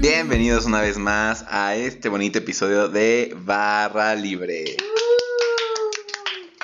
Bienvenidos 0.00 0.66
una 0.66 0.82
vez 0.82 0.98
más 0.98 1.46
a 1.48 1.74
este 1.74 2.10
bonito 2.10 2.36
episodio 2.40 2.90
de 2.90 3.34
Barra 3.34 4.14
Libre. 4.14 4.76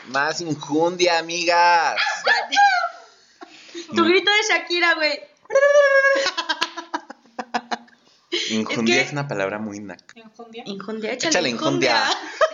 Más 0.08 0.42
injundia, 0.42 1.18
amigas. 1.20 1.96
Tu 3.94 4.04
grito 4.04 4.30
de 4.30 4.54
Shakira, 4.54 4.94
güey. 4.96 5.18
Injundia 8.50 9.00
Es 9.00 9.12
una 9.12 9.26
palabra 9.26 9.58
muy 9.58 9.80
naca. 9.80 10.14
¿Enjundia? 10.14 10.62
Injundia, 10.66 11.12
Échale 11.12 11.30
échale, 11.30 11.48
injundia. 11.48 12.02
Échale 12.02 12.53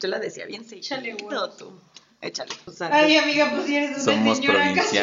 Yo 0.00 0.08
la 0.08 0.18
decía 0.18 0.46
bien 0.46 0.64
seguido. 0.64 1.50
Tú. 1.56 1.72
Échale. 2.20 2.54
Ay, 2.90 3.16
amiga, 3.16 3.50
pues 3.52 3.66
si 3.66 3.76
eres 3.76 3.90
una 3.90 4.00
Somos 4.00 4.38
señora 4.38 4.74
casi. 4.74 4.98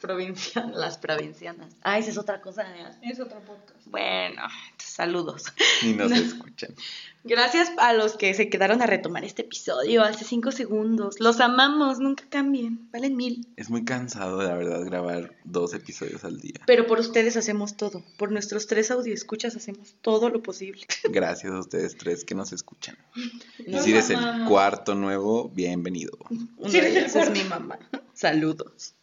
Provincianas. 0.00 0.76
las 0.76 0.98
provincianas. 0.98 1.74
Ah, 1.82 1.98
esa 1.98 2.10
es 2.10 2.18
otra 2.18 2.40
cosa. 2.40 2.62
¿eh? 2.76 2.86
Es 3.02 3.20
otro 3.20 3.38
podcast. 3.40 3.86
Bueno, 3.86 4.42
saludos. 4.78 5.44
Ni 5.82 5.92
nos 5.94 6.10
No. 6.10 6.16
escuchan. 6.16 6.74
Gracias 7.22 7.70
a 7.76 7.92
los 7.92 8.16
que 8.16 8.32
se 8.32 8.48
quedaron 8.48 8.80
a 8.80 8.86
retomar 8.86 9.24
este 9.24 9.42
episodio 9.42 10.02
hace 10.02 10.24
cinco 10.24 10.52
segundos. 10.52 11.20
Los 11.20 11.40
amamos, 11.40 11.98
nunca 11.98 12.24
cambien. 12.30 12.88
Valen 12.92 13.14
mil. 13.14 13.46
Es 13.56 13.68
muy 13.68 13.84
cansado, 13.84 14.42
la 14.42 14.54
verdad, 14.54 14.82
grabar 14.86 15.36
dos 15.44 15.74
episodios 15.74 16.24
al 16.24 16.40
día. 16.40 16.54
Pero 16.66 16.86
por 16.86 16.98
ustedes 16.98 17.36
hacemos 17.36 17.76
todo. 17.76 18.02
Por 18.16 18.32
nuestros 18.32 18.66
tres 18.66 18.90
escuchas 18.90 19.54
hacemos 19.54 19.94
todo 20.00 20.30
lo 20.30 20.42
posible. 20.42 20.86
Gracias 21.10 21.52
a 21.52 21.58
ustedes 21.60 21.96
tres 21.98 22.24
que 22.24 22.34
nos 22.34 22.52
escuchan. 22.54 22.96
Y 23.58 23.70
Nos 23.70 23.84
si 23.84 23.90
eres 23.90 24.08
el 24.10 24.18
cuarto 24.48 24.94
nuevo, 24.94 25.50
bienvenido. 25.50 26.12
Una 26.56 26.70
Sí, 26.70 26.80
de 26.80 26.88
ellas 26.90 27.14
es 27.16 27.30
mi 27.30 27.44
mamá. 27.44 27.78
Saludos. 28.14 28.94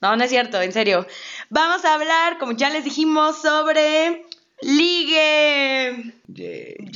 No, 0.00 0.16
no 0.16 0.24
es 0.24 0.30
cierto, 0.30 0.60
en 0.60 0.72
serio. 0.72 1.06
Vamos 1.50 1.84
a 1.84 1.94
hablar, 1.94 2.38
como 2.38 2.52
ya 2.52 2.70
les 2.70 2.84
dijimos, 2.84 3.42
sobre 3.42 4.24
ligue. 4.62 6.14
Yay. 6.28 6.76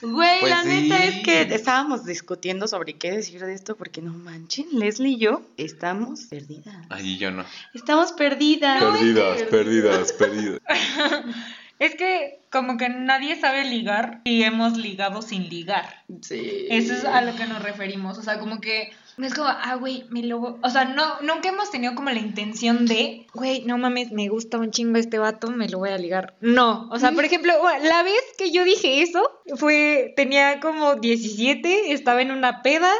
Güey, 0.00 0.40
Pues 0.40 0.50
la 0.50 0.62
neta 0.62 1.04
es 1.04 1.24
que 1.24 1.42
estábamos 1.54 2.04
discutiendo 2.04 2.68
sobre 2.68 2.94
qué 2.94 3.10
decir 3.10 3.44
de 3.44 3.52
esto, 3.52 3.76
porque 3.76 4.00
no 4.00 4.12
manchen, 4.12 4.66
Leslie 4.72 5.14
y 5.14 5.18
yo 5.18 5.42
estamos 5.56 6.26
perdidas. 6.26 6.86
Ay, 6.88 7.18
yo 7.18 7.32
no. 7.32 7.44
Estamos 7.74 8.12
perdidas. 8.12 8.82
Perdidas, 8.82 9.42
perdidas, 9.42 10.12
perdidas. 10.12 10.60
Es 11.78 11.94
que 11.94 12.40
como 12.50 12.76
que 12.76 12.88
nadie 12.88 13.40
sabe 13.40 13.64
ligar 13.64 14.20
y 14.24 14.42
hemos 14.42 14.76
ligado 14.76 15.22
sin 15.22 15.48
ligar. 15.48 16.02
Sí. 16.22 16.66
Eso 16.70 16.92
es 16.92 17.04
a 17.04 17.20
lo 17.20 17.36
que 17.36 17.46
nos 17.46 17.62
referimos. 17.62 18.18
O 18.18 18.22
sea, 18.22 18.40
como 18.40 18.60
que 18.60 18.90
es 19.26 19.34
como, 19.34 19.48
ah, 19.48 19.74
güey, 19.74 20.04
me 20.10 20.22
lo... 20.22 20.38
voy-". 20.38 20.54
O 20.62 20.70
sea, 20.70 20.84
no, 20.84 21.20
nunca 21.22 21.48
hemos 21.48 21.70
tenido 21.70 21.94
como 21.94 22.10
la 22.10 22.18
intención 22.20 22.86
de, 22.86 23.26
güey, 23.34 23.64
no 23.64 23.78
mames, 23.78 24.12
me 24.12 24.28
gusta 24.28 24.58
un 24.58 24.70
chingo 24.70 24.98
este 24.98 25.18
vato, 25.18 25.50
me 25.50 25.68
lo 25.68 25.78
voy 25.78 25.90
a 25.90 25.98
ligar. 25.98 26.34
No. 26.40 26.88
O 26.90 26.98
sea, 26.98 27.12
por 27.12 27.24
ejemplo, 27.24 27.52
la 27.82 28.02
vez 28.02 28.22
que 28.36 28.50
yo 28.50 28.64
dije 28.64 29.02
eso, 29.02 29.22
fue, 29.56 30.12
tenía 30.16 30.60
como 30.60 30.94
17, 30.96 31.92
estaba 31.92 32.22
en 32.22 32.30
una 32.30 32.62
peda. 32.62 32.90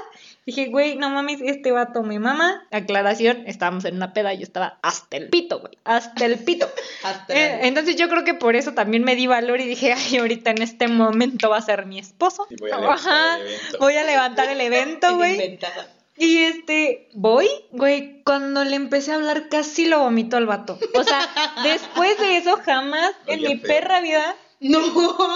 Dije, 0.47 0.69
güey, 0.69 0.97
no 0.97 1.11
mames, 1.11 1.43
este 1.43 1.73
vato 1.73 2.03
me 2.03 2.19
mama. 2.19 2.67
Aclaración, 2.71 3.43
estábamos 3.47 3.85
en 3.85 3.97
una 3.97 4.15
peda 4.15 4.33
y 4.33 4.39
yo 4.39 4.45
estaba 4.45 4.79
hasta 4.83 5.19
el 5.19 5.29
pito, 5.29 5.61
güey. 5.61 5.77
Hasta 5.85 6.25
el 6.25 6.39
pito. 6.39 6.67
Hasta 7.05 7.35
Eh, 7.35 7.67
entonces 7.67 7.97
yo 7.97 8.09
creo 8.09 8.25
que 8.25 8.33
por 8.33 8.57
eso 8.57 8.73
también 8.73 9.05
me 9.05 9.15
di 9.15 9.27
valor 9.27 9.61
y 9.61 9.67
dije, 9.67 9.93
ay, 9.93 10.17
ahorita 10.17 10.53
en 10.53 10.63
este 10.63 10.89
momento 10.89 11.51
va 11.51 11.59
a 11.59 11.63
ser 11.63 11.85
mi 11.85 11.99
esposo. 11.99 12.47
Y 12.49 12.57
voy 12.57 12.71
a 12.71 12.79
levantar 12.81 13.11
Ajá, 13.11 13.37
el 13.37 13.43
evento. 13.47 13.79
voy 13.79 13.97
a 13.97 14.05
levantar 14.05 14.49
el 14.49 14.61
evento, 14.63 15.17
güey. 15.17 15.59
Y 16.19 16.39
este, 16.39 17.09
voy, 17.15 17.49
güey, 17.73 18.23
cuando 18.25 18.65
le 18.65 18.77
empecé 18.77 19.13
a 19.13 19.17
hablar 19.17 19.49
casi 19.49 19.87
lo 19.87 20.01
vomito 20.01 20.37
al 20.37 20.47
vato. 20.47 20.79
O 20.95 21.05
sea, 21.05 21.21
después 21.63 22.19
de 22.19 22.37
eso 22.39 22.59
jamás 22.65 23.13
en 23.27 23.41
Oye, 23.41 23.49
mi 23.49 23.57
feo. 23.61 23.69
perra 23.69 24.01
vida, 24.01 24.35
No, 24.61 24.81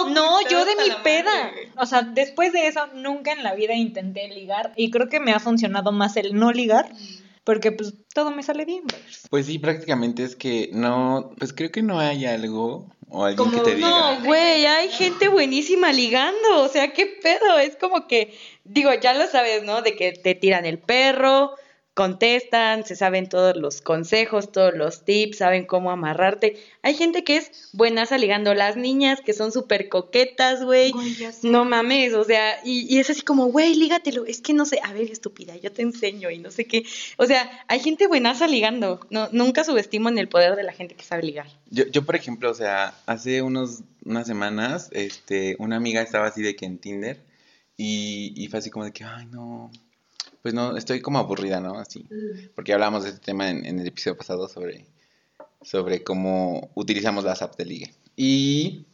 no, 0.09 0.41
yo 0.49 0.65
de 0.65 0.75
mi 0.75 0.89
peda. 1.03 1.31
madre. 1.31 1.71
O 1.77 1.85
sea, 1.85 2.01
después 2.01 2.51
de 2.51 2.67
eso 2.67 2.87
nunca 2.95 3.31
en 3.31 3.43
la 3.43 3.55
vida 3.55 3.73
intenté 3.73 4.27
ligar 4.27 4.73
y 4.75 4.91
creo 4.91 5.07
que 5.07 5.19
me 5.21 5.31
ha 5.31 5.39
funcionado 5.39 5.91
más 5.93 6.17
el 6.17 6.35
no 6.35 6.51
ligar 6.51 6.89
porque 7.43 7.71
pues 7.71 7.93
todo 8.13 8.31
me 8.31 8.43
sale 8.43 8.65
bien. 8.65 8.83
Pues 9.29 9.45
sí, 9.45 9.59
prácticamente 9.59 10.23
es 10.23 10.35
que 10.35 10.69
no, 10.73 11.31
pues 11.37 11.53
creo 11.53 11.71
que 11.71 11.81
no 11.81 11.99
hay 11.99 12.25
algo 12.25 12.87
o 13.09 13.25
alguien 13.25 13.49
Como 13.49 13.63
que 13.63 13.71
te 13.71 13.75
diga. 13.75 13.89
no, 13.89 14.25
güey, 14.25 14.65
hay 14.65 14.89
gente 14.89 15.27
buenísima 15.27 15.91
ligando, 15.91 16.61
o 16.61 16.67
sea, 16.67 16.93
qué 16.93 17.05
pedo, 17.05 17.59
es 17.59 17.75
como 17.75 18.07
que, 18.07 18.37
digo, 18.63 18.91
ya 18.93 19.13
lo 19.13 19.27
sabes, 19.27 19.63
¿no? 19.63 19.81
De 19.81 19.95
que 19.95 20.13
te 20.13 20.35
tiran 20.35 20.65
el 20.65 20.79
perro, 20.79 21.55
contestan, 21.93 22.85
se 22.85 22.95
saben 22.95 23.29
todos 23.29 23.55
los 23.55 23.81
consejos, 23.81 24.51
todos 24.51 24.73
los 24.73 25.05
tips, 25.05 25.37
saben 25.37 25.65
cómo 25.65 25.91
amarrarte. 25.91 26.57
Hay 26.81 26.95
gente 26.95 27.23
que 27.23 27.37
es 27.37 27.69
buenaza 27.71 28.17
ligando, 28.17 28.53
las 28.55 28.75
niñas 28.75 29.21
que 29.21 29.33
son 29.33 29.51
súper 29.51 29.89
coquetas, 29.89 30.63
güey. 30.63 30.91
No 31.43 31.65
mames, 31.65 32.13
o 32.13 32.23
sea, 32.23 32.59
y, 32.63 32.93
y 32.93 32.99
es 32.99 33.11
así 33.11 33.21
como, 33.21 33.45
güey, 33.47 33.75
lígatelo, 33.75 34.25
es 34.25 34.41
que 34.41 34.53
no 34.53 34.65
sé, 34.65 34.79
a 34.83 34.91
ver, 34.91 35.11
estúpida, 35.11 35.55
yo 35.57 35.71
te 35.71 35.83
enseño 35.83 36.31
y 36.31 36.39
no 36.39 36.49
sé 36.49 36.65
qué. 36.65 36.83
O 37.17 37.25
sea, 37.25 37.63
hay 37.67 37.79
gente 37.79 38.07
buenaza 38.07 38.47
ligando, 38.47 38.99
no, 39.11 39.29
nunca 39.31 39.63
subestimo 39.63 40.09
en 40.09 40.17
el 40.17 40.27
poder 40.27 40.55
de 40.55 40.63
la 40.63 40.73
gente 40.73 40.95
que 40.95 41.03
sabe 41.03 41.23
ligar. 41.23 41.47
Yo, 41.69 41.85
yo, 41.85 42.03
por 42.05 42.15
ejemplo, 42.15 42.49
o 42.49 42.55
sea, 42.55 42.95
hace 43.05 43.43
unos, 43.43 43.81
unas 44.03 44.25
semanas, 44.25 44.89
este, 44.93 45.55
una 45.59 45.75
amiga 45.75 46.01
estaba 46.01 46.25
así 46.25 46.41
de 46.41 46.55
que 46.55 46.65
en 46.65 46.79
Tinder 46.79 47.21
y, 47.77 48.33
y 48.35 48.47
fue 48.47 48.59
así 48.59 48.71
como 48.71 48.85
de 48.85 48.91
que, 48.91 49.03
ay, 49.03 49.27
no, 49.27 49.71
pues 50.43 50.53
no, 50.53 50.77
estoy 50.77 51.01
como 51.01 51.17
aburrida, 51.17 51.59
¿no? 51.59 51.79
Así, 51.79 52.07
porque 52.53 52.73
hablamos 52.73 53.03
de 53.03 53.09
este 53.09 53.21
tema 53.21 53.49
en, 53.49 53.65
en 53.65 53.79
el 53.79 53.87
episodio 53.87 54.17
pasado 54.17 54.47
sobre, 54.47 54.85
sobre 55.63 56.03
cómo 56.03 56.69
utilizamos 56.75 57.23
las 57.23 57.41
apps 57.41 57.57
de 57.57 57.65
ligue. 57.65 57.93
Y, 58.15 58.85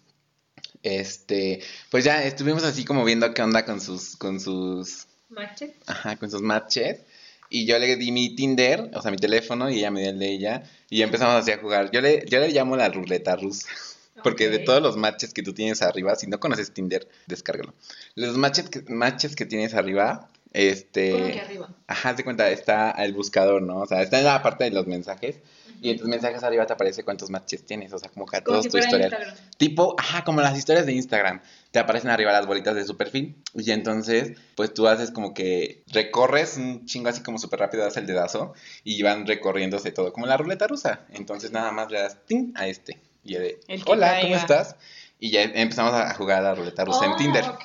este, 0.84 1.62
pues 1.92 2.06
ya 2.06 2.24
estuvimos 2.24 2.64
así 2.64 2.86
como 2.86 3.04
viendo 3.04 3.34
qué 3.34 3.42
onda 3.42 3.66
con 3.66 3.82
sus, 3.82 4.16
con 4.16 4.40
sus, 4.40 5.08
Mache. 5.30 5.76
Ajá, 5.86 6.16
con 6.16 6.32
sus 6.32 6.42
matches. 6.42 7.02
Y 7.50 7.66
yo 7.66 7.80
le 7.80 7.96
di 7.96 8.12
mi 8.12 8.36
Tinder, 8.36 8.92
o 8.94 9.02
sea, 9.02 9.12
mi 9.12 9.18
teléfono, 9.18 9.70
y 9.70 9.80
ella 9.80 9.92
me 9.92 10.02
dio 10.02 10.10
el 10.12 10.20
de 10.20 10.32
ella. 10.32 10.64
Y 10.90 11.00
ya 11.00 11.06
empezamos 11.06 11.36
así 11.36 11.52
a 11.52 11.60
jugar. 11.60 11.92
Yo 11.92 12.02
le, 12.02 12.26
yo 12.28 12.40
le 12.40 12.50
llamo 12.50 12.76
la 12.76 12.90
ruleta 12.90 13.36
rusa. 13.36 13.68
Porque 14.24 14.50
de 14.50 14.60
todos 14.60 14.82
los 14.82 14.98
matches 14.98 15.34
que 15.34 15.44
tú 15.44 15.54
tienes 15.54 15.82
arriba, 15.82 16.16
si 16.16 16.28
no 16.28 16.40
conoces 16.40 16.72
Tinder, 16.72 17.08
descárgalo. 17.28 17.74
Los 18.16 18.38
matches 18.38 18.70
que, 18.70 18.82
matches 18.94 19.36
que 19.36 19.46
tienes 19.46 19.74
arriba, 19.74 20.30
este... 20.52 21.12
¿Cómo 21.12 21.26
que 21.28 21.40
arriba? 21.42 21.70
Ajá, 21.88 22.14
de 22.14 22.24
cuenta, 22.24 22.50
está 22.50 22.92
el 22.92 23.14
buscador, 23.14 23.62
¿no? 23.62 23.78
O 23.80 23.86
sea, 23.86 24.02
está 24.02 24.20
en 24.20 24.26
la 24.26 24.42
parte 24.42 24.64
de 24.66 24.72
los 24.72 24.88
mensajes. 24.88 25.40
Y 25.82 25.92
en 25.92 25.98
tus 25.98 26.10
mensajes 26.10 26.44
arriba 26.44 26.66
te 26.66 26.74
aparece 26.74 27.04
cuántos 27.06 27.30
matches 27.30 27.66
tienes. 27.66 27.94
O 27.94 28.00
sea, 28.00 28.10
como 28.10 28.26
que 28.26 28.42
Como 28.42 28.56
todos 28.60 28.66
si 28.66 28.70
tu 28.70 28.78
historial. 28.80 29.12
Instagram. 29.12 29.36
Tipo, 29.58 29.96
ajá, 29.98 30.26
como 30.26 30.42
las 30.42 30.58
historias 30.58 30.86
de 30.86 30.92
Instagram. 30.92 31.42
Te 31.72 31.80
aparecen 31.80 32.10
arriba 32.10 32.34
las 32.34 32.48
bolitas 32.48 32.76
de 32.76 32.84
su 32.84 32.98
perfil. 32.98 33.38
Y 33.56 33.72
entonces, 33.72 34.34
pues 34.56 34.74
tú 34.74 34.88
haces 34.90 35.12
como 35.12 35.34
que 35.34 35.84
recorres 35.88 36.58
un 36.58 36.86
chingo 36.86 37.08
así 37.10 37.24
como 37.24 37.38
súper 37.40 37.60
rápido, 37.62 37.84
das 37.84 37.96
el 37.96 38.08
dedazo. 38.08 38.54
Y 38.84 39.02
van 39.04 39.26
recorriéndose 39.26 39.92
todo, 39.94 40.12
como 40.12 40.26
la 40.26 40.36
ruleta 40.36 40.68
rusa. 40.68 41.06
Entonces 41.12 41.52
nada 41.52 41.72
más 41.72 41.90
le 41.92 42.00
das 42.02 42.18
ting 42.26 42.52
a 42.56 42.68
este. 42.68 43.00
Y 43.24 43.36
el 43.36 43.42
de, 43.44 43.60
El 43.70 43.84
hola, 43.86 44.08
caiga. 44.10 44.22
¿cómo 44.24 44.36
estás? 44.36 44.76
Y 45.18 45.30
ya 45.32 45.44
empezamos 45.44 45.94
a 45.94 46.14
jugar 46.14 46.40
a 46.40 46.42
la 46.42 46.56
ruleta 46.56 46.84
rusa 46.84 47.06
en 47.06 47.12
Oh, 47.14 47.16
Tinder. 47.16 47.44
ok. 47.46 47.62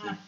Ajá. 0.00 0.18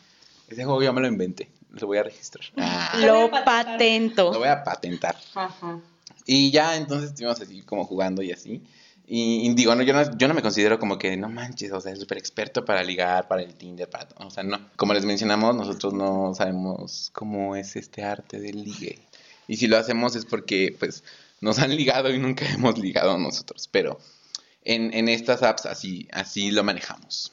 Ese 0.49 0.65
juego 0.65 0.83
yo 0.83 0.93
me 0.93 1.01
lo 1.01 1.07
inventé. 1.07 1.49
Lo 1.73 1.87
voy 1.87 1.99
a 1.99 2.03
registrar. 2.03 2.45
Ah, 2.57 2.95
Lo 2.99 3.29
voy 3.29 3.39
Lo 3.39 3.45
patento. 3.45 4.33
lo 4.33 4.39
voy 4.39 4.49
a 4.49 4.63
patentar. 4.65 5.17
Ajá. 5.35 5.81
Y 6.27 6.51
ya 6.51 6.77
entonces 6.77 7.11
estuvimos 7.11 7.41
así 7.41 7.63
como 7.63 7.85
jugando 7.85 8.23
y 8.23 8.33
así. 8.33 8.63
Y, 9.07 9.49
y 9.49 9.55
digo, 9.55 9.75
no, 9.75 9.83
yo 9.83 9.95
no, 9.95 10.19
yo 10.19 10.29
no 10.29 10.35
me 10.35 10.43
considero 10.43 10.79
como 10.79 10.99
que, 10.99 11.17
no 11.17 11.31
manches, 11.31 11.73
o 11.73 11.81
sea, 11.81 11.97
súper 11.97 12.19
experto 12.19 12.65
para 12.67 12.83
ligar, 12.85 13.27
para 13.27 13.41
el 13.43 13.55
Tinder, 13.55 13.89
para 13.89 14.07
todo. 14.07 14.27
O 14.27 14.31
sea, 14.31 14.43
no. 14.43 14.61
Como 14.77 14.93
les 14.93 15.07
mencionamos, 15.07 15.57
nosotros 15.57 15.95
no 15.95 16.35
sabemos 16.35 17.11
cómo 17.15 17.57
es 17.57 17.77
este 17.77 18.03
arte 18.03 18.39
del 18.39 18.63
ligue. 18.65 18.99
Y 19.47 19.57
si 19.57 19.67
lo 19.67 19.79
hacemos 19.79 20.15
es 20.15 20.27
porque, 20.27 20.77
pues, 20.79 21.03
nos 21.41 21.59
han 21.59 21.75
ligado 21.75 22.13
y 22.13 22.19
nunca 22.19 22.47
hemos 22.53 22.77
ligado 22.79 23.17
nosotros. 23.17 23.67
Pero 23.73 23.99
en, 24.63 24.93
en 24.93 25.09
estas 25.09 25.43
apps 25.43 25.65
así, 25.65 26.07
así 26.13 26.51
lo 26.51 26.63
manejamos. 26.63 27.33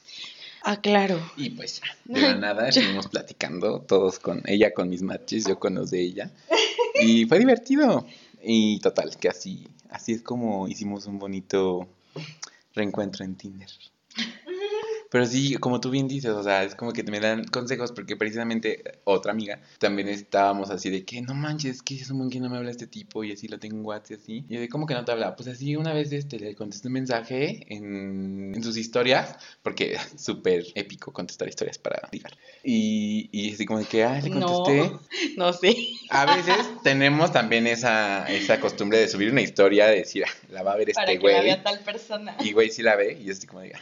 Ah, 0.67 0.81
claro. 0.81 1.21
Y 1.37 1.51
pues 1.51 1.79
ya, 1.79 1.95
de 2.05 2.21
la 2.21 2.35
nada 2.37 2.67
estuvimos 2.67 3.07
platicando, 3.07 3.81
todos 3.81 4.17
con 4.17 4.41
ella, 4.45 4.73
con 4.73 4.89
mis 4.89 5.03
matches, 5.03 5.45
yo 5.45 5.59
con 5.59 5.75
los 5.75 5.91
de 5.91 6.01
ella. 6.01 6.31
Y 7.01 7.25
fue 7.25 7.37
divertido. 7.39 8.07
Y 8.41 8.79
total, 8.79 9.15
que 9.17 9.27
así, 9.29 9.67
así 9.89 10.13
es 10.13 10.21
como 10.21 10.67
hicimos 10.67 11.05
un 11.05 11.19
bonito 11.19 11.87
reencuentro 12.73 13.25
en 13.25 13.35
Tinder. 13.35 13.69
Pero 15.15 15.27
sí, 15.27 15.55
como 15.55 15.79
tú 15.79 15.91
bien 15.91 16.09
dices, 16.09 16.31
o 16.31 16.43
sea, 16.43 16.65
es 16.65 16.75
como 16.75 16.91
que 16.91 17.01
me 17.03 17.21
dan 17.21 17.45
consejos 17.45 17.93
porque 17.93 18.17
precisamente 18.17 18.99
otra 19.05 19.31
amiga 19.31 19.61
también 19.79 20.09
estábamos 20.09 20.71
así 20.71 20.89
de 20.89 21.05
que 21.05 21.21
no 21.21 21.33
manches, 21.33 21.81
que 21.81 21.95
es 21.95 22.09
un 22.09 22.17
buen 22.17 22.29
que 22.29 22.41
no 22.41 22.49
me 22.49 22.57
habla 22.57 22.69
este 22.69 22.85
tipo 22.85 23.23
y 23.23 23.31
así 23.31 23.47
lo 23.47 23.57
tengo 23.57 23.77
en 23.77 23.85
WhatsApp 23.85 24.11
y 24.11 24.13
así. 24.15 24.45
Y 24.49 24.57
de 24.57 24.67
cómo 24.67 24.85
que 24.85 24.93
no 24.93 25.05
te 25.05 25.13
habla. 25.13 25.37
Pues 25.37 25.47
así 25.47 25.77
una 25.77 25.93
vez 25.93 26.11
este 26.11 26.37
le 26.37 26.53
contesté 26.53 26.89
un 26.89 26.95
mensaje 26.95 27.65
en, 27.73 28.51
en 28.55 28.61
sus 28.61 28.75
historias, 28.75 29.37
porque 29.63 29.93
es 29.93 30.01
súper 30.21 30.65
épico 30.75 31.13
contestar 31.13 31.47
historias 31.47 31.77
para 31.77 32.09
ligar. 32.11 32.33
Y, 32.61 33.29
y 33.31 33.53
así 33.53 33.65
como 33.65 33.79
de 33.79 33.85
que, 33.85 34.03
ah, 34.03 34.19
le 34.21 34.29
contesté. 34.29 34.89
No, 34.89 35.01
no 35.37 35.53
sí. 35.53 35.97
A 36.09 36.25
veces 36.35 36.57
tenemos 36.83 37.31
también 37.31 37.67
esa, 37.67 38.25
esa 38.25 38.59
costumbre 38.59 38.97
de 38.97 39.07
subir 39.07 39.31
una 39.31 39.41
historia, 39.41 39.87
de 39.87 39.99
decir, 39.99 40.25
"Ah, 40.27 40.31
la 40.51 40.61
va 40.61 40.73
a 40.73 40.75
ver 40.75 40.91
Para 40.91 41.09
este 41.13 41.21
que 41.21 41.25
la 41.31 41.33
güey. 41.35 41.45
vea 41.45 41.63
tal 41.63 41.79
persona. 41.79 42.35
Y 42.43 42.51
güey 42.51 42.69
sí 42.69 42.81
la 42.83 42.97
ve, 42.97 43.17
y 43.21 43.23
yo 43.23 43.31
así 43.31 43.47
como 43.47 43.61
diga. 43.61 43.79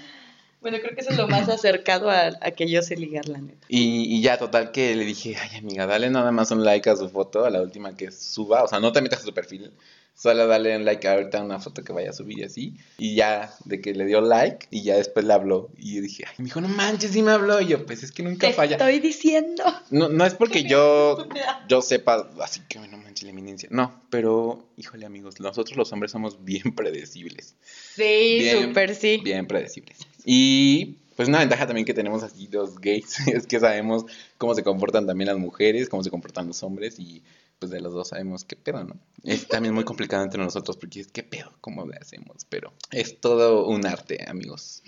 Bueno, 0.63 0.80
creo 0.81 0.95
que 0.95 1.01
eso 1.01 1.12
es 1.12 1.18
lo 1.18 1.27
más 1.27 1.48
acercado 1.50 2.10
a, 2.10 2.31
a 2.42 2.51
que 2.51 2.68
yo 2.68 2.81
sé 2.81 2.95
ligar, 2.95 3.27
la 3.30 3.38
neta. 3.39 3.68
Y, 3.69 4.06
y 4.15 4.21
ya, 4.21 4.38
total, 4.38 4.71
que 4.71 4.95
le 4.95 5.06
dije, 5.06 5.36
ay, 5.39 5.57
amiga, 5.60 5.86
dale 5.86 6.10
nada 6.10 6.31
más 6.31 6.50
un 6.51 6.63
like 6.63 6.89
a 6.89 6.95
su 6.95 7.10
foto, 7.10 7.45
a 7.45 7.50
la 7.51 7.62
última 7.62 7.95
que 7.95 8.12
suba. 8.12 8.63
O 8.63 8.68
sea, 8.68 8.80
no 8.80 8.92
te 8.92 9.01
metas 9.01 9.19
a 9.19 9.25
su 9.25 9.33
perfil, 9.33 9.71
solo 10.15 10.48
dale 10.48 10.75
un 10.77 10.86
like 10.86 11.07
ahorita 11.07 11.39
a 11.39 11.44
una 11.44 11.60
foto 11.60 11.83
que 11.83 11.92
vaya 11.92 12.12
a 12.12 12.13
subir 12.13 12.39
y 12.39 12.44
así. 12.44 12.77
Y 12.98 13.15
ya, 13.15 13.54
de 13.65 13.81
que 13.81 13.94
le 13.94 14.06
dio 14.06 14.21
like, 14.21 14.68
y 14.71 14.83
ya 14.83 14.95
después 14.95 15.25
le 15.25 15.33
habló. 15.33 15.69
Y 15.77 15.95
yo 15.95 16.01
dije, 16.01 16.24
ay, 16.27 16.33
me 16.38 16.45
dijo, 16.45 16.62
no 16.62 16.69
manches, 16.69 17.12
sí 17.12 17.21
me 17.21 17.31
habló. 17.31 17.59
Y 17.59 17.68
yo, 17.68 17.86
pues 17.86 18.01
es 18.04 18.12
que 18.12 18.24
nunca 18.24 18.48
Te 18.48 18.54
falla. 18.54 18.77
estoy 18.77 19.00
diciendo. 19.00 19.63
No, 19.89 20.07
no 20.09 20.25
es 20.25 20.33
porque 20.33 20.63
yo, 20.69 21.27
yo 21.68 21.81
sepa, 21.81 22.30
así 22.42 22.62
que 22.69 22.80
no 22.80 22.98
manches 22.98 23.24
la 23.24 23.31
eminencia. 23.31 23.68
No, 23.71 24.01
pero, 24.09 24.69
híjole, 24.77 25.06
amigos, 25.06 25.39
nosotros 25.39 25.75
los 25.77 25.92
hombres 25.92 26.12
somos 26.12 26.44
bien 26.45 26.63
predecibles. 26.75 27.56
Sí, 27.95 28.50
súper 28.50 28.95
sí. 28.95 29.19
Bien 29.24 29.45
predecibles. 29.48 29.98
Y 30.25 30.98
pues 31.16 31.30
una 31.30 31.40
ventaja 31.40 31.68
también 31.68 31.86
que 31.86 31.94
tenemos 31.94 32.24
así 32.24 32.48
los 32.52 32.80
gays 32.80 33.20
es 33.28 33.48
que 33.48 33.60
sabemos 33.60 34.06
cómo 34.38 34.56
se 34.56 34.64
comportan 34.64 35.06
también 35.06 35.28
las 35.28 35.38
mujeres, 35.38 35.90
cómo 35.90 36.04
se 36.04 36.10
comportan 36.10 36.48
los 36.48 36.64
hombres 36.64 37.00
y 37.00 37.24
pues 37.60 37.72
de 37.72 37.80
los 37.80 37.94
dos 37.94 38.10
sabemos 38.10 38.44
qué 38.44 38.58
pedo, 38.58 38.84
¿no? 38.84 38.98
Es 39.24 39.48
también 39.48 39.74
muy 39.74 39.86
complicado 39.86 40.24
entre 40.24 40.42
nosotros 40.42 40.75
porque 40.75 41.00
es 41.00 41.08
qué 41.08 41.24
pedo, 41.24 41.54
cómo 41.62 41.86
le 41.86 41.96
hacemos, 41.96 42.46
pero 42.50 42.74
es 42.92 43.22
todo 43.22 43.68
un 43.68 43.86
arte, 43.86 44.25
amigos. 44.28 44.84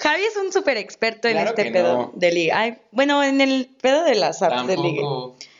Javi 0.00 0.22
es 0.22 0.36
un 0.36 0.52
súper 0.52 0.76
experto 0.76 1.28
en 1.28 1.34
Claro 1.34 1.50
este 1.50 1.70
pedo 1.70 1.94
no. 1.94 2.12
de 2.14 2.32
liga. 2.32 2.58
Ay, 2.58 2.78
bueno, 2.90 3.22
en 3.22 3.40
el 3.40 3.70
pedo 3.80 4.04
de 4.04 4.16
las 4.16 4.42
apps 4.42 4.66
de 4.66 4.76
liga. 4.76 5.02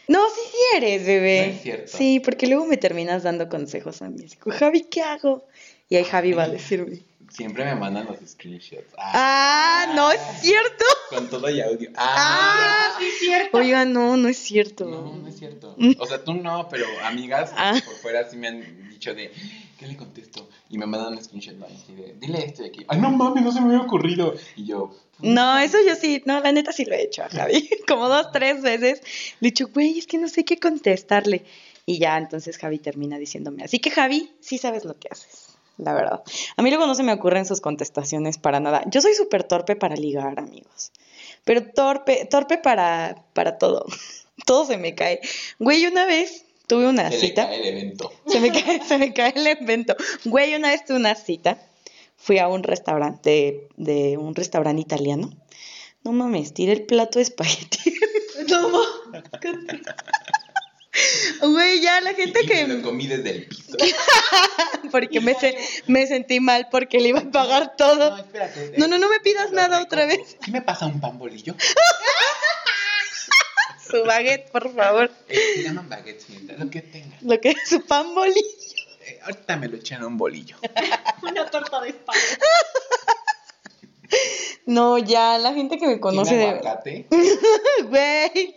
No, 0.09 0.29
sí, 0.29 0.41
sí 0.51 0.77
eres, 0.77 1.07
bebé. 1.07 1.47
No 1.47 1.53
es 1.55 1.63
cierto. 1.63 1.97
Sí, 1.97 2.21
porque 2.21 2.47
luego 2.47 2.67
me 2.67 2.77
terminas 2.77 3.23
dando 3.23 3.49
consejos 3.49 4.03
a 4.03 4.11
mí. 4.11 4.25
Así 4.27 4.37
como, 4.37 4.55
Javi, 4.55 4.83
¿qué 4.83 5.01
hago? 5.01 5.47
Y 5.89 5.97
ahí 5.97 6.05
Javi 6.05 6.33
va 6.33 6.43
a 6.45 6.49
decirme. 6.49 7.01
Siempre 7.33 7.65
me 7.65 7.75
mandan 7.75 8.07
los 8.07 8.19
screenshots. 8.29 8.95
Ah, 8.99 9.91
no 9.95 10.11
es 10.13 10.21
cierto. 10.41 10.85
Con 11.09 11.29
todo 11.29 11.49
y 11.51 11.61
audio. 11.61 11.91
Ah, 11.97 12.95
sí, 12.99 13.07
cierto. 13.21 13.57
Oiga, 13.59 13.85
no, 13.85 14.17
no 14.17 14.29
es 14.29 14.37
cierto. 14.39 14.85
No, 14.85 15.17
no 15.17 15.29
es 15.29 15.39
cierto. 15.39 15.75
O 15.99 16.07
sea, 16.07 16.23
tú 16.23 16.35
no, 16.35 16.69
pero 16.69 16.85
amigas 17.05 17.51
Ah. 17.57 17.75
por 17.85 17.95
fuera 17.97 18.29
sí 18.29 18.37
me 18.37 18.49
han 18.49 18.91
dicho 18.91 19.15
de, 19.15 19.33
¿qué 19.79 19.87
le 19.87 19.97
contesto? 19.97 20.49
Y 20.69 20.77
me 20.79 20.87
mandan 20.87 21.15
un 21.15 21.25
screenshot 21.25 21.55
¿no? 21.57 21.67
de, 21.97 22.15
dile 22.19 22.45
esto 22.45 22.63
de 22.63 22.69
aquí. 22.69 22.85
Ay, 22.89 23.01
no 23.01 23.11
mames, 23.11 23.43
no 23.43 23.51
se 23.53 23.61
me 23.61 23.69
había 23.75 23.81
ocurrido. 23.87 24.35
Y 24.57 24.67
yo, 24.67 24.95
No, 25.21 25.59
eso 25.59 25.79
yo 25.87 25.95
sí, 25.97 26.23
no, 26.27 26.41
la 26.41 26.53
neta 26.53 26.73
sí 26.73 26.85
lo 26.85 26.95
he 26.95 27.03
hecho 27.03 27.23
a 27.23 27.29
Javi. 27.31 27.69
Como 27.89 28.09
dos, 28.09 28.31
tres 28.33 28.61
veces. 28.63 29.01
Le 29.41 29.49
he 29.49 29.51
dicho, 29.53 29.69
güey, 29.69 29.99
es 29.99 30.07
que 30.07 30.19
no 30.19 30.29
sé 30.29 30.45
qué 30.45 30.59
contestarle. 30.59 31.45
Y 31.85 31.99
ya, 31.99 32.17
entonces 32.17 32.59
Javi 32.59 32.79
termina 32.79 33.19
diciéndome. 33.19 33.65
Así 33.65 33.81
que 33.81 33.91
Javi, 33.91 34.31
sí 34.41 34.57
sabes 34.57 34.85
lo 34.85 34.97
que 34.99 35.09
haces, 35.11 35.42
la 35.83 35.95
verdad. 35.95 36.23
A 36.57 36.63
mí 36.63 36.71
luego 36.71 36.87
no 36.87 36.95
se 36.95 37.03
me 37.03 37.13
ocurren 37.13 37.47
sus 37.47 37.61
contestaciones 37.61 38.39
para 38.39 38.61
nada. 38.61 38.83
Yo 38.87 39.01
soy 39.01 39.15
súper 39.15 39.45
torpe 39.45 39.77
para 39.77 39.97
ligar, 39.97 40.39
amigos. 40.39 40.93
Pero 41.45 41.65
torpe, 41.73 42.27
torpe 42.31 42.59
para, 42.59 43.25
para 43.33 43.59
todo. 43.59 43.85
Todo 44.47 44.67
se 44.67 44.77
me 44.79 44.95
cae. 44.95 45.21
Güey, 45.59 45.87
una 45.87 46.07
vez 46.07 46.47
tuve 46.67 46.89
una 46.89 47.11
se 47.11 47.17
le 47.17 47.21
cita. 47.21 47.47
cae 47.47 47.61
el 47.61 47.67
evento. 47.67 48.13
Se 48.27 48.41
me 48.41 48.51
cae, 48.51 48.83
se 48.83 48.99
me 48.99 49.13
cae 49.13 49.33
el 49.37 49.47
invento. 49.47 49.95
Güey, 50.25 50.55
una 50.55 50.71
vez 50.71 50.85
tuve 50.85 50.97
una 50.97 51.15
cita. 51.15 51.59
Fui 52.17 52.39
a 52.39 52.49
un 52.49 52.63
restaurante, 52.63 53.31
de, 53.31 53.69
de 53.77 54.17
un 54.17 54.35
restaurante 54.35 54.81
italiano. 54.81 55.31
No 56.03 56.13
mames, 56.13 56.55
tiré 56.55 56.73
el 56.73 56.83
plato 56.87 57.19
de 57.19 57.25
espagueti. 57.25 57.95
no 58.49 58.69
mames. 58.71 59.23
Güey, 61.41 61.81
ya 61.81 62.01
la 62.03 62.13
gente 62.15 62.41
Y 62.45 62.47
me 62.47 62.67
lo 62.69 62.77
que... 62.77 62.83
comí 62.83 63.07
desde 63.07 63.31
el 63.31 63.47
piso. 63.47 63.77
Porque 64.91 65.21
me, 65.21 65.35
se- 65.35 65.57
me 65.87 66.07
sentí 66.07 66.39
mal 66.41 66.69
porque 66.71 67.01
le 67.01 67.09
iba 67.09 67.21
a 67.21 67.31
pagar 67.31 67.77
todo. 67.77 68.19
espérate. 68.19 68.75
No, 68.77 68.87
no, 68.87 68.99
no 68.99 69.09
me 69.09 69.19
pidas 69.21 69.49
Lo 69.51 69.57
nada 69.57 69.79
rico. 69.79 69.87
otra 69.87 70.05
vez. 70.07 70.37
¿Qué 70.45 70.51
me 70.51 70.61
pasa 70.61 70.87
un 70.87 71.01
pan 71.01 71.19
bolillo? 71.19 71.55
Su 73.91 74.05
baguette, 74.05 74.51
por 74.51 74.75
favor. 74.75 75.11
Eh, 75.29 75.39
se 75.57 75.63
llaman 75.63 75.89
baguettes, 75.89 76.29
mientras 76.31 76.59
lo 76.59 76.71
que 76.71 76.83
tenga. 76.83 77.17
Lo 77.23 77.41
que 77.41 77.51
es 77.51 77.57
su 77.69 77.81
pan 77.87 78.15
bolillo. 78.15 78.41
Eh, 79.07 79.19
ahorita 79.25 79.57
me 79.57 79.69
lo 79.69 79.77
echan 79.79 80.03
a 80.03 80.07
un 80.07 80.17
bolillo. 80.19 80.57
Una 81.23 81.47
torta 81.51 81.81
de 81.81 81.89
espagueti. 81.91 82.37
No, 84.67 84.99
ya, 84.99 85.39
la 85.39 85.53
gente 85.55 85.79
que 85.79 85.87
me 85.87 85.99
conoce 86.01 86.31
¿Tiene 86.31 86.45
de... 86.45 86.51
aguacate? 86.51 87.07
Güey, 87.89 88.57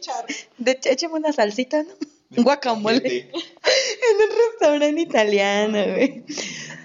de, 0.57 0.79
échame 0.83 1.13
una 1.15 1.31
salsita, 1.33 1.83
¿no? 1.83 1.93
Un 2.37 2.43
guacamole. 2.43 3.29
En 3.31 4.15
un 4.15 4.37
restaurante 4.51 5.01
italiano, 5.01 5.83
güey. 5.93 6.23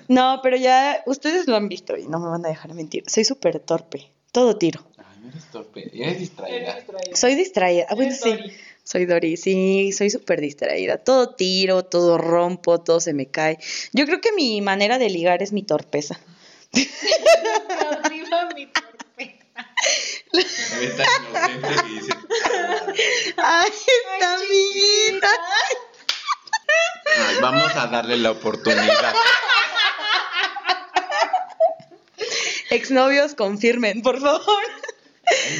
No, 0.08 0.40
pero 0.42 0.56
ya 0.56 1.02
ustedes 1.06 1.46
lo 1.46 1.56
han 1.56 1.68
visto 1.68 1.96
y 1.96 2.06
no 2.06 2.18
me 2.18 2.28
van 2.28 2.44
a 2.44 2.48
dejar 2.48 2.74
mentir. 2.74 3.04
Soy 3.06 3.24
súper 3.24 3.60
torpe. 3.60 4.10
Todo 4.32 4.56
tiro. 4.56 4.84
Ay, 4.98 5.04
no 5.22 5.28
eres 5.28 5.44
torpe, 5.50 5.90
eres 5.92 6.18
distraída. 6.18 6.78
Soy 7.14 7.34
distraída. 7.34 7.86
Ah, 7.88 7.94
bueno, 7.94 8.10
Eres 8.10 8.20
sí. 8.20 8.30
Dory. 8.30 8.52
Soy 8.82 9.06
Dori, 9.06 9.36
sí, 9.36 9.92
soy 9.92 10.10
súper 10.10 10.40
distraída. 10.40 10.98
Todo 10.98 11.34
tiro, 11.36 11.84
todo 11.84 12.18
rompo, 12.18 12.80
todo 12.80 12.98
se 12.98 13.12
me 13.12 13.26
cae. 13.26 13.58
Yo 13.92 14.04
creo 14.04 14.20
que 14.20 14.32
mi 14.32 14.60
manera 14.62 14.98
de 14.98 15.10
ligar 15.10 15.42
es 15.44 15.52
mi 15.52 15.62
torpeza. 15.62 16.18
Arriba 18.02 18.48
mi 18.56 18.66
inocente 20.32 21.60
que 21.62 21.88
dices, 21.88 22.16
Ay, 23.36 23.70
esta 23.70 24.34
amiguita. 24.34 25.28
"Ay, 27.16 27.36
vamos 27.40 27.74
a 27.76 27.86
darle 27.86 28.16
la 28.16 28.30
oportunidad. 28.32 29.14
Exnovios, 32.70 33.34
confirmen, 33.34 34.02
por 34.02 34.20
favor. 34.20 34.62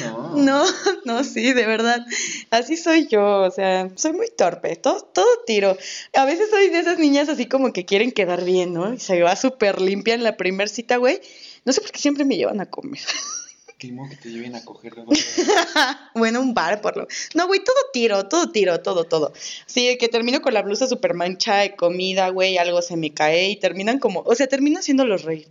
No. 0.01 0.31
No, 0.35 0.65
no, 1.05 1.23
sí, 1.23 1.53
de 1.53 1.65
verdad. 1.65 2.05
Así 2.49 2.77
soy 2.77 3.07
yo, 3.07 3.41
o 3.43 3.51
sea, 3.51 3.89
soy 3.95 4.13
muy 4.13 4.27
torpe, 4.29 4.75
todo, 4.75 5.01
todo 5.13 5.25
tiro. 5.45 5.77
A 6.13 6.25
veces 6.25 6.49
soy 6.49 6.69
de 6.69 6.79
esas 6.79 6.99
niñas 6.99 7.29
así 7.29 7.47
como 7.47 7.71
que 7.73 7.85
quieren 7.85 8.11
quedar 8.11 8.43
bien, 8.43 8.73
¿no? 8.73 8.93
Y 8.93 8.99
se 8.99 9.21
va 9.21 9.35
súper 9.35 9.81
limpia 9.81 10.13
en 10.13 10.23
la 10.23 10.37
primer 10.37 10.67
cita, 10.69 10.97
güey. 10.97 11.21
No 11.65 11.73
sé 11.73 11.81
por 11.81 11.91
qué 11.91 11.99
siempre 11.99 12.25
me 12.25 12.35
llevan 12.37 12.59
a 12.61 12.69
comer. 12.69 13.01
Que 13.81 14.15
te 14.15 14.29
lleven 14.29 14.55
a 14.55 14.63
coger 14.65 14.93
luego. 14.93 15.11
bueno, 16.13 16.39
un 16.39 16.53
bar 16.53 16.81
por 16.81 16.97
lo. 16.97 17.07
No, 17.33 17.47
güey, 17.47 17.63
todo 17.63 17.75
tiro, 17.91 18.27
todo 18.27 18.51
tiro, 18.51 18.79
todo, 18.81 19.05
todo. 19.05 19.33
Sí, 19.65 19.97
que 19.97 20.07
termino 20.07 20.39
con 20.41 20.53
la 20.53 20.61
blusa 20.61 20.87
súper 20.87 21.15
mancha 21.15 21.57
de 21.57 21.75
comida, 21.75 22.29
güey, 22.29 22.59
algo 22.59 22.83
se 22.83 22.95
me 22.95 23.11
cae 23.11 23.49
y 23.49 23.55
terminan 23.55 23.97
como, 23.97 24.19
o 24.19 24.35
sea, 24.35 24.45
termino 24.45 24.79
haciéndolos 24.79 25.23
reír. 25.23 25.47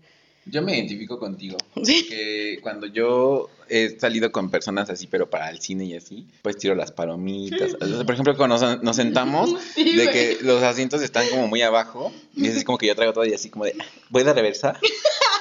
Yo 0.46 0.62
me 0.62 0.76
identifico 0.76 1.18
contigo. 1.18 1.58
Sí. 1.82 2.02
Porque 2.02 2.58
cuando 2.62 2.86
yo 2.86 3.48
he 3.68 3.98
salido 3.98 4.30
con 4.30 4.50
personas 4.50 4.90
así, 4.90 5.08
pero 5.08 5.28
para 5.28 5.50
el 5.50 5.60
cine 5.60 5.86
y 5.86 5.96
así, 5.96 6.26
pues 6.42 6.56
tiro 6.56 6.76
las 6.76 6.92
palomitas. 6.92 7.74
O 7.80 7.86
sea, 7.86 8.04
por 8.04 8.12
ejemplo, 8.12 8.36
cuando 8.36 8.58
nos, 8.58 8.82
nos 8.82 8.96
sentamos, 8.96 9.50
Sí, 9.74 9.96
de 9.96 10.10
que 10.10 10.38
los 10.42 10.62
asientos 10.62 11.02
están 11.02 11.28
como 11.30 11.48
muy 11.48 11.62
abajo, 11.62 12.12
y 12.36 12.46
es 12.46 12.56
así 12.56 12.64
como 12.64 12.78
que 12.78 12.86
yo 12.86 12.94
traigo 12.94 13.12
todo 13.12 13.24
y 13.24 13.34
así 13.34 13.50
como 13.50 13.64
de, 13.64 13.74
voy 14.08 14.22
de 14.22 14.32
reversa. 14.32 14.78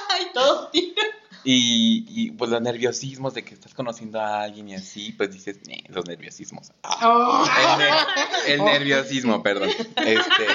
Ay, 0.08 0.26
todo 0.34 0.68
tiro. 0.70 1.02
Y, 1.44 2.04
y 2.08 2.30
pues 2.32 2.50
los 2.50 2.60
nerviosismos 2.60 3.32
de 3.34 3.44
que 3.44 3.54
estás 3.54 3.72
conociendo 3.74 4.20
a 4.20 4.42
alguien 4.42 4.68
y 4.68 4.74
así, 4.74 5.12
pues 5.12 5.32
dices, 5.32 5.58
"Eh, 5.68 5.82
los 5.88 6.06
nerviosismos. 6.06 6.72
Ah, 6.82 7.44
el, 8.46 8.48
ne- 8.48 8.54
el 8.54 8.64
nerviosismo, 8.64 9.42
perdón. 9.42 9.70
Este. 9.96 10.46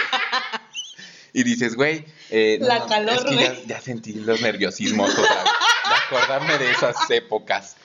Y 1.33 1.43
dices, 1.43 1.75
güey, 1.75 2.05
eh, 2.29 2.57
no, 2.61 2.67
La 2.67 2.85
calor, 2.85 3.15
es 3.15 3.23
que 3.25 3.63
ya, 3.67 3.81
sentí 3.81 4.13
los 4.13 4.39
nerviosismos 4.41 5.11
otra 5.17 5.43
vez. 5.43 5.51
De 5.89 5.95
acordarme 6.17 6.57
de 6.57 6.71
esas 6.71 6.95
épocas. 7.09 7.75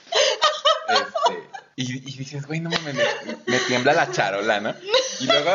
Este, 0.87 1.43
y, 1.75 1.97
y 2.09 2.17
dices, 2.17 2.45
güey, 2.45 2.59
no 2.61 2.69
mames, 2.69 2.95
me, 2.95 3.03
me 3.47 3.59
tiembla 3.59 3.93
la 3.93 4.09
charola, 4.11 4.59
¿no? 4.61 4.73
Y 5.19 5.25
luego, 5.25 5.51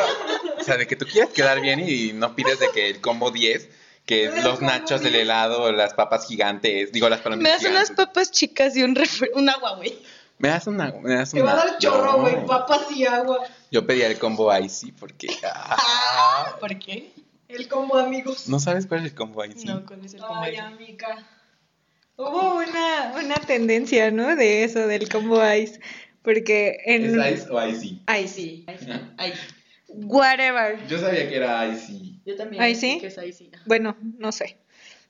o 0.59 0.63
sea, 0.63 0.77
de 0.77 0.87
que 0.87 0.97
tú 0.97 1.07
quieres 1.07 1.31
quedar 1.33 1.61
bien 1.61 1.81
y 1.81 2.13
no 2.13 2.35
pides 2.37 2.59
de 2.59 2.71
que 2.71 2.89
el 2.91 3.01
combo 3.01 3.31
10, 3.31 3.69
que 4.07 4.25
es 4.27 4.45
los 4.45 4.63
nachos, 4.63 5.05
el 5.05 5.15
helado, 5.15 5.71
las 5.73 5.95
papas 5.95 6.27
gigantes, 6.27 6.93
digo, 6.93 7.09
las 7.09 7.19
Me 7.19 7.25
palomitas 7.25 7.63
das 7.63 7.71
unas 7.71 7.91
papas 7.91 8.31
chicas 8.31 8.77
y 8.77 8.83
un, 8.83 8.97
un 9.35 9.49
agua, 9.51 9.77
güey. 9.77 9.99
Me 10.39 10.49
das 10.49 10.67
una, 10.67 10.93
me 11.03 11.15
das 11.15 11.33
Te 11.33 11.43
va 11.43 11.53
a 11.53 11.57
dar 11.57 11.79
chorro, 11.79 12.13
No. 12.13 12.19
güey, 12.21 12.47
papas 12.47 12.91
y 12.95 13.05
agua. 13.07 13.41
Yo 13.71 13.87
pedía 13.87 14.07
el 14.07 14.19
combo 14.19 14.57
Icy 14.57 14.93
porque. 14.93 15.29
ah, 15.45 16.57
¿Por 16.61 16.79
qué? 16.79 17.13
El 17.49 17.69
combo 17.69 17.97
amigos. 17.99 18.49
¿No 18.49 18.59
sabes 18.61 18.87
cuál 18.87 19.01
es 19.01 19.07
el 19.13 19.15
combo 19.15 19.45
Icy? 19.45 19.67
No, 19.67 19.85
con 19.85 20.05
ese 20.05 20.19
como 20.19 20.43
Ay, 20.43 20.55
ese. 20.55 20.61
amiga. 20.63 21.27
Hubo 22.17 22.57
una, 22.57 23.13
una 23.23 23.35
tendencia, 23.35 24.11
¿no? 24.11 24.37
De 24.37 24.65
eso, 24.65 24.87
del 24.87 25.09
combo 25.09 25.39
ice. 25.53 25.81
Porque 26.23 26.79
en. 26.87 27.21
¿Es 27.21 27.43
Ice 27.43 27.51
o 27.51 27.67
Icy? 27.67 28.03
Ice. 28.23 28.65
Ay, 29.19 29.33
Whatever. 29.89 30.87
Yo 30.89 30.99
sabía 30.99 31.29
que 31.29 31.37
era 31.37 31.67
Icy. 31.67 32.16
Yo 32.27 32.37
también. 32.37 32.63
Sé 32.63 32.75
¿sí? 32.81 32.99
que 33.01 33.07
es 33.07 33.17
ahí 33.19 33.33
sí. 33.33 33.51
Bueno, 33.65 33.97
no 34.19 34.33
sé. 34.33 34.59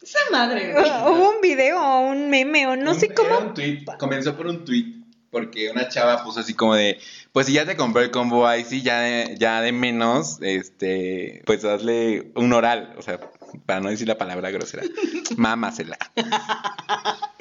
Esa 0.03 0.19
madre, 0.31 0.73
güey. 0.73 0.85
Hubo 0.85 1.31
un 1.31 1.41
video 1.41 1.81
o 1.81 2.01
un 2.11 2.31
meme 2.31 2.67
o 2.69 2.77
no 2.77 2.93
Un- 2.93 3.01
sé 3.01 3.07
era 3.07 3.15
cómo. 3.17 3.39
un 3.39 3.55
tweet, 3.55 3.85
comenzó 3.99 4.37
por 4.37 4.47
un 4.47 4.65
tweet. 4.65 4.93
Porque 5.29 5.71
una 5.71 5.89
chava 5.89 6.23
puso 6.25 6.41
así 6.41 6.55
como 6.55 6.77
de, 6.77 6.99
pues 7.33 7.47
si 7.47 7.53
ya 7.53 7.67
te 7.67 7.77
compré 7.77 8.05
el 8.05 8.11
combo 8.11 8.51
Icy, 8.55 8.81
ya 8.83 9.01
de, 9.01 9.35
ya 9.39 9.61
de 9.61 9.73
menos, 9.73 10.39
este, 10.41 11.43
pues 11.45 11.63
hazle 11.65 12.31
un 12.37 12.53
oral, 12.55 12.95
o 12.97 13.03
sea, 13.03 13.19
para 13.67 13.81
no 13.81 13.91
decir 13.91 14.07
la 14.09 14.17
palabra 14.17 14.51
grosera, 14.51 14.85
mámasela. 15.37 15.99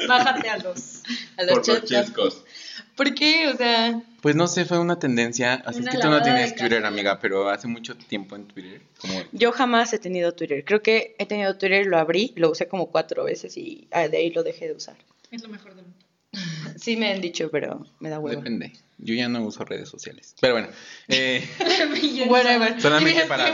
Bájate 0.07 0.49
a 0.49 0.57
los. 0.57 1.03
A 1.37 1.43
los 1.43 1.53
Por 1.53 1.61
chetos. 1.61 1.89
chescos. 1.89 2.43
¿Por 2.95 3.13
qué? 3.13 3.47
O 3.49 3.57
sea, 3.57 4.01
Pues 4.21 4.35
no 4.35 4.47
sé, 4.47 4.65
fue 4.65 4.79
una 4.79 4.97
tendencia, 4.99 5.55
así 5.65 5.79
es 5.79 5.83
Una 5.83 5.91
que 5.91 5.97
tú 5.99 6.09
no 6.09 6.21
tienes 6.21 6.55
Twitter, 6.55 6.85
amiga, 6.85 7.19
pero 7.19 7.49
hace 7.49 7.67
mucho 7.67 7.95
tiempo 7.97 8.35
en 8.35 8.45
Twitter, 8.47 8.81
como 8.99 9.21
yo 9.33 9.51
jamás 9.51 9.91
he 9.93 9.99
tenido 9.99 10.33
Twitter. 10.33 10.63
Creo 10.65 10.81
que 10.81 11.15
he 11.19 11.25
tenido 11.25 11.57
Twitter, 11.57 11.85
lo 11.85 11.97
abrí, 11.97 12.33
lo 12.35 12.49
usé 12.51 12.67
como 12.67 12.89
cuatro 12.91 13.23
veces 13.25 13.57
y 13.57 13.87
ah, 13.91 14.07
de 14.07 14.17
ahí 14.17 14.31
lo 14.31 14.43
dejé 14.43 14.67
de 14.67 14.73
usar. 14.73 14.95
Es 15.31 15.43
lo 15.43 15.49
mejor 15.49 15.75
del 15.75 15.85
mundo. 15.85 15.99
Sí 16.77 16.97
me 16.97 17.11
han 17.11 17.21
dicho, 17.21 17.49
pero 17.51 17.85
me 17.99 18.09
da 18.09 18.19
huevo. 18.19 18.37
depende. 18.41 18.73
Yo 18.97 19.13
ya 19.13 19.27
no 19.29 19.43
uso 19.45 19.63
redes 19.65 19.89
sociales. 19.89 20.35
Pero 20.41 20.53
bueno, 20.53 20.69
eh, 21.09 21.45
Whatever. 22.27 22.81
Solamente 22.81 23.25
para- 23.25 23.47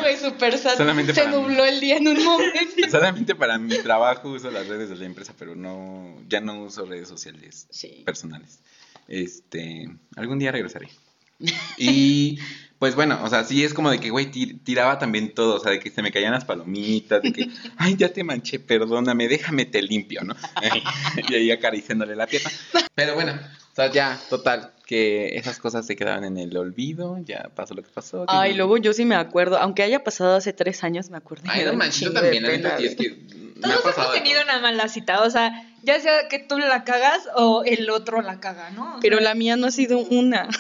sad. 0.58 0.78
solamente 0.78 1.14
Se 1.14 1.24
para 1.24 1.36
mí. 1.38 1.42
nubló 1.44 1.66
el 1.66 1.80
día 1.80 1.98
en 1.98 2.08
un 2.08 2.24
momento. 2.24 2.62
solamente 2.92 3.36
para 3.36 3.58
mi 3.58 3.76
trabajo 3.80 4.30
uso 4.30 4.50
las 4.52 4.68
redes 4.68 4.90
de 4.90 4.96
la 4.98 5.06
empresa, 5.06 5.34
pero 5.38 5.56
no, 5.56 6.16
ya 6.28 6.42
no 6.42 6.62
uso 6.64 6.86
redes 6.86 7.08
sociales 7.08 7.68
Sí. 7.72 8.04
personales. 8.06 8.60
Este, 9.08 9.90
algún 10.16 10.40
día 10.40 10.52
regresaré. 10.52 10.90
Y 11.78 12.38
pues 12.80 12.96
bueno, 12.96 13.20
o 13.24 13.30
sea, 13.30 13.44
sí 13.44 13.64
es 13.64 13.74
como 13.74 13.92
de 13.92 14.00
que, 14.00 14.10
güey, 14.10 14.32
tir- 14.32 14.60
tiraba 14.64 15.00
también 15.00 15.34
todo, 15.34 15.56
o 15.56 15.60
sea, 15.60 15.72
de 15.72 15.80
que 15.80 15.90
se 15.92 16.02
me 16.02 16.12
caían 16.12 16.32
las 16.32 16.46
palomitas, 16.46 17.22
de 17.22 17.32
que, 17.34 17.50
ay, 17.78 17.96
ya 17.96 18.10
te 18.12 18.24
manché, 18.24 18.60
perdóname, 18.60 19.28
déjame 19.28 19.66
te 19.66 19.82
limpio, 19.82 20.22
¿no? 20.24 20.36
y 21.30 21.34
ahí 21.36 21.52
acariciándole 21.52 22.16
la 22.16 22.28
pierna. 22.28 22.50
Pero 22.96 23.16
bueno, 23.16 23.34
o 23.34 23.76
sea, 23.76 23.92
ya, 23.92 24.20
total, 24.30 24.74
que 24.86 25.38
esas 25.38 25.58
cosas 25.60 25.86
se 25.86 25.96
quedaban 25.96 26.24
en 26.26 26.38
el 26.38 26.56
olvido, 26.58 27.18
ya 27.24 27.50
pasó 27.56 27.74
lo 27.74 27.84
que 27.84 27.90
pasó. 27.90 28.26
Ay, 28.28 28.54
luego 28.56 28.78
yo 28.78 28.94
sí 28.94 29.06
me 29.06 29.16
acuerdo, 29.16 29.58
aunque 29.58 29.84
haya 29.84 30.04
pasado 30.04 30.36
hace 30.36 30.54
tres 30.54 30.84
años, 30.84 31.10
me 31.10 31.18
acuerdo. 31.18 31.46
Ay, 31.48 31.66
no 31.66 31.74
manches, 31.74 32.02
yo 32.02 32.14
también, 32.14 32.44
la 32.44 32.78
es 32.78 32.96
que 32.96 33.18
Todos 33.62 33.98
hemos 33.98 34.14
tenido 34.14 34.42
todo. 34.42 34.50
una 34.52 34.60
mala 34.62 34.88
cita, 34.88 35.22
o 35.24 35.30
sea, 35.30 35.52
ya 35.84 36.00
sea 36.00 36.28
que 36.28 36.40
tú 36.40 36.58
la 36.60 36.84
cagas 36.84 37.28
o 37.36 37.64
el 37.66 37.90
otro 37.90 38.22
la 38.22 38.40
caga, 38.40 38.70
¿no? 38.72 38.98
Pero 39.02 39.20
la 39.20 39.34
mía 39.36 39.56
no 39.56 39.68
ha 39.68 39.72
sido 39.72 40.00
una. 40.00 40.48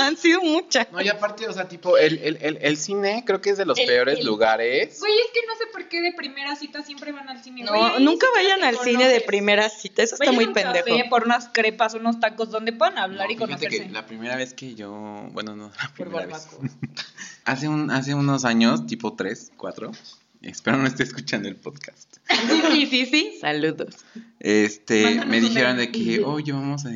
Han 0.00 0.16
sido 0.16 0.40
muchas. 0.42 0.86
No, 0.92 1.00
y 1.00 1.08
aparte, 1.08 1.48
o 1.48 1.52
sea, 1.52 1.66
tipo, 1.66 1.98
el, 1.98 2.18
el, 2.18 2.38
el, 2.40 2.58
el 2.60 2.76
cine 2.76 3.24
creo 3.26 3.40
que 3.40 3.50
es 3.50 3.56
de 3.58 3.64
los 3.64 3.76
El- 3.78 3.86
peores 3.86 4.20
el- 4.20 4.26
lugares. 4.26 5.00
Güey, 5.00 5.12
es 5.12 5.26
que 5.34 5.40
no 5.46 5.54
sé 5.56 5.64
por 5.72 5.88
qué 5.88 6.00
de 6.00 6.12
primera 6.12 6.54
cita 6.54 6.82
siempre 6.82 7.10
van 7.10 7.28
al 7.28 7.42
cine. 7.42 7.64
No, 7.64 7.72
güey, 7.72 8.04
nunca 8.04 8.26
vayan 8.34 8.62
al 8.62 8.78
cine 8.78 9.08
de 9.08 9.20
primera 9.22 9.68
cita, 9.68 10.02
eso 10.02 10.14
está 10.14 10.26
Vayan 10.26 10.34
muy 10.36 10.44
a 10.44 10.48
un 10.48 10.54
pendejo. 10.54 10.84
café 10.86 11.04
por 11.10 11.24
unas 11.24 11.48
crepas, 11.48 11.94
unos 11.94 12.20
tacos 12.20 12.50
donde 12.50 12.72
puedan 12.72 12.96
hablar 12.98 13.26
No, 13.26 13.32
y 13.32 13.36
fíjate 13.36 13.52
conocerse. 13.54 13.86
que 13.86 13.90
la 13.92 14.06
primera 14.06 14.36
vez 14.36 14.54
que 14.54 14.74
yo, 14.76 14.92
bueno, 15.32 15.56
no, 15.56 15.68
la 15.70 15.88
Por 15.96 16.06
primera 16.06 16.26
vez. 16.26 16.46
barbacoa. 16.46 16.68
Hace, 17.44 17.66
un, 17.66 17.90
hace 17.90 18.14
unos 18.14 18.44
años, 18.44 18.86
tipo 18.86 19.14
tres, 19.16 19.50
cuatro, 19.56 19.90
espero 20.42 20.76
no 20.78 20.86
esté 20.86 21.02
escuchando 21.02 21.48
el 21.48 21.56
podcast. 21.56 22.16
Sí, 22.72 22.86
sí, 22.86 23.06
sí. 23.06 23.32
Saludos. 23.40 23.96
Este, 24.40 25.02
Mándanos 25.04 25.26
me 25.30 25.40
dijeron 25.40 25.76
de 25.76 25.90
que, 25.90 26.22
oye, 26.24 26.52
vamos 26.52 26.84
a- 26.86 26.90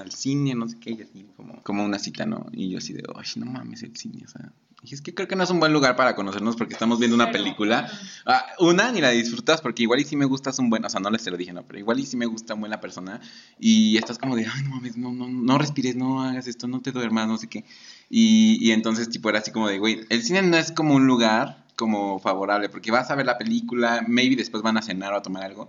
al 0.00 0.10
cine, 0.12 0.54
no 0.54 0.68
sé 0.68 0.78
qué, 0.78 0.90
y 0.90 1.02
así, 1.02 1.26
como, 1.36 1.62
como 1.62 1.84
una 1.84 1.98
cita, 1.98 2.26
¿no? 2.26 2.46
Y 2.52 2.70
yo 2.70 2.78
así 2.78 2.92
de, 2.92 3.02
ay, 3.14 3.24
no 3.36 3.46
mames, 3.46 3.82
el 3.82 3.96
cine, 3.96 4.22
o 4.24 4.28
sea. 4.28 4.52
Y 4.86 4.92
es 4.92 5.00
que 5.00 5.14
creo 5.14 5.26
que 5.26 5.34
no 5.34 5.44
es 5.44 5.48
un 5.48 5.60
buen 5.60 5.72
lugar 5.72 5.96
para 5.96 6.14
conocernos 6.14 6.56
porque 6.56 6.74
estamos 6.74 6.98
viendo 6.98 7.14
una 7.14 7.30
película. 7.30 7.90
Ah, 8.26 8.44
una, 8.58 8.92
ni 8.92 9.00
la 9.00 9.08
disfrutas 9.12 9.62
porque 9.62 9.82
igual 9.82 10.00
y 10.00 10.04
sí 10.04 10.14
me 10.14 10.26
gustas 10.26 10.58
un 10.58 10.68
buen, 10.68 10.84
o 10.84 10.90
sea, 10.90 11.00
no 11.00 11.08
les 11.08 11.24
te 11.24 11.30
lo 11.30 11.38
dije, 11.38 11.54
no, 11.54 11.62
pero 11.66 11.78
igual 11.78 12.00
y 12.00 12.04
sí 12.04 12.18
me 12.18 12.26
gusta 12.26 12.52
un 12.52 12.60
buen 12.60 12.70
la 12.70 12.82
persona. 12.82 13.18
Y 13.58 13.96
estás 13.96 14.18
como 14.18 14.36
de, 14.36 14.44
ay, 14.46 14.62
no 14.64 14.70
mames, 14.76 14.98
no, 14.98 15.10
no, 15.10 15.26
no 15.26 15.56
respires, 15.56 15.96
no 15.96 16.22
hagas 16.22 16.46
esto, 16.48 16.68
no 16.68 16.82
te 16.82 16.92
duermas, 16.92 17.26
no 17.28 17.38
sé 17.38 17.46
qué. 17.48 17.64
Y, 18.10 18.58
y 18.60 18.72
entonces, 18.72 19.08
tipo, 19.08 19.30
era 19.30 19.38
así 19.38 19.52
como 19.52 19.68
de, 19.68 19.78
güey, 19.78 20.00
el 20.10 20.22
cine 20.22 20.42
no 20.42 20.58
es 20.58 20.70
como 20.70 20.94
un 20.94 21.06
lugar 21.06 21.63
como 21.76 22.18
favorable 22.18 22.68
porque 22.68 22.90
vas 22.90 23.10
a 23.10 23.14
ver 23.14 23.26
la 23.26 23.38
película, 23.38 24.04
maybe 24.06 24.36
después 24.36 24.62
van 24.62 24.76
a 24.76 24.82
cenar 24.82 25.12
o 25.12 25.16
a 25.16 25.22
tomar 25.22 25.44
algo. 25.44 25.68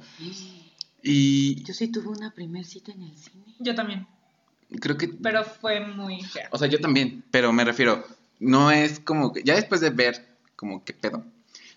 Y 1.02 1.64
Yo 1.64 1.74
sí 1.74 1.88
tuve 1.90 2.08
una 2.08 2.32
primer 2.32 2.66
cita 2.66 2.92
en 2.92 3.04
el 3.04 3.18
cine. 3.18 3.56
Yo 3.60 3.76
también, 3.76 4.08
creo 4.80 4.98
que 4.98 5.08
pero 5.08 5.44
fue 5.44 5.80
muy 5.86 6.22
fea. 6.22 6.50
O 6.52 6.58
sea, 6.58 6.68
yo 6.68 6.80
también, 6.80 7.24
pero 7.32 7.54
me 7.54 7.64
refiero, 7.64 8.06
no 8.40 8.72
es 8.72 9.00
como 9.00 9.34
que, 9.34 9.44
ya 9.44 9.56
después 9.56 9.82
de 9.82 9.90
ver, 9.92 10.26
como 10.56 10.84
qué 10.84 10.94
pedo, 10.94 11.24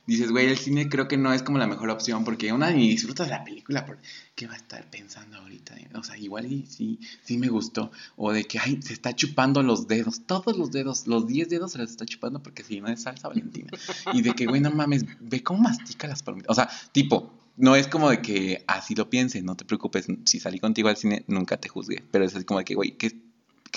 dices, 0.08 0.30
güey, 0.30 0.46
el 0.46 0.56
cine 0.56 0.88
creo 0.88 1.06
que 1.06 1.18
no 1.18 1.34
es 1.34 1.42
como 1.42 1.58
la 1.58 1.66
mejor 1.66 1.90
opción, 1.90 2.24
porque 2.24 2.50
una 2.50 2.70
ni 2.70 2.88
disfrutas 2.88 3.26
de 3.26 3.34
la 3.34 3.44
película, 3.44 3.84
porque 3.84 4.02
¿qué 4.34 4.46
va 4.46 4.54
a 4.54 4.56
estar 4.56 4.88
pensando 4.90 5.36
ahorita? 5.36 5.76
O 5.94 6.02
sea, 6.02 6.16
igual 6.16 6.50
y 6.50 6.64
sí, 6.66 6.98
sí 7.22 7.36
me 7.36 7.48
gustó, 7.48 7.92
o 8.16 8.32
de 8.32 8.44
que, 8.44 8.58
ay, 8.58 8.80
se 8.82 8.94
está 8.94 9.14
chupando 9.14 9.62
los 9.62 9.86
dedos, 9.86 10.22
todos 10.24 10.56
los 10.56 10.72
dedos, 10.72 11.06
los 11.06 11.26
10 11.26 11.50
dedos 11.50 11.72
se 11.72 11.78
los 11.78 11.90
está 11.90 12.06
chupando 12.06 12.42
porque 12.42 12.64
si 12.64 12.80
no 12.80 12.88
es 12.88 13.02
salsa 13.02 13.28
valentina, 13.28 13.70
y 14.14 14.22
de 14.22 14.32
que, 14.32 14.46
güey, 14.46 14.62
no 14.62 14.70
mames, 14.70 15.04
ve 15.20 15.42
cómo 15.42 15.60
mastica 15.60 16.08
las 16.08 16.22
palomitas, 16.22 16.50
o 16.50 16.54
sea, 16.54 16.68
tipo... 16.92 17.34
No 17.60 17.74
es 17.74 17.88
como 17.88 18.08
de 18.08 18.22
que 18.22 18.62
así 18.68 18.94
lo 18.94 19.10
piense, 19.10 19.42
no 19.42 19.56
te 19.56 19.64
preocupes, 19.64 20.06
si 20.26 20.38
salí 20.38 20.60
contigo 20.60 20.90
al 20.90 20.96
cine 20.96 21.24
nunca 21.26 21.56
te 21.56 21.68
juzgué, 21.68 22.04
pero 22.12 22.24
es 22.24 22.32
así 22.36 22.44
como 22.44 22.60
de 22.60 22.64
que, 22.64 22.76
güey, 22.76 22.96
¿qué, 22.96 23.20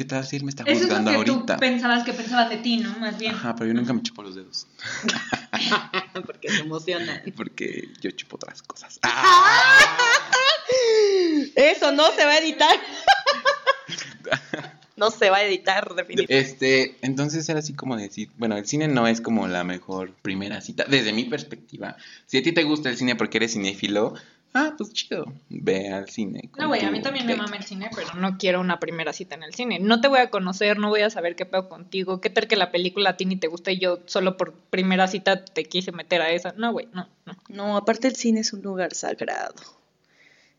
¿qué 0.02 0.06
tal 0.06 0.26
si 0.26 0.36
él 0.36 0.44
me 0.44 0.50
está 0.50 0.64
Eso 0.64 0.72
es 0.72 0.80
lo 0.80 0.88
juzgando 0.88 1.12
que 1.12 1.18
ahorita? 1.18 1.56
tú 1.56 1.60
pensabas 1.60 2.04
que 2.04 2.14
pensaban 2.14 2.50
de 2.50 2.58
ti, 2.58 2.78
¿no? 2.78 2.98
Más 2.98 3.20
bien. 3.20 3.36
Ajá, 3.36 3.54
pero 3.54 3.68
yo 3.68 3.76
nunca 3.76 3.94
me 3.94 4.02
chupo 4.02 4.24
los 4.24 4.34
dedos. 4.34 4.66
Porque 6.26 6.50
se 6.50 6.62
emociona. 6.62 7.22
Porque 7.38 7.88
yo 8.02 8.10
chupo 8.10 8.38
otras 8.38 8.64
cosas. 8.64 9.00
Eso 11.56 11.92
no 11.92 12.12
se 12.14 12.26
va 12.26 12.32
a 12.32 12.38
editar. 12.40 12.76
No 14.96 15.12
se 15.12 15.30
va 15.30 15.38
a 15.38 15.44
editar, 15.44 15.94
definitivamente. 15.94 16.52
Este, 16.52 16.96
entonces 17.02 17.48
era 17.48 17.60
así 17.60 17.74
como 17.74 17.96
decir, 17.96 18.30
bueno, 18.38 18.58
el 18.58 18.66
cine 18.66 18.88
no 18.88 19.08
es 19.08 19.22
como 19.22 19.48
la 19.48 19.64
mejor 19.64 20.14
primera 20.24 20.62
cita, 20.62 20.86
desde 20.88 21.14
mi 21.14 21.26
perspectiva. 21.26 21.96
Si 22.26 22.40
a 22.40 22.44
ti 22.44 22.54
te 22.54 22.64
gusta 22.64 22.90
el 22.90 22.98
cine 22.98 23.16
porque 23.16 23.38
eres 23.38 23.54
cinéfilo, 23.54 24.16
ah, 24.54 24.74
pues 24.78 24.94
chido, 24.94 25.26
ve 25.50 25.90
al 25.90 26.10
cine. 26.10 26.50
No, 26.58 26.68
güey, 26.68 26.84
a 26.84 26.92
mí 26.92 27.02
también 27.02 27.26
me 27.26 27.36
mama 27.36 27.56
el 27.58 27.64
cine, 27.64 27.90
pero 27.96 28.14
no 28.16 28.38
quiero 28.38 28.60
una 28.60 28.80
primera 28.80 29.14
cita 29.14 29.36
en 29.36 29.44
el 29.44 29.54
cine. 29.54 29.80
No 29.80 30.02
te 30.02 30.08
voy 30.08 30.20
a 30.20 30.30
conocer, 30.30 30.78
no 30.78 30.90
voy 30.90 31.02
a 31.02 31.10
saber 31.10 31.36
qué 31.36 31.46
pedo 31.46 31.70
contigo. 31.70 32.22
¿Qué 32.22 32.30
tal 32.30 32.48
que 32.48 32.56
la 32.56 32.72
película 32.72 33.12
a 33.12 33.18
ti 33.18 33.26
ni 33.26 33.36
te 33.36 33.48
gusta 33.48 33.72
y 33.72 33.80
yo 33.80 34.00
solo 34.06 34.38
por 34.38 34.54
primera 34.54 35.08
cita 35.08 35.46
te 35.46 35.66
quise 35.66 35.92
meter 35.92 36.22
a 36.22 36.32
esa? 36.32 36.54
No, 36.58 36.72
güey, 36.72 36.88
no, 36.94 37.08
no. 37.26 37.36
No, 37.50 37.78
aparte 37.78 38.08
el 38.08 38.16
cine 38.16 38.42
es 38.42 38.54
un 38.54 38.62
lugar 38.62 38.94
sagrado. 38.94 39.56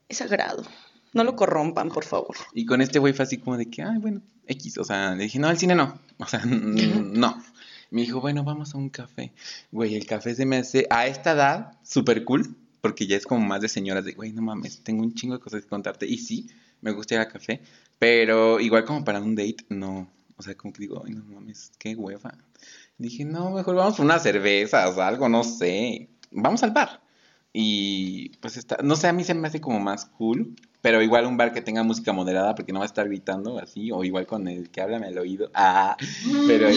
Es 0.09 0.19
sagrado. 0.19 0.65
No 1.13 1.25
lo 1.25 1.37
corrompan, 1.37 1.91
por 1.91 2.05
favor. 2.05 2.37
Y 2.55 2.65
con 2.65 2.81
este 2.81 2.99
güey 2.99 3.13
fue 3.13 3.25
así 3.25 3.39
como 3.39 3.57
de 3.57 3.67
que, 3.67 3.83
ay, 3.83 3.99
bueno, 3.99 4.23
X, 4.47 4.79
o 4.79 4.85
sea, 4.85 5.15
le 5.15 5.25
dije, 5.25 5.39
no, 5.39 5.49
al 5.49 5.59
cine 5.59 5.75
no, 5.75 5.99
o 6.19 6.27
sea, 6.27 6.43
no. 6.47 7.43
Me 7.91 8.01
dijo, 8.01 8.23
bueno, 8.23 8.43
vamos 8.43 8.75
a 8.75 8.79
un 8.79 8.89
café. 8.89 9.33
Güey, 9.71 9.95
el 9.95 10.07
café 10.07 10.35
se 10.35 10.47
me 10.47 10.57
hace, 10.57 10.87
a 10.89 11.07
esta 11.07 11.33
edad, 11.33 11.73
súper 11.83 12.25
cool, 12.25 12.57
porque 12.83 13.07
ya 13.07 13.17
es 13.17 13.25
como 13.25 13.47
más 13.47 13.63
de 13.63 13.69
señoras 13.71 14.05
de, 14.05 14.13
güey, 14.13 14.33
no 14.33 14.43
mames, 14.43 14.81
tengo 14.83 15.03
un 15.03 15.15
chingo 15.15 15.35
de 15.37 15.41
cosas 15.41 15.63
que 15.63 15.69
contarte. 15.69 16.05
Y 16.07 16.19
sí, 16.19 16.49
me 16.83 16.91
gusta 16.93 17.15
ir 17.15 17.21
al 17.21 17.29
café, 17.29 17.63
pero 17.99 18.61
igual 18.61 18.85
como 18.85 19.03
para 19.05 19.21
un 19.21 19.35
date, 19.35 19.65
no. 19.71 20.11
O 20.37 20.43
sea, 20.43 20.55
como 20.57 20.73
que 20.75 20.81
digo, 20.81 21.03
ay, 21.07 21.13
no 21.15 21.25
mames, 21.25 21.73
qué 21.79 21.95
hueva. 21.95 22.35
Dije, 22.99 23.25
no, 23.25 23.51
mejor 23.51 23.77
vamos 23.77 23.97
por 23.97 24.05
unas 24.05 24.23
cervezas, 24.23 24.99
algo, 24.99 25.29
no 25.29 25.45
sé. 25.45 26.09
Vamos 26.33 26.63
al 26.63 26.73
bar. 26.73 27.01
Y 27.53 28.31
pues 28.41 28.57
está, 28.57 28.79
no 28.83 28.97
sé, 28.97 29.07
a 29.09 29.13
mí 29.13 29.25
se 29.25 29.35
me 29.35 29.47
hace 29.47 29.61
como 29.61 29.79
más 29.79 30.07
cool, 30.07 30.57
pero 30.81 31.03
igual 31.03 31.27
un 31.27 31.37
bar 31.37 31.53
que 31.53 31.61
tenga 31.61 31.83
música 31.83 32.13
moderada 32.13 32.55
porque 32.55 32.73
no 32.73 32.79
va 32.81 32.87
a 32.87 32.89
estar 32.89 33.07
gritando 33.07 33.59
así, 33.59 33.93
o 33.93 34.03
igual 34.05 34.27
con 34.27 34.49
el 34.49 34.71
que 34.71 34.81
háblame 34.81 35.07
al 35.09 35.19
oído. 35.19 35.51
Ah, 35.55 35.97
pero 36.47 36.69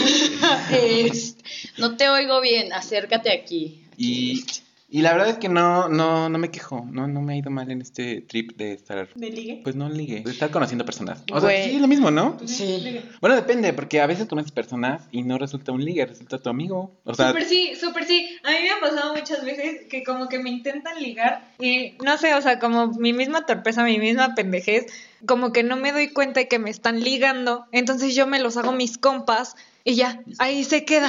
Es- 0.70 1.36
no 1.78 1.96
te 1.96 2.08
oigo 2.08 2.40
bien, 2.40 2.72
acércate 2.72 3.32
aquí. 3.32 3.84
y, 3.96 4.44
y 4.88 5.02
la 5.02 5.12
verdad 5.12 5.30
es 5.30 5.38
que 5.38 5.48
no, 5.48 5.88
no, 5.88 6.28
no 6.28 6.38
me 6.38 6.50
quejo, 6.50 6.86
no, 6.90 7.08
no 7.08 7.20
me 7.20 7.34
ha 7.34 7.36
ido 7.36 7.50
mal 7.50 7.70
en 7.70 7.82
este 7.82 8.20
trip 8.20 8.56
de 8.56 8.72
estar, 8.72 9.08
¿De 9.14 9.30
ligue? 9.30 9.60
pues 9.64 9.74
no 9.74 9.88
ligue, 9.88 10.22
de 10.22 10.30
estar 10.30 10.50
conociendo 10.50 10.84
personas. 10.84 11.24
O 11.32 11.40
sea, 11.40 11.64
sí, 11.64 11.78
lo 11.78 11.88
mismo, 11.88 12.12
¿no? 12.12 12.38
Sí. 12.46 13.00
Bueno, 13.20 13.34
depende, 13.34 13.72
porque 13.72 14.00
a 14.00 14.06
veces 14.06 14.26
conoces 14.26 14.52
personas 14.52 15.02
y 15.10 15.22
no 15.22 15.38
resulta 15.38 15.72
un 15.72 15.84
ligue, 15.84 16.06
resulta 16.06 16.38
tu 16.38 16.50
amigo. 16.50 16.92
O 17.04 17.14
sea, 17.14 17.28
Súper 17.28 17.44
sí, 17.44 17.74
súper 17.74 18.04
sí. 18.04 18.28
A 18.44 18.50
mí 18.50 18.56
me 18.62 18.70
ha 18.70 18.80
pasado 18.80 19.14
muchas 19.14 19.44
veces 19.44 19.86
que 19.90 20.04
como 20.04 20.28
que 20.28 20.38
me 20.38 20.50
intentan 20.50 21.02
ligar 21.02 21.52
y 21.58 21.94
no 22.04 22.16
sé, 22.16 22.34
o 22.34 22.42
sea, 22.42 22.60
como 22.60 22.88
mi 22.92 23.12
misma 23.12 23.44
torpeza, 23.44 23.82
mi 23.82 23.98
misma 23.98 24.36
pendejez, 24.36 24.86
como 25.26 25.52
que 25.52 25.64
no 25.64 25.76
me 25.76 25.90
doy 25.90 26.12
cuenta 26.12 26.40
de 26.40 26.48
que 26.48 26.60
me 26.60 26.70
están 26.70 27.00
ligando, 27.00 27.66
entonces 27.72 28.14
yo 28.14 28.28
me 28.28 28.38
los 28.38 28.56
hago 28.56 28.70
mis 28.70 28.98
compas 28.98 29.56
y 29.82 29.94
ya, 29.94 30.20
ahí 30.38 30.64
se 30.64 30.84
queda. 30.84 31.08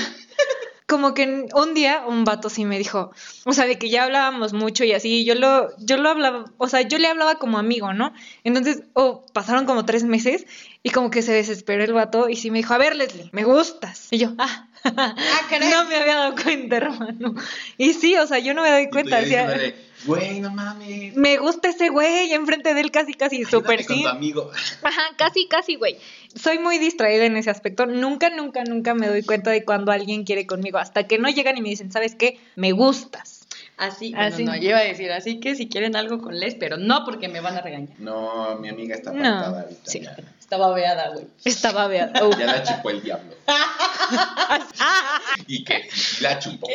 Como 0.87 1.13
que 1.13 1.47
un 1.53 1.73
día 1.73 2.03
un 2.07 2.23
vato 2.23 2.49
sí 2.49 2.65
me 2.65 2.77
dijo, 2.77 3.11
o 3.45 3.53
sea, 3.53 3.65
de 3.65 3.77
que 3.77 3.89
ya 3.89 4.05
hablábamos 4.05 4.53
mucho 4.53 4.85
y 4.85 4.93
así, 4.93 5.25
yo 5.25 5.35
lo, 5.35 5.69
yo 5.79 5.97
lo 5.97 6.09
hablaba, 6.09 6.45
o 6.57 6.67
sea, 6.69 6.81
yo 6.81 6.97
le 6.97 7.07
hablaba 7.07 7.35
como 7.35 7.57
amigo, 7.57 7.93
¿no? 7.93 8.13
Entonces, 8.43 8.83
oh, 8.93 9.25
pasaron 9.33 9.65
como 9.65 9.85
tres 9.85 10.03
meses 10.03 10.47
y 10.83 10.91
como 10.91 11.09
que 11.09 11.21
se 11.21 11.33
desesperó 11.33 11.83
el 11.83 11.93
vato 11.93 12.29
y 12.29 12.37
sí 12.37 12.51
me 12.51 12.59
dijo, 12.59 12.73
a 12.73 12.77
ver, 12.77 12.95
Leslie, 12.95 13.29
me 13.33 13.43
gustas. 13.43 14.07
Y 14.11 14.17
yo, 14.17 14.33
ah, 14.37 14.67
Ah, 14.97 15.45
no 15.59 15.85
me 15.85 15.95
había 15.95 16.15
dado 16.15 16.35
cuenta, 16.41 16.77
hermano. 16.77 17.35
Y 17.77 17.93
sí, 17.93 18.15
o 18.15 18.27
sea, 18.27 18.39
yo 18.39 18.53
no 18.53 18.61
me 18.61 18.71
doy 18.71 18.89
cuenta. 18.89 19.21
Y 19.21 19.75
Güey, 20.05 20.39
no 20.41 20.51
mames. 20.51 21.15
me 21.15 21.37
gusta 21.37 21.69
ese 21.69 21.89
güey 21.89 22.31
enfrente 22.33 22.73
de 22.73 22.81
él 22.81 22.91
casi, 22.91 23.13
casi, 23.13 23.43
súper 23.45 23.79
Ayúdame 23.79 23.85
con 23.87 23.95
sí. 23.97 24.03
tu 24.03 24.09
amigo. 24.09 24.51
Ajá, 24.83 25.01
casi, 25.17 25.47
casi, 25.47 25.75
güey. 25.75 25.97
Soy 26.35 26.59
muy 26.59 26.77
distraída 26.77 27.25
en 27.25 27.35
ese 27.35 27.49
aspecto. 27.49 27.85
Nunca, 27.87 28.29
nunca, 28.29 28.63
nunca 28.63 28.93
me 28.93 29.07
doy 29.07 29.23
cuenta 29.23 29.49
de 29.51 29.65
cuando 29.65 29.91
alguien 29.91 30.23
quiere 30.23 30.45
conmigo. 30.45 30.77
Hasta 30.77 31.07
que 31.07 31.17
no 31.17 31.29
llegan 31.29 31.57
y 31.57 31.61
me 31.61 31.69
dicen, 31.69 31.91
¿sabes 31.91 32.15
qué? 32.15 32.39
Me 32.55 32.71
gustas. 32.73 33.47
Así, 33.77 34.13
Así. 34.17 34.43
bueno, 34.43 34.53
no, 34.53 34.57
yo 34.63 34.69
iba 34.69 34.79
a 34.79 34.83
decir, 34.83 35.11
así 35.11 35.39
que 35.39 35.53
si 35.55 35.67
quieren 35.69 35.95
algo 35.95 36.19
con 36.19 36.39
Les, 36.39 36.55
pero 36.55 36.77
no 36.77 37.05
porque 37.05 37.27
me 37.27 37.41
van 37.41 37.57
a 37.57 37.61
regañar. 37.61 37.89
No, 37.99 38.55
mi 38.59 38.69
amiga 38.69 38.95
está 38.95 39.11
No, 39.11 39.19
apartada 39.27 39.61
ahorita. 39.61 39.81
sí. 39.91 39.99
Ya, 40.01 40.15
Estaba 40.39 40.73
veada, 40.73 41.09
güey. 41.13 41.25
Estaba 41.43 41.87
beata. 41.87 42.25
Uf. 42.25 42.37
ya 42.39 42.45
la 42.45 42.63
chupó 42.63 42.89
el 42.89 43.03
diablo. 43.03 43.35
¿Y 45.47 45.63
qué? 45.63 45.87
Sí, 45.91 46.23
la 46.23 46.39
chupó. 46.39 46.67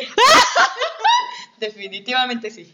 Definitivamente 1.59 2.51
sí. 2.51 2.73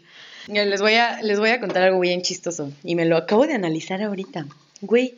Les 0.50 0.82
voy, 0.82 0.96
a, 0.96 1.22
les 1.22 1.40
voy 1.40 1.52
a 1.52 1.60
contar 1.60 1.84
algo 1.84 2.00
bien 2.00 2.22
chistoso. 2.22 2.72
Y 2.84 2.96
me 2.96 3.06
lo 3.06 3.18
acabo 3.18 3.46
de 3.46 3.54
analizar 3.54 4.02
ahorita. 4.02 4.48
Güey, 4.82 5.16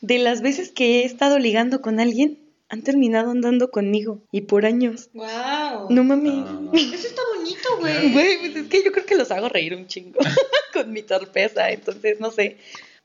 de 0.00 0.18
las 0.18 0.42
veces 0.42 0.70
que 0.70 1.00
he 1.00 1.04
estado 1.04 1.38
ligando 1.38 1.80
con 1.80 2.00
alguien, 2.00 2.38
han 2.68 2.82
terminado 2.82 3.30
andando 3.30 3.70
conmigo. 3.70 4.20
Y 4.32 4.42
por 4.42 4.66
años. 4.66 5.10
Wow. 5.14 5.90
No 5.90 6.02
mames. 6.02 6.44
Ah. 6.46 6.70
Eso 6.72 7.06
está 7.06 7.22
bonito, 7.36 7.68
güey. 7.78 8.12
Güey, 8.12 8.38
pues 8.40 8.56
es 8.56 8.68
que 8.68 8.82
yo 8.82 8.90
creo 8.90 9.06
que 9.06 9.16
los 9.16 9.30
hago 9.30 9.48
reír 9.48 9.74
un 9.74 9.86
chingo 9.86 10.18
con 10.72 10.92
mi 10.92 11.02
torpeza. 11.02 11.70
Entonces, 11.70 12.18
no 12.18 12.30
sé. 12.30 12.58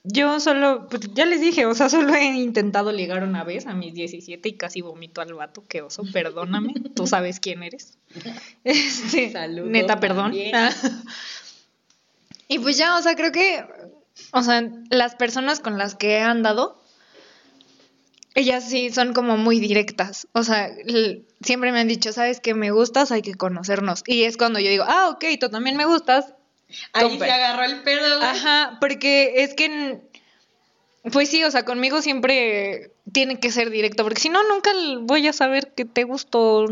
Yo 0.04 0.40
solo, 0.40 0.88
pues 0.90 1.14
ya 1.14 1.26
les 1.26 1.42
dije, 1.42 1.66
o 1.66 1.76
sea, 1.76 1.90
solo 1.90 2.16
he 2.16 2.24
intentado 2.24 2.92
ligar 2.94 3.24
una 3.24 3.44
vez 3.44 3.68
a 3.68 3.74
mis 3.74 3.94
17 3.94 4.48
y 4.48 4.54
casi 4.54 4.80
vomito 4.80 5.20
al 5.20 5.34
vato, 5.34 5.66
qué 5.68 5.82
oso, 5.82 6.04
perdóname, 6.14 6.74
tú 6.96 7.06
sabes 7.06 7.42
quién 7.42 7.64
eres. 7.64 7.98
Este, 8.64 9.32
Saludos 9.32 9.70
neta, 9.70 10.00
perdón. 10.00 10.34
y 12.50 12.60
pues 12.60 12.78
ya, 12.78 12.98
o 12.98 13.02
sea, 13.02 13.16
creo 13.16 13.32
que, 13.32 13.64
o 14.34 14.44
sea, 14.44 14.70
las 14.90 15.16
personas 15.16 15.62
con 15.62 15.78
las 15.78 15.96
que 15.96 16.16
he 16.16 16.20
andado, 16.20 16.84
ellas 18.36 18.68
sí 18.68 18.90
son 18.90 19.14
como 19.14 19.38
muy 19.38 19.62
directas. 19.62 20.28
O 20.34 20.44
sea, 20.44 20.70
siempre 21.42 21.72
me 21.72 21.80
han 21.80 21.88
dicho, 21.88 22.12
sabes 22.12 22.42
que 22.42 22.54
me 22.54 22.72
gustas, 22.72 23.14
hay 23.14 23.22
que 23.22 23.36
conocernos. 23.36 24.04
Y 24.06 24.24
es 24.24 24.36
cuando 24.36 24.60
yo 24.60 24.70
digo, 24.70 24.84
ah, 24.86 25.10
ok, 25.10 25.24
tú 25.40 25.50
también 25.50 25.78
me 25.78 25.86
gustas, 25.86 26.34
Ahí 26.94 27.18
se 27.18 27.32
agarró 27.32 27.64
el 27.64 27.82
pedo, 27.82 28.18
güey. 28.18 28.30
Ajá, 28.30 28.78
porque 28.80 29.44
es 29.44 29.54
que, 29.54 30.02
pues 31.12 31.30
sí, 31.30 31.44
o 31.44 31.52
sea, 31.52 31.66
conmigo 31.66 32.02
siempre 32.02 32.92
tiene 33.12 33.40
que 33.40 33.52
ser 33.52 33.70
directo, 33.70 34.04
porque 34.04 34.22
si 34.22 34.30
no, 34.30 34.48
nunca 34.48 34.72
voy 35.02 35.28
a 35.28 35.34
saber 35.34 35.74
que 35.74 35.86
te 35.86 36.04
gusto. 36.04 36.68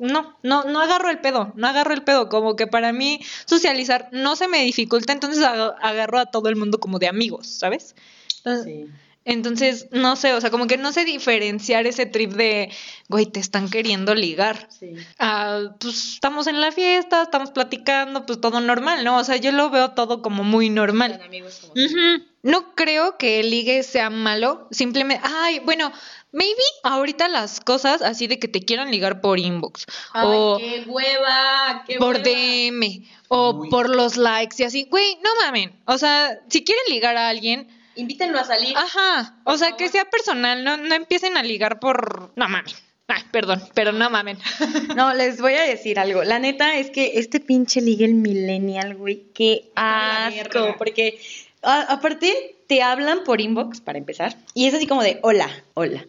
No, 0.00 0.36
no, 0.42 0.64
no 0.64 0.80
agarro 0.80 1.10
el 1.10 1.18
pedo, 1.20 1.52
no 1.56 1.68
agarro 1.68 1.92
el 1.94 2.02
pedo, 2.02 2.28
como 2.28 2.56
que 2.56 2.66
para 2.66 2.92
mí 2.92 3.20
socializar 3.44 4.08
no 4.12 4.34
se 4.34 4.48
me 4.48 4.64
dificulta, 4.64 5.12
entonces 5.12 5.42
aga- 5.44 5.76
agarro 5.80 6.18
a 6.18 6.26
todo 6.26 6.48
el 6.48 6.56
mundo 6.56 6.80
como 6.80 6.98
de 6.98 7.06
amigos, 7.08 7.46
¿sabes? 7.46 7.94
Entonces, 8.38 8.64
Sí. 8.64 8.86
entonces, 9.26 9.88
no 9.92 10.16
sé, 10.16 10.32
o 10.32 10.40
sea, 10.40 10.50
como 10.50 10.66
que 10.66 10.78
no 10.78 10.92
sé 10.92 11.04
diferenciar 11.04 11.86
ese 11.86 12.06
trip 12.06 12.32
de, 12.32 12.72
güey, 13.08 13.26
te 13.26 13.38
están 13.40 13.68
queriendo 13.68 14.14
ligar 14.14 14.66
Sí. 14.70 14.94
ah, 15.18 15.74
pues 15.78 16.14
estamos 16.14 16.46
en 16.46 16.60
la 16.62 16.72
fiesta, 16.72 17.22
estamos 17.22 17.50
platicando, 17.50 18.24
pues 18.24 18.40
todo 18.40 18.60
normal, 18.60 19.04
¿no? 19.04 19.18
O 19.18 19.24
sea, 19.24 19.36
yo 19.36 19.52
lo 19.52 19.68
veo 19.68 19.90
todo 19.90 20.22
como 20.22 20.42
muy 20.44 20.70
normal. 20.70 21.20
Amigos 21.22 21.58
como 21.60 21.74
Ujú. 21.74 22.24
No 22.42 22.74
creo 22.74 23.18
que 23.18 23.40
el 23.40 23.50
ligue 23.50 23.82
sea 23.82 24.08
malo, 24.08 24.66
simplemente, 24.70 25.22
ay, 25.26 25.58
bueno, 25.60 25.92
maybe 26.32 26.62
ahorita 26.84 27.28
las 27.28 27.60
cosas 27.60 28.00
así 28.00 28.26
de 28.28 28.38
que 28.38 28.48
te 28.48 28.62
quieran 28.62 28.90
ligar 28.90 29.20
por 29.20 29.38
inbox 29.38 29.84
Ay, 30.14 30.26
o 30.26 30.56
qué 30.58 30.84
hueva, 30.86 31.84
qué 31.86 31.96
por 31.98 32.16
hueva. 32.16 32.24
DM 32.24 33.04
o 33.28 33.50
Uy. 33.56 33.68
por 33.68 33.90
los 33.94 34.16
likes 34.16 34.56
y 34.58 34.64
así, 34.64 34.86
güey, 34.90 35.18
no 35.22 35.30
mamen, 35.44 35.78
o 35.84 35.98
sea, 35.98 36.38
si 36.48 36.64
quieren 36.64 36.84
ligar 36.88 37.16
a 37.16 37.28
alguien, 37.28 37.68
Invítenlo 37.96 38.38
a 38.38 38.44
salir. 38.44 38.74
ajá, 38.76 39.36
o 39.44 39.58
sea, 39.58 39.68
favor. 39.68 39.76
que 39.78 39.88
sea 39.90 40.04
personal, 40.06 40.64
no, 40.64 40.78
no 40.78 40.94
empiecen 40.94 41.36
a 41.36 41.42
ligar 41.42 41.78
por, 41.78 42.32
no 42.36 42.48
mamen, 42.48 42.72
ay, 43.08 43.22
perdón, 43.32 43.62
pero 43.74 43.92
no 43.92 44.08
mamen. 44.08 44.38
No, 44.96 45.12
les 45.12 45.40
voy 45.40 45.54
a 45.54 45.62
decir 45.62 45.98
algo. 45.98 46.24
La 46.24 46.38
neta 46.38 46.76
es 46.78 46.90
que 46.90 47.12
este 47.18 47.38
pinche 47.40 47.80
ligue 47.82 48.04
el 48.06 48.14
millennial, 48.14 48.94
güey, 48.96 49.26
qué 49.34 49.70
asco. 49.74 50.74
Porque 50.78 51.20
a- 51.62 51.82
aparte 51.92 52.56
te 52.66 52.82
hablan 52.82 53.24
por 53.24 53.40
inbox, 53.40 53.80
para 53.80 53.98
empezar, 53.98 54.36
y 54.54 54.66
es 54.66 54.74
así 54.74 54.86
como 54.86 55.02
de, 55.02 55.18
hola, 55.22 55.48
hola, 55.74 56.06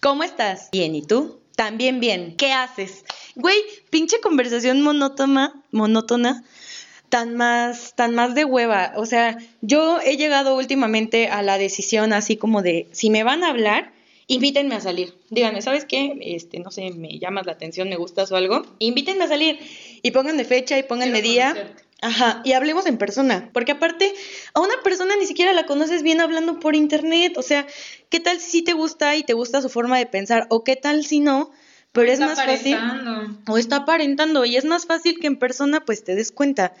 ¿cómo 0.00 0.22
estás? 0.24 0.68
Bien, 0.72 0.94
¿y 0.94 1.02
tú? 1.02 1.38
También 1.56 2.00
bien, 2.00 2.34
¿qué 2.36 2.52
haces? 2.52 3.04
Güey, 3.36 3.58
pinche 3.90 4.20
conversación 4.20 4.80
monótona, 4.82 5.52
monótona, 5.70 6.42
tan 7.10 7.36
más, 7.36 7.94
tan 7.96 8.14
más 8.14 8.34
de 8.34 8.44
hueva. 8.44 8.92
O 8.96 9.04
sea, 9.04 9.36
yo 9.60 9.98
he 10.00 10.16
llegado 10.16 10.56
últimamente 10.56 11.28
a 11.28 11.42
la 11.42 11.58
decisión 11.58 12.12
así 12.12 12.36
como 12.36 12.62
de, 12.62 12.88
si 12.92 13.10
me 13.10 13.24
van 13.24 13.44
a 13.44 13.50
hablar, 13.50 13.92
invítenme 14.26 14.74
a 14.76 14.80
salir. 14.80 15.14
Díganme, 15.28 15.60
¿sabes 15.60 15.84
qué? 15.84 16.16
Este, 16.22 16.60
no 16.60 16.70
sé, 16.70 16.90
me 16.92 17.18
llamas 17.18 17.46
la 17.46 17.52
atención, 17.52 17.88
me 17.88 17.96
gustas 17.96 18.30
o 18.32 18.36
algo. 18.36 18.64
Invítenme 18.78 19.24
a 19.24 19.28
salir 19.28 19.58
y 20.02 20.10
pónganme 20.12 20.44
fecha 20.44 20.78
y 20.78 20.82
pónganme 20.84 21.20
día. 21.20 21.48
conocerte. 21.50 21.84
Ajá, 22.02 22.40
y 22.44 22.52
hablemos 22.52 22.86
en 22.86 22.96
persona, 22.96 23.50
porque 23.52 23.72
aparte 23.72 24.14
a 24.54 24.60
una 24.60 24.74
persona 24.82 25.16
ni 25.16 25.26
siquiera 25.26 25.52
la 25.52 25.66
conoces 25.66 26.02
bien 26.02 26.20
hablando 26.20 26.58
por 26.58 26.74
internet, 26.74 27.34
o 27.36 27.42
sea, 27.42 27.66
¿qué 28.08 28.20
tal 28.20 28.40
si 28.40 28.50
sí 28.50 28.62
te 28.62 28.72
gusta 28.72 29.16
y 29.16 29.22
te 29.22 29.34
gusta 29.34 29.60
su 29.60 29.68
forma 29.68 29.98
de 29.98 30.06
pensar? 30.06 30.46
¿O 30.48 30.64
qué 30.64 30.76
tal 30.76 31.04
si 31.04 31.20
no? 31.20 31.50
Pero 31.92 32.10
es 32.10 32.20
más 32.20 32.42
fácil 32.42 32.78
o 33.48 33.58
está 33.58 33.76
aparentando 33.76 34.44
y 34.44 34.56
es 34.56 34.64
más 34.64 34.86
fácil 34.86 35.18
que 35.18 35.26
en 35.26 35.38
persona 35.38 35.84
pues 35.84 36.04
te 36.04 36.14
des 36.14 36.32
cuenta. 36.32 36.72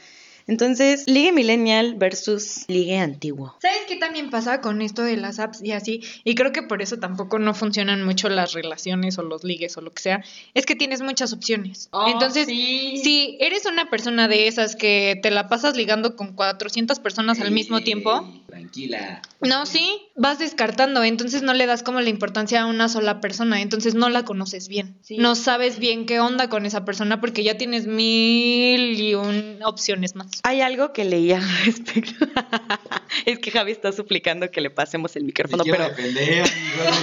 Entonces, 0.50 1.04
ligue 1.06 1.30
millennial 1.30 1.94
versus 1.94 2.64
ligue 2.66 2.98
antiguo. 2.98 3.54
¿Sabes 3.62 3.82
qué 3.86 3.94
también 3.94 4.30
pasa 4.30 4.60
con 4.60 4.82
esto 4.82 5.04
de 5.04 5.16
las 5.16 5.38
apps 5.38 5.62
y 5.62 5.70
así? 5.70 6.02
Y 6.24 6.34
creo 6.34 6.50
que 6.50 6.62
por 6.62 6.82
eso 6.82 6.98
tampoco 6.98 7.38
no 7.38 7.54
funcionan 7.54 8.04
mucho 8.04 8.28
las 8.28 8.52
relaciones 8.52 9.16
o 9.18 9.22
los 9.22 9.44
ligues 9.44 9.76
o 9.76 9.80
lo 9.80 9.92
que 9.92 10.02
sea. 10.02 10.24
Es 10.54 10.66
que 10.66 10.74
tienes 10.74 11.02
muchas 11.02 11.32
opciones. 11.32 11.88
Entonces, 12.08 12.48
sí. 12.48 13.00
si 13.00 13.36
eres 13.38 13.64
una 13.64 13.90
persona 13.90 14.26
de 14.26 14.48
esas 14.48 14.74
que 14.74 15.20
te 15.22 15.30
la 15.30 15.48
pasas 15.48 15.76
ligando 15.76 16.16
con 16.16 16.32
400 16.34 16.98
personas 16.98 17.40
al 17.40 17.52
mismo 17.52 17.82
tiempo, 17.82 18.28
Tranquila. 18.50 19.22
no, 19.40 19.64
sí, 19.64 20.02
vas 20.16 20.38
descartando. 20.38 21.04
Entonces 21.04 21.42
no 21.42 21.54
le 21.54 21.66
das 21.66 21.82
como 21.82 22.00
la 22.00 22.10
importancia 22.10 22.62
a 22.62 22.66
una 22.66 22.88
sola 22.88 23.20
persona. 23.20 23.62
Entonces 23.62 23.94
no 23.94 24.08
la 24.08 24.24
conoces 24.24 24.68
bien. 24.68 24.98
Sí. 25.02 25.16
No 25.18 25.36
sabes 25.36 25.78
bien 25.78 26.06
qué 26.06 26.20
onda 26.20 26.48
con 26.48 26.66
esa 26.66 26.84
persona 26.84 27.20
porque 27.20 27.44
ya 27.44 27.56
tienes 27.56 27.86
mil 27.86 29.00
y 29.00 29.14
un 29.14 29.60
opciones 29.64 30.16
más. 30.16 30.28
Hay 30.42 30.60
algo 30.60 30.92
que 30.92 31.04
leía 31.04 31.38
al 31.38 31.64
respecto. 31.64 32.26
es 33.26 33.38
que 33.38 33.50
Javi 33.50 33.72
está 33.72 33.92
suplicando 33.92 34.50
que 34.50 34.60
le 34.60 34.70
pasemos 34.70 35.14
el 35.16 35.24
micrófono, 35.24 35.64
pero 35.64 35.88
defender, 35.88 36.42
amigo, 36.42 36.96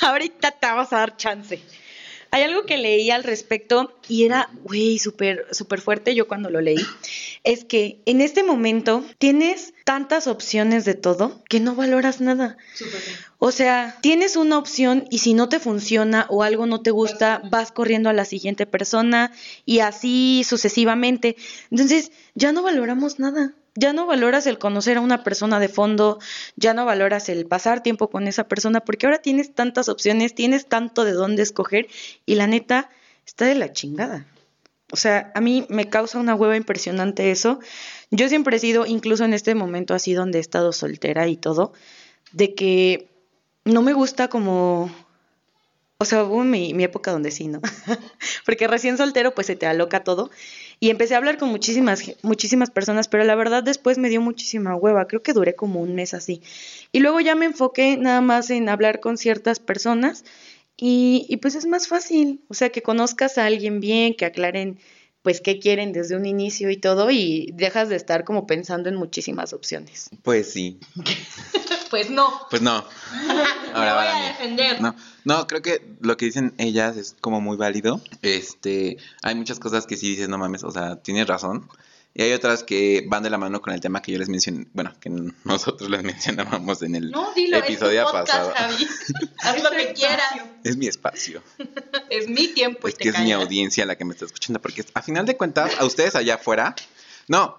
ahorita 0.02 0.50
te 0.52 0.66
vamos 0.66 0.92
a 0.92 0.98
dar 0.98 1.16
chance. 1.16 1.60
Hay 2.32 2.42
algo 2.42 2.64
que 2.64 2.78
leí 2.78 3.10
al 3.10 3.24
respecto 3.24 3.92
y 4.08 4.24
era, 4.24 4.50
güey, 4.62 4.98
súper, 4.98 5.46
súper 5.50 5.80
fuerte 5.80 6.14
yo 6.14 6.28
cuando 6.28 6.48
lo 6.48 6.60
leí. 6.60 6.78
Es 7.42 7.64
que 7.64 8.00
en 8.06 8.20
este 8.20 8.42
momento 8.42 9.04
tienes 9.18 9.74
tantas 9.84 10.28
opciones 10.28 10.84
de 10.84 10.94
todo 10.94 11.42
que 11.48 11.58
no 11.58 11.74
valoras 11.74 12.20
nada. 12.20 12.56
O 13.38 13.50
sea, 13.50 13.98
tienes 14.00 14.36
una 14.36 14.58
opción 14.58 15.06
y 15.10 15.18
si 15.18 15.34
no 15.34 15.48
te 15.48 15.58
funciona 15.58 16.26
o 16.28 16.42
algo 16.42 16.66
no 16.66 16.82
te 16.82 16.90
gusta, 16.90 17.42
vas 17.50 17.72
corriendo 17.72 18.08
a 18.10 18.12
la 18.12 18.24
siguiente 18.24 18.66
persona 18.66 19.32
y 19.64 19.80
así 19.80 20.44
sucesivamente. 20.44 21.36
Entonces, 21.70 22.12
ya 22.34 22.52
no 22.52 22.62
valoramos 22.62 23.18
nada. 23.18 23.54
Ya 23.74 23.92
no 23.92 24.06
valoras 24.06 24.46
el 24.46 24.58
conocer 24.58 24.96
a 24.96 25.00
una 25.00 25.22
persona 25.22 25.60
de 25.60 25.68
fondo, 25.68 26.18
ya 26.56 26.74
no 26.74 26.84
valoras 26.84 27.28
el 27.28 27.46
pasar 27.46 27.82
tiempo 27.82 28.10
con 28.10 28.26
esa 28.26 28.48
persona, 28.48 28.80
porque 28.80 29.06
ahora 29.06 29.18
tienes 29.18 29.54
tantas 29.54 29.88
opciones, 29.88 30.34
tienes 30.34 30.66
tanto 30.66 31.04
de 31.04 31.12
dónde 31.12 31.42
escoger 31.42 31.86
y 32.26 32.34
la 32.34 32.46
neta 32.46 32.90
está 33.26 33.44
de 33.44 33.54
la 33.54 33.72
chingada. 33.72 34.26
O 34.92 34.96
sea, 34.96 35.30
a 35.34 35.40
mí 35.40 35.66
me 35.68 35.88
causa 35.88 36.18
una 36.18 36.34
hueva 36.34 36.56
impresionante 36.56 37.30
eso. 37.30 37.60
Yo 38.10 38.28
siempre 38.28 38.56
he 38.56 38.60
sido, 38.60 38.86
incluso 38.86 39.24
en 39.24 39.34
este 39.34 39.54
momento 39.54 39.94
así 39.94 40.14
donde 40.14 40.38
he 40.38 40.40
estado 40.40 40.72
soltera 40.72 41.28
y 41.28 41.36
todo, 41.36 41.72
de 42.32 42.54
que 42.54 43.08
no 43.64 43.82
me 43.82 43.92
gusta 43.92 44.28
como... 44.28 44.90
O 46.02 46.06
sea, 46.06 46.24
hubo 46.24 46.42
mi, 46.44 46.72
mi 46.72 46.82
época 46.84 47.12
donde 47.12 47.30
sí, 47.30 47.46
¿no? 47.46 47.60
Porque 48.46 48.66
recién 48.66 48.96
soltero 48.96 49.34
pues 49.34 49.46
se 49.46 49.54
te 49.54 49.66
aloca 49.66 50.02
todo. 50.02 50.30
Y 50.80 50.88
empecé 50.88 51.12
a 51.14 51.18
hablar 51.18 51.36
con 51.36 51.50
muchísimas, 51.50 52.02
muchísimas 52.22 52.70
personas, 52.70 53.06
pero 53.06 53.22
la 53.24 53.34
verdad 53.34 53.62
después 53.62 53.98
me 53.98 54.08
dio 54.08 54.22
muchísima 54.22 54.74
hueva. 54.74 55.06
Creo 55.06 55.22
que 55.22 55.34
duré 55.34 55.54
como 55.54 55.82
un 55.82 55.94
mes 55.94 56.14
así. 56.14 56.40
Y 56.90 57.00
luego 57.00 57.20
ya 57.20 57.34
me 57.34 57.44
enfoqué 57.44 57.98
nada 57.98 58.22
más 58.22 58.48
en 58.48 58.70
hablar 58.70 59.00
con 59.00 59.18
ciertas 59.18 59.60
personas 59.60 60.24
y, 60.74 61.26
y 61.28 61.36
pues 61.36 61.54
es 61.54 61.66
más 61.66 61.86
fácil, 61.86 62.40
o 62.48 62.54
sea, 62.54 62.70
que 62.70 62.80
conozcas 62.80 63.36
a 63.36 63.44
alguien 63.44 63.80
bien, 63.80 64.14
que 64.14 64.24
aclaren 64.24 64.78
pues 65.20 65.42
qué 65.42 65.58
quieren 65.58 65.92
desde 65.92 66.16
un 66.16 66.24
inicio 66.24 66.70
y 66.70 66.78
todo 66.78 67.10
y 67.10 67.50
dejas 67.52 67.90
de 67.90 67.96
estar 67.96 68.24
como 68.24 68.46
pensando 68.46 68.88
en 68.88 68.96
muchísimas 68.96 69.52
opciones. 69.52 70.08
Pues 70.22 70.50
sí. 70.50 70.80
Pues 71.90 72.08
no. 72.10 72.46
Pues 72.48 72.62
no. 72.62 72.84
Ahora 73.74 73.94
voy 73.96 74.06
a 74.06 74.28
defender. 74.28 74.80
No, 74.80 74.94
no, 75.24 75.46
creo 75.46 75.60
que 75.60 75.84
lo 76.00 76.16
que 76.16 76.26
dicen 76.26 76.54
ellas 76.58 76.96
es 76.96 77.16
como 77.20 77.40
muy 77.40 77.56
válido. 77.56 78.00
Este, 78.22 78.96
hay 79.22 79.34
muchas 79.34 79.58
cosas 79.58 79.86
que 79.86 79.96
sí 79.96 80.08
dices, 80.10 80.28
no 80.28 80.38
mames, 80.38 80.64
o 80.64 80.70
sea, 80.70 80.96
tienes 80.96 81.26
razón. 81.26 81.68
Y 82.12 82.22
hay 82.22 82.32
otras 82.32 82.64
que 82.64 83.04
van 83.06 83.22
de 83.22 83.30
la 83.30 83.38
mano 83.38 83.60
con 83.62 83.72
el 83.72 83.80
tema 83.80 84.02
que 84.02 84.10
yo 84.10 84.18
les 84.18 84.28
mencioné, 84.28 84.66
bueno, 84.72 84.92
que 85.00 85.10
nosotros 85.44 85.88
les 85.88 86.02
mencionábamos 86.02 86.82
en 86.82 86.96
el 86.96 87.10
No, 87.12 87.32
dilo, 87.34 87.58
episodio 87.58 88.00
es 88.00 88.06
tu 88.06 88.12
podcast, 88.12 88.50
pasado. 88.50 88.52
Javi. 88.56 88.88
Haz 89.42 89.62
lo 89.62 89.70
que 89.70 89.92
quieras. 89.92 90.32
Es 90.64 90.76
mi 90.76 90.86
espacio. 90.88 91.42
Es 92.10 92.28
mi 92.28 92.48
tiempo 92.48 92.88
y 92.88 92.90
es 92.90 92.96
te 92.96 93.04
que 93.04 93.08
es 93.10 93.14
mi 93.20 93.26
callas. 93.30 93.42
audiencia 93.44 93.86
la 93.86 93.94
que 93.96 94.04
me 94.04 94.12
está 94.14 94.24
escuchando, 94.24 94.60
porque 94.60 94.84
a 94.94 95.02
final 95.02 95.26
de 95.26 95.36
cuentas, 95.36 95.72
a 95.78 95.84
ustedes 95.84 96.16
allá 96.16 96.34
afuera, 96.34 96.74
no, 97.28 97.56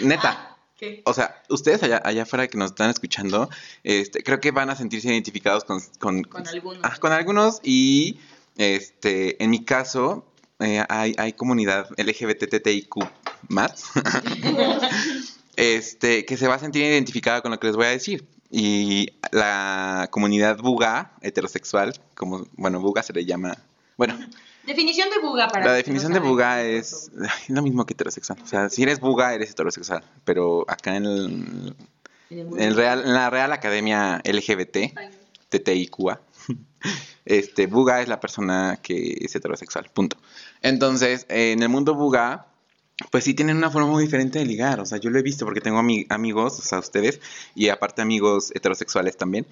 neta, 0.00 0.51
¿Qué? 0.82 1.00
o 1.04 1.14
sea, 1.14 1.40
ustedes 1.48 1.80
allá, 1.84 2.02
allá 2.04 2.24
afuera 2.24 2.48
que 2.48 2.58
nos 2.58 2.72
están 2.72 2.90
escuchando, 2.90 3.48
este, 3.84 4.24
creo 4.24 4.40
que 4.40 4.50
van 4.50 4.68
a 4.68 4.74
sentirse 4.74 5.06
identificados 5.06 5.62
con, 5.62 5.80
con, 6.00 6.24
Con 6.24 6.48
algunos. 6.48 6.80
ah, 6.82 6.96
con 6.98 7.12
algunos 7.12 7.60
y, 7.62 8.18
este, 8.56 9.40
en 9.40 9.50
mi 9.50 9.64
caso, 9.64 10.26
eh, 10.58 10.84
hay, 10.88 11.14
hay 11.18 11.34
comunidad 11.34 11.88
LGBTTIQ 11.96 12.96
más, 13.46 13.84
este, 15.56 16.24
que 16.24 16.36
se 16.36 16.48
va 16.48 16.56
a 16.56 16.58
sentir 16.58 16.82
identificada 16.82 17.42
con 17.42 17.52
lo 17.52 17.60
que 17.60 17.68
les 17.68 17.76
voy 17.76 17.86
a 17.86 17.90
decir. 17.90 18.26
Y 18.50 19.06
la 19.30 20.08
comunidad 20.10 20.58
buga 20.58 21.12
heterosexual, 21.20 21.94
como, 22.16 22.48
bueno, 22.56 22.80
buga 22.80 23.04
se 23.04 23.12
le 23.12 23.24
llama, 23.24 23.56
bueno, 23.96 24.18
Definición 24.66 25.10
de 25.10 25.18
buga 25.18 25.48
para 25.48 25.64
la 25.66 25.72
definición 25.72 26.12
no 26.12 26.20
de 26.20 26.28
buga 26.28 26.62
es 26.62 27.10
lo 27.48 27.62
mismo 27.62 27.84
que 27.84 27.94
heterosexual. 27.94 28.38
O 28.42 28.46
sea, 28.46 28.68
si 28.68 28.82
eres 28.82 29.00
buga, 29.00 29.34
eres 29.34 29.50
heterosexual. 29.50 30.04
Pero 30.24 30.64
acá 30.68 30.96
en, 30.96 31.04
el- 31.06 31.74
En 32.30 32.60
el 32.60 32.74
Real, 32.76 33.02
en 33.04 33.12
la 33.14 33.28
Real 33.28 33.52
Academia 33.52 34.20
LGBT, 34.24 34.94
TTIQA, 35.48 36.20
este, 37.24 37.66
buga 37.66 38.00
es 38.02 38.08
la 38.08 38.20
persona 38.20 38.78
que 38.82 39.18
es 39.20 39.34
heterosexual. 39.34 39.90
Punto. 39.92 40.16
Entonces, 40.62 41.26
en 41.28 41.62
el 41.62 41.68
mundo 41.68 41.94
buga, 41.94 42.46
pues 43.10 43.24
sí 43.24 43.34
tienen 43.34 43.56
una 43.56 43.70
forma 43.70 43.88
muy 43.88 44.04
diferente 44.04 44.38
de 44.38 44.46
ligar. 44.46 44.80
O 44.80 44.86
sea, 44.86 44.98
yo 44.98 45.10
lo 45.10 45.18
he 45.18 45.22
visto 45.22 45.44
porque 45.44 45.60
tengo 45.60 45.78
ami- 45.80 46.06
amigos, 46.08 46.58
o 46.58 46.62
sea, 46.62 46.78
ustedes, 46.78 47.20
y 47.54 47.68
aparte 47.68 48.00
amigos 48.00 48.52
heterosexuales 48.54 49.16
también. 49.16 49.44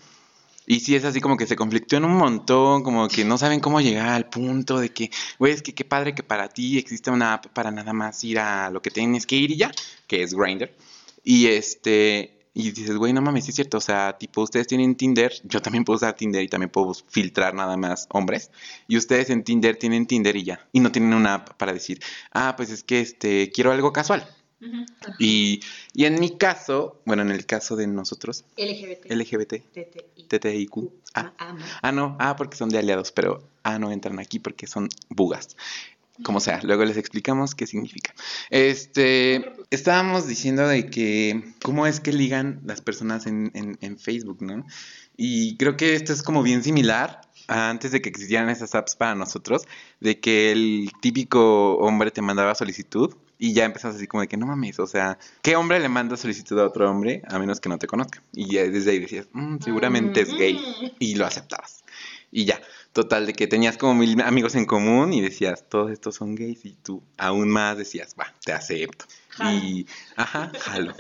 Y 0.71 0.79
sí 0.79 0.95
es 0.95 1.05
así 1.05 1.21
como 1.21 1.37
que 1.37 1.49
se 1.49 1.57
conflictúan 1.57 2.05
un 2.05 2.17
montón, 2.17 2.85
como 2.85 3.09
que 3.09 3.25
no 3.25 3.37
saben 3.39 3.59
cómo 3.59 3.81
llegar 3.81 4.11
al 4.11 4.29
punto 4.29 4.79
de 4.79 4.91
que, 4.91 5.11
güey, 5.37 5.53
es 5.53 5.63
que 5.63 5.75
qué 5.75 5.85
padre 5.85 6.15
que 6.15 6.23
para 6.23 6.49
ti 6.49 6.79
existe 6.79 7.11
una 7.11 7.35
app 7.35 7.47
para 7.47 7.73
nada 7.73 7.93
más 7.93 8.23
ir 8.23 8.39
a 8.39 8.71
lo 8.71 8.81
que 8.81 8.93
tienes 8.93 9.27
que 9.27 9.35
ir 9.35 9.51
y 9.51 9.57
ya, 9.57 9.73
que 10.07 10.23
es 10.23 10.33
Grindr. 10.33 10.71
Y 11.25 11.49
este, 11.49 12.39
y 12.55 12.71
dices, 12.71 12.95
güey, 12.95 13.13
no 13.13 13.21
mames, 13.21 13.47
sí 13.47 13.51
es 13.51 13.57
cierto, 13.57 13.79
o 13.79 13.81
sea, 13.81 14.17
tipo, 14.17 14.43
ustedes 14.43 14.69
tienen 14.69 14.95
Tinder, 14.95 15.33
yo 15.43 15.61
también 15.61 15.83
puedo 15.85 15.97
usar 15.97 16.15
Tinder 16.15 16.45
y 16.45 16.49
también 16.49 16.71
puedo 16.71 16.95
filtrar 16.95 17.53
nada 17.53 17.77
más 17.77 18.07
hombres. 18.11 18.53
Y 18.87 18.97
ustedes 18.97 19.31
en 19.31 19.43
Tinder 19.43 19.77
tienen 19.77 20.07
Tinder 20.07 20.37
y 20.37 20.45
ya, 20.45 20.69
y 20.71 20.79
no 20.79 20.93
tienen 20.93 21.15
una 21.15 21.35
app 21.35 21.55
para 21.55 21.73
decir, 21.73 21.99
ah, 22.33 22.55
pues 22.57 22.71
es 22.71 22.85
que 22.85 23.01
este, 23.01 23.51
quiero 23.51 23.73
algo 23.73 23.93
casual. 23.93 24.25
Y, 25.19 25.61
y 25.95 26.05
en 26.05 26.21
mi 26.21 26.37
caso, 26.37 27.01
bueno, 27.07 27.23
en 27.23 27.31
el 27.31 27.47
caso 27.47 27.77
de 27.77 27.87
nosotros, 27.87 28.45
LGBT. 28.57 29.11
LGBT, 29.11 29.55
TTI. 29.73 30.25
TTIQ, 30.29 30.91
ah, 31.15 31.33
Ah, 31.39 31.53
no. 31.53 31.65
Ah, 31.83 31.93
no, 31.93 32.17
ah, 32.21 32.37
porque 32.37 32.57
son 32.57 32.69
de 32.69 32.79
aliados, 32.79 33.13
pero 33.13 33.43
ah, 33.63 33.79
no 33.79 33.91
entran 33.91 34.19
aquí 34.19 34.39
porque 34.39 34.67
son 34.67 34.89
bugas. 35.09 35.57
Como 36.23 36.41
sea, 36.41 36.61
luego 36.63 36.85
les 36.85 36.99
explicamos 36.99 37.55
qué 37.55 37.67
significa. 37.67 38.15
Este, 38.51 39.53
estábamos 39.71 40.27
diciendo 40.27 40.69
de 40.69 40.91
que 40.91 41.55
cómo 41.63 41.87
es 41.87 42.01
que 42.01 42.13
ligan 42.13 42.61
las 42.67 42.83
personas 42.83 43.27
en, 43.27 43.51
en, 43.55 43.79
en 43.81 43.99
Facebook, 43.99 44.43
¿no? 44.43 44.67
Y 45.17 45.57
creo 45.57 45.79
que 45.79 45.95
esto 45.95 46.13
es 46.13 46.23
como 46.23 46.43
bien 46.43 46.63
similar 46.63 47.23
a 47.49 47.71
antes 47.71 47.93
de 47.93 48.03
que 48.03 48.11
existieran 48.11 48.51
esas 48.51 48.75
apps 48.75 48.97
para 48.97 49.15
nosotros, 49.15 49.67
de 50.01 50.21
que 50.21 50.53
el 50.53 50.91
típico 51.01 51.77
hombre 51.79 52.11
te 52.11 52.21
mandaba 52.21 52.55
solicitud 52.55 53.15
y 53.43 53.55
ya 53.55 53.65
empezabas 53.65 53.97
así 53.97 54.07
como 54.07 54.21
de 54.21 54.29
que 54.29 54.37
no 54.37 54.47
mames, 54.47 54.79
o 54.79 54.87
sea, 54.87 55.19
¿qué 55.41 55.57
hombre 55.57 55.81
le 55.81 55.89
manda 55.89 56.19
solicitud 56.19 56.59
a 56.61 56.67
otro 56.67 56.89
hombre 56.91 57.23
a 57.27 57.39
menos 57.39 57.59
que 57.59 57.71
no 57.71 57.79
te 57.79 57.87
conozca? 57.87 58.23
Y 58.35 58.53
ya 58.53 58.65
desde 58.65 58.91
ahí 58.91 58.99
decías, 58.99 59.27
"Mm, 59.33 59.57
seguramente 59.65 60.21
es 60.21 60.35
gay 60.35 60.61
y 60.99 61.15
lo 61.15 61.25
aceptabas. 61.25 61.83
Y 62.31 62.45
ya, 62.45 62.61
total, 62.93 63.25
de 63.27 63.33
que 63.33 63.47
tenías 63.47 63.79
como 63.79 63.95
mil 63.95 64.21
amigos 64.21 64.55
en 64.57 64.67
común 64.67 65.15
y 65.15 65.23
decías, 65.23 65.65
todos 65.71 65.91
estos 65.91 66.17
son 66.17 66.35
gays 66.35 66.67
y 66.67 66.75
tú 66.75 67.03
aún 67.17 67.49
más 67.49 67.79
decías, 67.79 68.15
va, 68.21 68.33
te 68.45 68.53
acepto. 68.53 69.07
Y, 69.43 69.87
ajá, 70.17 70.53
jalo. 70.61 70.95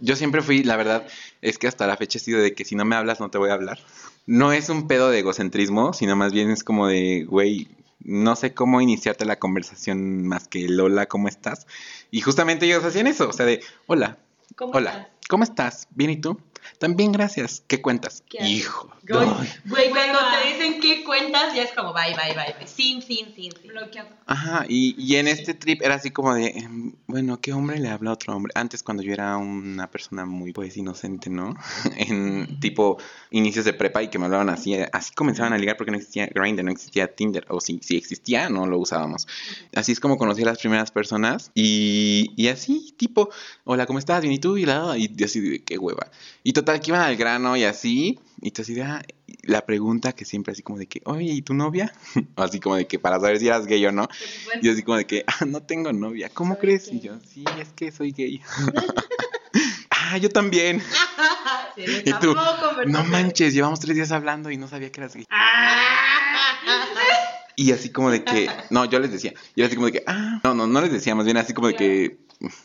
Yo 0.00 0.16
siempre 0.16 0.42
fui, 0.42 0.64
la 0.64 0.76
verdad, 0.76 1.06
es 1.40 1.56
que 1.58 1.68
hasta 1.68 1.86
la 1.86 1.96
fecha 1.96 2.18
he 2.18 2.20
sido 2.20 2.40
de 2.40 2.52
que 2.52 2.64
si 2.64 2.74
no 2.74 2.84
me 2.84 2.96
hablas 2.96 3.20
no 3.20 3.30
te 3.30 3.38
voy 3.38 3.50
a 3.50 3.54
hablar. 3.54 3.78
No 4.26 4.52
es 4.52 4.70
un 4.70 4.88
pedo 4.88 5.08
de 5.08 5.20
egocentrismo, 5.20 5.92
sino 5.92 6.16
más 6.16 6.32
bien 6.32 6.50
es 6.50 6.64
como 6.64 6.88
de, 6.88 7.24
güey, 7.28 7.68
no 8.04 8.36
sé 8.36 8.54
cómo 8.54 8.80
iniciarte 8.80 9.24
la 9.24 9.38
conversación 9.38 10.26
más 10.26 10.48
que 10.48 10.66
el 10.66 10.78
hola, 10.80 11.06
¿cómo 11.06 11.28
estás? 11.28 11.66
Y 12.10 12.20
justamente 12.20 12.66
ellos 12.66 12.84
hacían 12.84 13.06
eso, 13.06 13.28
o 13.28 13.32
sea, 13.32 13.46
de, 13.46 13.60
hola, 13.86 14.18
¿Cómo 14.56 14.72
hola, 14.74 14.90
estás? 14.90 15.08
¿cómo 15.28 15.44
estás? 15.44 15.88
¿Bien 15.90 16.10
y 16.10 16.16
tú? 16.18 16.38
También 16.78 17.12
gracias. 17.12 17.62
¿Qué 17.66 17.80
cuentas? 17.80 18.22
Hijo. 18.30 18.90
Güey, 19.06 19.90
cuando 19.90 20.18
te 20.18 20.48
dicen 20.48 20.80
qué 20.80 21.04
cuentas, 21.04 21.54
ya 21.54 21.62
es 21.62 21.72
como 21.72 21.92
bye, 21.92 22.14
bye, 22.14 22.34
bye. 22.34 22.54
bye. 22.58 22.66
Sin, 22.66 23.02
sin, 23.02 23.34
sin, 23.34 23.52
sin. 23.52 23.68
Bloqueado. 23.68 24.08
Ajá, 24.26 24.64
y, 24.66 24.94
y 24.98 25.16
en 25.16 25.28
este 25.28 25.52
trip 25.52 25.82
era 25.82 25.96
así 25.96 26.10
como 26.10 26.34
de, 26.34 26.46
em, 26.46 26.94
bueno, 27.06 27.38
¿qué 27.38 27.52
hombre 27.52 27.78
le 27.78 27.90
habla 27.90 28.10
a 28.10 28.12
otro 28.14 28.34
hombre? 28.34 28.52
Antes 28.54 28.82
cuando 28.82 29.02
yo 29.02 29.12
era 29.12 29.36
una 29.36 29.90
persona 29.90 30.24
muy, 30.24 30.52
pues, 30.52 30.76
inocente, 30.78 31.28
¿no? 31.28 31.54
en 31.96 32.58
tipo 32.60 32.96
inicios 33.30 33.66
de 33.66 33.74
prepa 33.74 34.02
y 34.02 34.08
que 34.08 34.18
me 34.18 34.24
hablaban 34.24 34.48
así, 34.48 34.74
así 34.92 35.12
comenzaban 35.14 35.52
a 35.52 35.58
ligar 35.58 35.76
porque 35.76 35.90
no 35.90 35.98
existía 35.98 36.26
Grindr, 36.26 36.64
no 36.64 36.70
existía 36.70 37.14
Tinder, 37.14 37.44
o 37.50 37.60
si, 37.60 37.80
si 37.82 37.98
existía, 37.98 38.48
no 38.48 38.66
lo 38.66 38.78
usábamos. 38.78 39.26
Así 39.74 39.92
es 39.92 40.00
como 40.00 40.16
conocí 40.16 40.42
a 40.42 40.46
las 40.46 40.58
primeras 40.58 40.90
personas 40.90 41.50
y, 41.54 42.32
y 42.36 42.48
así, 42.48 42.94
tipo, 42.96 43.28
hola, 43.64 43.84
¿cómo 43.84 43.98
estás? 43.98 44.22
Bien, 44.22 44.32
¿y 44.32 44.38
tú? 44.38 44.56
Y, 44.56 44.64
la, 44.64 44.96
y 44.96 45.22
así 45.22 45.40
de, 45.40 45.62
qué 45.62 45.76
hueva. 45.76 46.10
Y 46.42 46.53
total, 46.54 46.80
que 46.80 46.90
iban 46.90 47.02
al 47.02 47.16
grano 47.16 47.56
y 47.56 47.64
así, 47.64 48.18
y 48.40 48.50
tú 48.50 48.62
así 48.62 48.72
de, 48.74 48.82
ah, 48.82 49.02
y 49.26 49.36
la 49.46 49.66
pregunta 49.66 50.12
que 50.12 50.24
siempre 50.24 50.52
así 50.52 50.62
como 50.62 50.78
de 50.78 50.86
que, 50.86 51.02
oye, 51.04 51.32
¿y 51.32 51.42
tu 51.42 51.52
novia? 51.54 51.92
Así 52.36 52.60
como 52.60 52.76
de 52.76 52.86
que 52.86 52.98
para 52.98 53.20
saber 53.20 53.38
si 53.38 53.46
eras 53.46 53.66
gay 53.66 53.84
o 53.86 53.92
no. 53.92 54.08
Y 54.62 54.70
así 54.70 54.82
como 54.82 54.96
de 54.96 55.06
que, 55.06 55.24
ah, 55.26 55.44
no 55.44 55.60
tengo 55.62 55.92
novia. 55.92 56.30
¿Cómo 56.32 56.54
Soy 56.54 56.60
crees? 56.60 56.88
gay. 56.88 56.96
Y 56.96 57.00
yo, 57.00 57.18
sí, 57.20 57.44
es 57.60 57.68
que 57.74 57.92
soy 57.92 58.12
gay. 58.12 58.40
ah, 59.90 60.16
yo 60.18 60.30
también. 60.30 60.82
Y 61.76 62.12
tú, 62.20 62.36
no 62.86 63.02
manches, 63.02 63.52
llevamos 63.52 63.80
tres 63.80 63.96
días 63.96 64.12
hablando 64.12 64.48
y 64.48 64.56
no 64.56 64.68
sabía 64.68 64.92
que 64.92 65.00
eras 65.00 65.14
gay. 65.14 65.26
Y 67.56 67.72
así 67.72 67.90
como 67.90 68.10
de 68.10 68.22
que, 68.22 68.48
no, 68.70 68.84
yo 68.84 69.00
les 69.00 69.10
decía, 69.10 69.32
yo 69.56 69.66
así 69.66 69.74
como 69.74 69.86
de 69.86 69.92
que, 69.92 70.04
ah, 70.06 70.40
no, 70.44 70.54
no, 70.54 70.68
no 70.68 70.80
les 70.80 70.92
decía, 70.92 71.16
más 71.16 71.24
bien 71.24 71.36
así 71.36 71.52
como 71.52 71.66
de 71.68 71.74
que, 71.74 72.18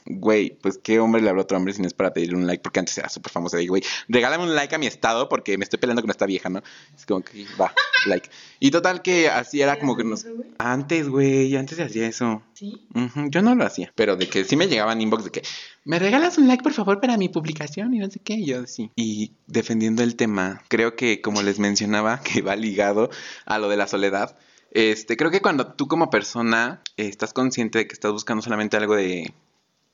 güey, 0.06 0.58
pues 0.62 0.78
qué 0.78 1.00
hombre 1.00 1.22
le 1.22 1.30
habló 1.30 1.42
a 1.42 1.44
otro 1.44 1.58
hombre 1.58 1.74
si 1.74 1.82
no 1.82 1.88
es 1.88 1.94
para 1.94 2.14
pedirle 2.14 2.38
un 2.38 2.48
like, 2.48 2.62
porque 2.62 2.80
antes 2.80 2.98
era 2.98 3.10
súper 3.10 3.32
famosa 3.32 3.58
de, 3.58 3.68
güey, 3.68 3.84
regálame 4.08 4.44
un 4.44 4.56
like 4.56 4.74
a 4.74 4.78
mi 4.78 4.88
estado 4.88 5.30
porque 5.30 5.58
me 5.58 5.64
estoy 5.64 5.80
peleando 5.80 6.02
con 6.02 6.12
esta 6.12 6.26
vieja, 6.26 6.50
¿no? 6.50 6.62
Es 6.96 7.06
como 7.06 7.22
que, 7.22 7.46
va, 7.60 7.74
like. 8.06 8.30
Y 8.60 8.72
total 8.72 9.02
que 9.02 9.30
así 9.30 9.62
era 9.62 9.80
como 9.80 9.96
que 9.96 10.04
nos... 10.04 10.26
Antes, 10.58 11.10
güey, 11.10 11.56
antes 11.56 11.78
se 11.78 11.84
hacía 11.84 12.08
eso. 12.08 12.42
¿Sí? 12.54 12.88
Ujú, 12.94 13.30
Yo 13.30 13.42
no 13.42 13.56
lo 13.56 13.66
hacía, 13.66 13.92
pero 13.96 14.16
de 14.16 14.28
que 14.28 14.44
sí 14.44 14.56
me 14.56 14.68
llegaban 14.68 15.02
inbox 15.02 15.24
de 15.26 15.32
que 15.32 15.42
me 15.86 15.98
regalas 15.98 16.38
un 16.38 16.48
like 16.48 16.64
por 16.64 16.74
favor 16.74 17.00
para 17.00 17.18
mi 17.18 17.30
publicación 17.30 17.94
y 17.94 18.00
no 18.00 18.10
sé 18.10 18.20
qué, 18.20 18.34
y 18.34 18.46
yo 18.46 18.68
sí. 18.68 18.92
Y 18.96 19.32
defendiendo 19.48 20.04
el 20.04 20.16
tema, 20.16 20.64
creo 20.68 20.96
que 20.96 21.22
como 21.22 21.42
les 21.42 21.60
mencionaba, 21.60 22.22
que 22.24 22.42
va 22.42 22.56
ligado 22.56 23.10
a 23.46 23.60
lo 23.60 23.70
de 23.70 23.78
la 23.78 23.88
soledad, 23.88 24.38
este, 24.72 25.18
creo 25.18 25.32
que 25.32 25.42
cuando 25.42 25.74
tú 25.74 25.88
como 25.88 26.10
persona 26.10 26.82
eh, 26.98 27.08
estás 27.08 27.34
consciente 27.34 27.80
de 27.80 27.88
que 27.88 27.94
estás 27.94 28.12
buscando 28.12 28.44
solamente 28.44 28.78
algo 28.78 28.96
de 28.96 29.34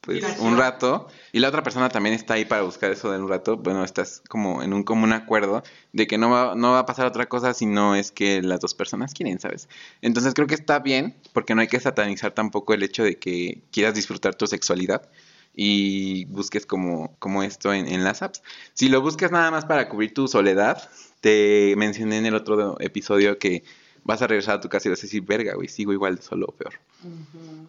pues 0.06 0.24
un 0.40 0.58
rato 0.58 1.08
y 1.32 1.40
la 1.40 1.50
otra 1.50 1.64
persona 1.64 1.90
también 1.90 2.16
está 2.16 2.36
ahí 2.36 2.46
para 2.46 2.62
buscar 2.62 2.92
eso 2.92 3.12
de 3.12 3.20
un 3.20 3.28
rato, 3.28 3.58
bueno, 3.58 3.84
estás 3.84 4.22
como 4.30 4.62
en 4.62 4.74
un 4.74 4.84
común 4.84 5.14
acuerdo 5.14 5.64
de 5.94 6.08
que 6.08 6.18
no 6.18 6.30
va, 6.30 6.56
no 6.56 6.72
va 6.72 6.80
a 6.80 6.86
pasar 6.86 7.08
otra 7.08 7.28
cosa 7.28 7.54
si 7.54 7.66
no 7.66 7.96
es 7.96 8.12
que 8.12 8.42
las 8.42 8.60
dos 8.60 8.74
personas 8.74 9.14
quieren, 9.14 9.40
¿sabes? 9.40 9.68
Entonces 10.02 10.34
creo 10.34 10.48
que 10.48 10.56
está 10.56 10.80
bien 10.80 11.16
porque 11.34 11.56
no 11.56 11.62
hay 11.62 11.68
que 11.68 11.80
satanizar 11.80 12.32
tampoco 12.34 12.74
el 12.74 12.84
hecho 12.84 13.04
de 13.04 13.18
que 13.18 13.62
quieras 13.72 13.96
disfrutar 13.96 14.36
tu 14.36 14.48
sexualidad 14.48 15.10
y 15.56 16.26
busques 16.26 16.66
como, 16.66 17.16
como 17.20 17.44
esto 17.44 17.74
en, 17.74 17.88
en 17.88 18.04
las 18.04 18.22
apps. 18.22 18.44
Si 18.74 18.90
lo 18.90 19.02
buscas 19.02 19.32
nada 19.32 19.52
más 19.52 19.66
para 19.66 19.90
cubrir 19.90 20.14
tu 20.14 20.28
soledad, 20.28 20.90
te 21.22 21.74
mencioné 21.78 22.18
en 22.18 22.28
el 22.28 22.36
otro 22.36 22.80
episodio 22.80 23.40
que 23.40 23.64
vas 24.06 24.22
a 24.22 24.28
regresar 24.28 24.58
a 24.58 24.62
tu 24.62 24.70
casa 24.70 24.88
y 24.88 24.92
vas 24.92 25.00
a 25.00 25.02
decir, 25.02 25.24
verga, 25.24 25.56
güey, 25.56 25.68
sigo 25.68 25.92
igual 25.92 26.16
de 26.16 26.22
solo 26.22 26.46
o 26.48 26.52
peor. 26.52 26.74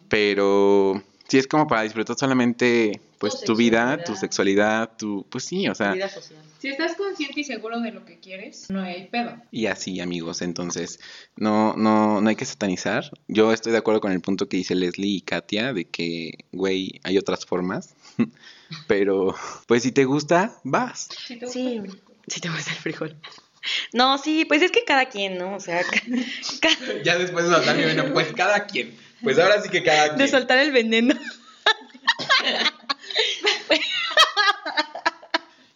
Pero, 0.08 1.02
Sí, 1.28 1.38
es 1.38 1.46
como 1.48 1.66
para 1.66 1.82
disfrutar 1.82 2.16
solamente, 2.16 3.00
pues, 3.18 3.42
tu, 3.44 3.56
vida, 3.56 4.02
tu 4.04 4.14
sexualidad. 4.14 4.96
tu, 4.96 5.26
pues 5.28 5.44
sí, 5.44 5.66
o 5.68 5.74
sea, 5.74 5.92
Vida 5.92 6.08
social. 6.08 6.40
Si 6.58 6.68
estás 6.68 6.94
consciente 6.96 7.40
y 7.40 7.44
seguro 7.44 7.80
de 7.80 7.90
lo 7.92 8.04
que 8.04 8.18
quieres, 8.20 8.66
no 8.70 8.80
hay 8.82 9.08
pedo. 9.08 9.36
y 9.50 9.66
así, 9.66 10.00
amigos, 10.00 10.40
entonces, 10.42 11.00
no, 11.36 11.74
no, 11.76 12.20
no 12.20 12.28
hay 12.28 12.36
que 12.36 12.44
satanizar. 12.44 13.10
Yo 13.28 13.52
estoy 13.52 13.72
de 13.72 13.78
acuerdo 13.78 14.00
con 14.00 14.12
el 14.12 14.20
punto 14.20 14.48
que 14.48 14.56
dice 14.56 14.74
Leslie 14.74 15.16
y 15.16 15.20
Katia, 15.20 15.72
de 15.72 15.84
que, 15.86 16.32
güey, 16.52 17.00
hay 17.02 17.18
otras 17.18 17.44
formas, 17.44 17.94
pero, 18.86 19.34
pues, 19.66 19.82
si 19.82 19.92
te 19.92 20.04
gusta, 20.04 20.56
vas. 20.64 21.08
Si 21.26 21.38
te 21.38 21.46
Sí, 21.48 21.78
gusta 21.78 21.92
el 21.92 22.00
sí 22.28 22.40
te 22.40 22.48
gusta 22.48 22.70
el 22.72 22.76
frijol. 22.78 23.16
No, 23.92 24.16
sí, 24.18 24.44
pues 24.44 24.62
es 24.62 24.70
que 24.70 24.84
cada 24.84 25.06
quien, 25.06 25.38
¿no? 25.38 25.56
O 25.56 25.60
sea, 25.60 25.82
ca- 25.82 26.00
ca- 26.60 27.02
Ya 27.04 27.18
después 27.18 27.48
dan, 27.48 27.64
bueno, 27.82 28.12
pues, 28.12 28.32
cada 28.32 28.66
quien. 28.66 28.96
Pues 29.22 29.38
ahora 29.38 29.62
sí 29.62 29.68
que 29.68 29.82
cada 29.82 30.10
de 30.10 30.28
soltar 30.28 30.58
el 30.58 30.72
veneno. 30.72 31.14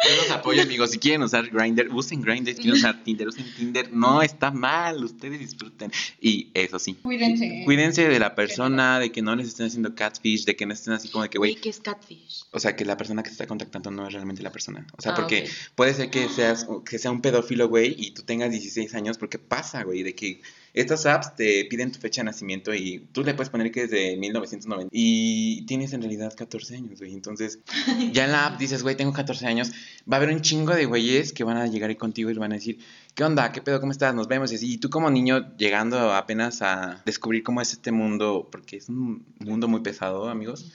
Yo 0.03 0.17
los 0.17 0.31
apoyo, 0.31 0.63
amigos. 0.63 0.91
Si 0.91 0.99
quieren 0.99 1.23
usar 1.23 1.47
Grindr, 1.51 1.89
usen 1.93 2.23
Grindr. 2.23 2.53
Si 2.53 2.63
quieren 2.63 2.73
usar 2.73 3.05
Tinder, 3.05 3.29
usen 3.29 3.45
Tinder. 3.55 3.93
No 3.93 4.23
está 4.23 4.51
mal. 4.51 5.05
Ustedes 5.05 5.39
disfruten. 5.39 5.93
Y 6.21 6.49
eso 6.55 6.79
sí. 6.79 6.95
Cuídense. 6.95 7.63
Cuídense 7.67 8.09
de 8.09 8.19
la 8.19 8.35
persona, 8.35 8.99
de 8.99 9.13
que 9.13 9.21
no 9.21 9.37
les 9.37 9.49
estén 9.49 9.67
haciendo 9.67 9.95
catfish, 9.95 10.47
de 10.47 10.57
que 10.57 10.65
no 10.65 10.73
estén 10.73 10.95
así 10.95 11.11
como 11.11 11.25
de 11.25 11.29
que, 11.31 11.37
Güey. 11.37 11.57
¿qué 11.57 11.69
es 11.69 11.81
catfish? 11.81 12.45
O 12.51 12.59
sea, 12.59 12.77
que 12.77 12.87
la 12.87 12.97
persona 12.97 13.23
que 13.23 13.29
te 13.29 13.33
está 13.35 13.47
contactando 13.47 13.91
no 13.91 14.07
es 14.07 14.15
realmente 14.15 14.43
la 14.43 14.51
persona. 14.51 14.87
O 14.97 15.03
sea, 15.03 15.13
Ah, 15.13 15.17
porque 15.17 15.49
puede 15.75 15.93
ser 15.93 16.09
que 16.11 16.29
seas 16.31 16.67
que 16.87 16.99
sea 16.99 17.11
un 17.11 17.21
pedófilo, 17.21 17.69
güey, 17.69 17.95
y 17.99 18.13
tú 18.13 18.23
tengas 18.23 18.51
16 18.51 18.95
años, 18.95 19.19
porque 19.19 19.39
pasa, 19.39 19.83
güey, 19.83 20.03
de 20.03 20.15
que 20.15 20.41
estas 20.73 21.07
apps 21.07 21.35
te 21.35 21.65
piden 21.65 21.91
tu 21.91 21.99
fecha 21.99 22.21
de 22.21 22.27
nacimiento 22.27 22.73
y 22.75 23.09
tú 23.13 23.25
le 23.25 23.35
puedes 23.35 23.51
poner 23.51 23.73
que 23.73 23.85
es 23.85 23.91
de 23.91 24.17
1990 24.17 24.91
y 24.93 25.65
tienes 25.67 25.93
en 25.93 26.03
realidad 26.03 26.33
14 26.37 26.77
años, 26.77 26.99
güey. 26.99 27.13
Entonces, 27.13 27.61
ya 28.13 28.25
en 28.25 28.33
la 28.33 28.47
app 28.47 28.59
dices, 28.59 28.83
güey, 28.83 28.97
tengo 28.97 29.13
14 29.13 29.47
años, 29.47 29.73
va 30.11 30.17
a 30.17 30.21
haber 30.21 30.31
un 30.35 30.41
chingo 30.41 30.75
de 30.75 30.87
güeyes 30.87 31.33
que 31.33 31.45
van 31.45 31.57
a 31.57 31.67
llegar 31.67 31.91
ahí 31.91 31.97
contigo 31.97 32.31
y 32.31 32.35
van 32.35 32.53
a 32.53 32.57
decir, 32.57 32.79
¿qué 33.15 33.25
onda? 33.25 33.53
¿Qué 33.53 33.63
pedo? 33.63 33.81
¿Cómo 33.81 33.93
estás? 33.93 34.15
Nos 34.15 34.29
vemos 34.29 34.53
y 34.53 34.57
así. 34.57 34.73
Y 34.73 34.79
tú 34.79 34.91
como 34.91 35.11
niño 35.11 35.57
llegando 35.57 36.13
apenas 36.13 36.63
a 36.63 37.03
descubrir 37.05 37.43
cómo 37.43 37.61
es 37.61 37.73
este 37.73 37.93
mundo, 37.93 38.49
porque 38.51 38.77
es 38.77 38.89
un 38.89 39.25
mundo 39.39 39.69
muy 39.69 39.81
pesado, 39.81 40.29
amigos. 40.29 40.73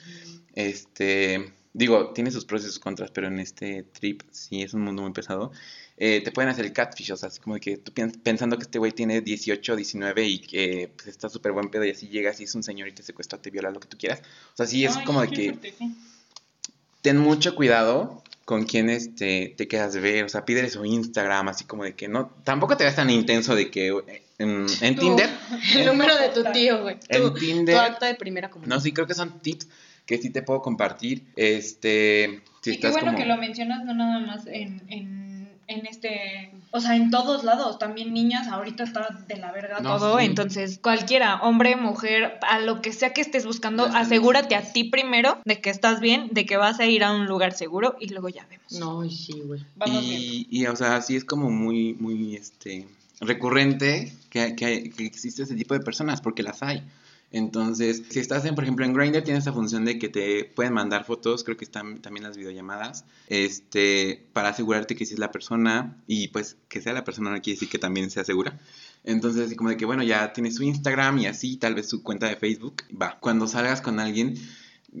Este, 0.54 1.52
digo, 1.72 2.12
tiene 2.12 2.30
sus 2.30 2.44
pros 2.44 2.62
y 2.62 2.66
sus 2.66 2.78
contras, 2.78 3.10
pero 3.10 3.28
en 3.28 3.38
este 3.38 3.82
trip 3.82 4.22
sí 4.30 4.62
es 4.62 4.74
un 4.74 4.82
mundo 4.82 5.02
muy 5.02 5.12
pesado. 5.12 5.52
Eh, 5.98 6.20
te 6.22 6.30
pueden 6.30 6.50
hacer 6.50 6.66
el 6.66 6.74
catfish, 6.74 7.12
o 7.12 7.16
sea, 7.16 7.28
así 7.28 7.40
como 7.40 7.54
de 7.54 7.60
que 7.60 7.78
tú 7.78 7.90
pensando 8.22 8.58
que 8.58 8.64
este 8.64 8.78
güey 8.78 8.92
tiene 8.92 9.22
18, 9.22 9.76
19 9.76 10.24
y 10.26 10.38
que 10.40 10.90
pues, 10.94 11.08
está 11.08 11.30
súper 11.30 11.52
buen 11.52 11.70
pedo 11.70 11.86
y 11.86 11.90
así 11.90 12.08
llegas 12.08 12.38
y 12.40 12.44
es 12.44 12.54
un 12.54 12.62
señor 12.62 12.88
y 12.88 12.92
te 12.92 13.02
secuestra, 13.02 13.40
te 13.40 13.50
viola, 13.50 13.70
lo 13.70 13.80
que 13.80 13.88
tú 13.88 13.96
quieras. 13.96 14.20
O 14.52 14.56
sea, 14.56 14.66
sí 14.66 14.84
es 14.84 14.94
Ay, 14.96 15.04
como 15.04 15.22
de 15.22 15.28
que 15.28 15.44
fuerte, 15.52 15.74
sí. 15.78 15.96
ten 17.00 17.16
mucho 17.16 17.54
cuidado 17.54 18.22
con 18.44 18.64
quién 18.64 18.90
este, 18.90 19.54
te 19.56 19.66
quedas 19.68 19.94
de 19.94 20.00
ver, 20.00 20.24
o 20.24 20.28
sea, 20.28 20.44
pídele 20.44 20.68
su 20.68 20.84
Instagram, 20.84 21.48
así 21.48 21.64
como 21.64 21.84
de 21.84 21.94
que 21.94 22.08
no, 22.08 22.30
tampoco 22.44 22.76
te 22.76 22.84
veas 22.84 22.94
tan 22.94 23.08
intenso 23.10 23.54
de 23.54 23.70
que 23.70 23.88
en, 24.38 24.66
en 24.82 24.94
Tú. 24.96 25.00
Tinder, 25.00 25.30
El 25.74 25.86
número 25.86 26.16
de 26.16 26.28
tu 26.28 26.44
tío, 26.52 26.82
güey. 26.82 26.96
en 27.08 27.34
Tinder, 27.34 27.74
tu 27.74 27.80
acta 27.80 28.06
de 28.06 28.14
primera 28.14 28.50
comunión. 28.50 28.76
no, 28.76 28.80
sí 28.80 28.92
creo 28.92 29.06
que 29.06 29.14
son 29.14 29.40
tips 29.40 29.66
que 30.06 30.18
sí 30.18 30.30
te 30.30 30.42
puedo 30.42 30.62
compartir, 30.62 31.24
este, 31.34 32.42
si 32.60 32.72
y 32.72 32.78
qué 32.78 32.90
bueno 32.90 33.06
como... 33.06 33.18
que 33.18 33.24
lo 33.24 33.36
mencionas, 33.36 33.84
no 33.84 33.92
nada 33.94 34.20
más 34.20 34.46
en, 34.46 34.80
en, 34.88 35.25
en 35.68 35.86
este. 35.86 36.52
O 36.70 36.80
sea, 36.80 36.96
en 36.96 37.10
todos 37.10 37.44
lados. 37.44 37.78
También 37.78 38.12
niñas, 38.12 38.48
ahorita 38.48 38.84
está 38.84 39.08
de 39.26 39.36
la 39.36 39.52
verga 39.52 39.80
No, 39.80 39.98
todo. 39.98 40.18
sí. 40.18 40.24
Entonces, 40.24 40.78
cualquiera, 40.82 41.36
hombre, 41.42 41.76
mujer, 41.76 42.38
a 42.48 42.58
lo 42.58 42.82
que 42.82 42.92
sea 42.92 43.12
que 43.12 43.20
estés 43.20 43.46
buscando, 43.46 43.84
asegúrate 43.84 44.54
a 44.54 44.72
ti 44.72 44.84
primero 44.84 45.38
de 45.44 45.60
que 45.60 45.70
estás 45.70 46.00
bien, 46.00 46.28
de 46.32 46.46
que 46.46 46.56
vas 46.56 46.80
a 46.80 46.86
ir 46.86 47.04
a 47.04 47.12
un 47.12 47.26
lugar 47.26 47.52
seguro 47.52 47.96
y 48.00 48.08
luego 48.08 48.28
ya 48.28 48.46
vemos. 48.48 48.72
No, 48.72 49.04
y 49.04 49.10
sí, 49.10 49.40
güey. 49.44 49.64
Vamos 49.76 50.00
bien. 50.02 50.20
y, 50.20 50.46
y, 50.50 50.66
o 50.66 50.76
sea, 50.76 51.00
sí 51.02 51.16
es 51.16 51.24
como 51.24 51.50
muy, 51.50 51.94
muy, 51.94 52.36
este, 52.36 52.86
recurrente 53.20 54.12
que, 54.30 54.54
que, 54.56 54.90
que 54.90 55.04
existe 55.06 55.42
ese 55.42 55.54
tipo 55.54 55.74
de 55.74 55.80
personas, 55.80 56.20
porque 56.20 56.42
las 56.42 56.62
hay. 56.62 56.82
Entonces, 57.36 58.02
si 58.08 58.18
estás, 58.18 58.44
en, 58.46 58.54
por 58.54 58.64
ejemplo, 58.64 58.84
en 58.86 58.94
Grindr, 58.94 59.22
tiene 59.22 59.38
esa 59.40 59.52
función 59.52 59.84
de 59.84 59.98
que 59.98 60.08
te 60.08 60.44
pueden 60.44 60.72
mandar 60.72 61.04
fotos, 61.04 61.44
creo 61.44 61.56
que 61.56 61.64
están 61.66 62.00
también 62.00 62.24
las 62.24 62.36
videollamadas, 62.36 63.04
este, 63.28 64.26
para 64.32 64.48
asegurarte 64.48 64.96
que 64.96 65.04
sí 65.04 65.14
es 65.14 65.20
la 65.20 65.30
persona, 65.30 65.96
y 66.06 66.28
pues 66.28 66.56
que 66.68 66.80
sea 66.80 66.92
la 66.94 67.04
persona 67.04 67.30
no 67.30 67.40
quiere 67.42 67.56
decir 67.56 67.68
que 67.68 67.78
también 67.78 68.10
sea 68.10 68.24
segura. 68.24 68.58
Entonces, 69.04 69.46
así 69.46 69.54
como 69.56 69.68
de 69.70 69.76
que, 69.76 69.84
bueno, 69.84 70.02
ya 70.02 70.32
tienes 70.32 70.56
su 70.56 70.62
Instagram 70.62 71.18
y 71.18 71.26
así, 71.26 71.56
tal 71.58 71.74
vez 71.74 71.88
su 71.88 72.02
cuenta 72.02 72.26
de 72.26 72.36
Facebook, 72.36 72.82
va. 73.00 73.18
Cuando 73.20 73.46
salgas 73.46 73.80
con 73.82 74.00
alguien, 74.00 74.34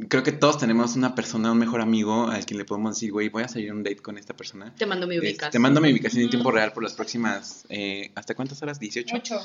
creo 0.08 0.22
que 0.22 0.32
todos 0.32 0.58
tenemos 0.58 0.94
una 0.94 1.14
persona, 1.14 1.52
un 1.52 1.58
mejor 1.58 1.80
amigo 1.80 2.28
al 2.28 2.44
quien 2.44 2.58
le 2.58 2.64
podemos 2.66 2.96
decir, 2.96 3.12
güey, 3.12 3.30
voy 3.30 3.44
a 3.44 3.48
salir 3.48 3.70
a 3.70 3.72
un 3.72 3.82
date 3.82 3.96
con 4.02 4.18
esta 4.18 4.36
persona. 4.36 4.74
Te 4.76 4.84
mando 4.86 5.06
mi 5.06 5.14
Este, 5.16 5.26
ubicación. 5.28 5.52
te 5.52 5.58
mando 5.58 5.80
mi 5.80 5.90
ubicación 5.90 6.22
en 6.24 6.30
tiempo 6.30 6.50
real 6.50 6.72
por 6.72 6.82
las 6.82 6.92
próximas. 6.92 7.64
eh, 7.70 8.10
¿Hasta 8.14 8.34
cuántas 8.34 8.62
horas? 8.62 8.78
¿18? 8.80 9.40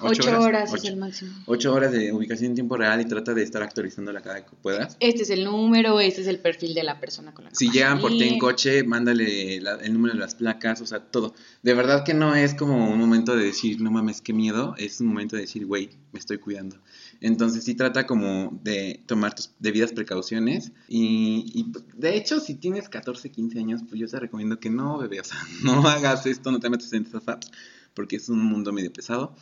Ocho. 0.00 0.22
Ocho 0.22 0.40
horas 0.40 0.72
es 0.74 0.80
Ocho. 0.80 0.88
el 0.92 0.96
máximo. 0.98 1.32
Ocho 1.46 1.72
horas 1.72 1.92
de 1.92 2.12
ubicación 2.12 2.50
en 2.50 2.54
tiempo 2.54 2.76
real 2.76 3.00
y 3.00 3.06
trata 3.06 3.32
de 3.32 3.42
estar 3.42 3.62
actualizándola 3.62 4.20
cada 4.20 4.44
que 4.44 4.54
puedas. 4.60 4.96
Este 5.00 5.22
es 5.22 5.30
el 5.30 5.44
número, 5.44 6.00
este 6.00 6.20
es 6.20 6.26
el 6.26 6.38
perfil 6.38 6.74
de 6.74 6.82
la 6.82 7.00
persona 7.00 7.32
con 7.32 7.44
la 7.44 7.50
que 7.50 7.56
Si 7.56 7.70
llegan 7.70 8.00
por 8.00 8.10
ti 8.10 8.24
en 8.24 8.38
coche, 8.38 8.84
mándale 8.84 9.60
la- 9.60 9.76
el 9.76 9.92
número 9.94 10.14
de 10.14 10.20
las 10.20 10.34
placas, 10.34 10.80
o 10.80 10.86
sea, 10.86 11.00
todo. 11.00 11.34
De 11.62 11.72
verdad 11.74 12.04
que 12.04 12.12
no 12.14 12.34
es 12.34 12.54
como 12.54 12.90
un 12.90 12.98
momento 12.98 13.34
de 13.36 13.44
decir, 13.44 13.80
no 13.80 13.90
mames, 13.90 14.20
qué 14.20 14.32
miedo. 14.32 14.74
Es 14.76 15.00
un 15.00 15.06
momento 15.08 15.36
de 15.36 15.42
decir, 15.42 15.64
güey, 15.66 15.90
me 16.12 16.18
estoy 16.18 16.38
cuidando. 16.38 16.76
Entonces 17.22 17.64
sí 17.64 17.74
trata 17.74 18.06
como 18.06 18.58
de 18.62 19.02
tomar 19.06 19.34
tus 19.34 19.50
debidas 19.58 19.92
precauciones. 19.92 20.72
Y, 20.88 21.46
y, 21.54 21.72
de 21.96 22.16
hecho, 22.16 22.40
si 22.40 22.54
tienes 22.56 22.88
14, 22.90 23.30
15 23.30 23.58
años, 23.58 23.80
pues 23.88 23.98
yo 24.00 24.06
te 24.06 24.20
recomiendo 24.20 24.60
que 24.60 24.68
no, 24.68 24.98
bebé. 24.98 25.20
O 25.20 25.24
sea, 25.24 25.38
no 25.64 25.88
hagas 25.88 26.26
esto, 26.26 26.50
no 26.50 26.60
te 26.60 26.68
metas 26.68 26.92
en 26.92 27.04
estas 27.04 27.26
apps, 27.28 27.50
porque 27.94 28.16
es 28.16 28.28
un 28.28 28.42
mundo 28.44 28.72
medio 28.72 28.92
pesado. 28.92 29.34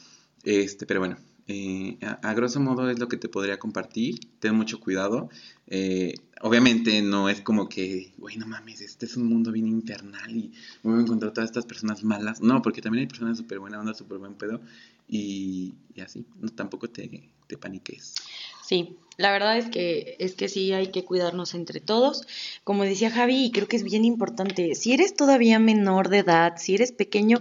Este, 0.44 0.86
pero 0.86 1.00
bueno, 1.00 1.16
eh, 1.46 1.98
a, 2.02 2.30
a 2.30 2.34
grosso 2.34 2.60
modo 2.60 2.88
es 2.90 2.98
lo 2.98 3.08
que 3.08 3.16
te 3.16 3.28
podría 3.28 3.58
compartir. 3.58 4.18
Ten 4.38 4.54
mucho 4.54 4.80
cuidado. 4.80 5.28
Eh, 5.66 6.14
obviamente 6.40 7.02
no 7.02 7.28
es 7.28 7.40
como 7.40 7.68
que, 7.68 8.12
güey, 8.18 8.36
no 8.36 8.46
mames, 8.46 8.80
este 8.80 9.06
es 9.06 9.16
un 9.16 9.26
mundo 9.26 9.50
bien 9.52 9.66
infernal 9.66 10.30
y 10.36 10.52
me 10.82 10.92
voy 10.92 11.00
a 11.00 11.02
encontrar 11.02 11.32
todas 11.32 11.50
estas 11.50 11.66
personas 11.66 12.02
malas. 12.04 12.40
No, 12.40 12.62
porque 12.62 12.82
también 12.82 13.02
hay 13.02 13.08
personas 13.08 13.38
súper 13.38 13.58
buena 13.58 13.80
onda, 13.80 13.94
súper 13.94 14.18
buen 14.18 14.34
pedo. 14.34 14.60
Y, 15.08 15.74
y 15.94 16.00
así, 16.00 16.24
no, 16.40 16.48
tampoco 16.50 16.88
te, 16.88 17.28
te 17.46 17.58
paniques. 17.58 18.14
Sí, 18.62 18.96
la 19.18 19.30
verdad 19.32 19.58
es 19.58 19.68
que 19.68 20.16
es 20.18 20.34
que 20.34 20.48
sí 20.48 20.72
hay 20.72 20.88
que 20.88 21.04
cuidarnos 21.04 21.54
entre 21.54 21.80
todos. 21.80 22.26
Como 22.64 22.84
decía 22.84 23.10
Javi, 23.10 23.44
y 23.44 23.52
creo 23.52 23.68
que 23.68 23.76
es 23.76 23.84
bien 23.84 24.06
importante, 24.06 24.74
si 24.74 24.94
eres 24.94 25.14
todavía 25.14 25.58
menor 25.58 26.08
de 26.08 26.18
edad, 26.18 26.54
si 26.56 26.74
eres 26.74 26.92
pequeño, 26.92 27.38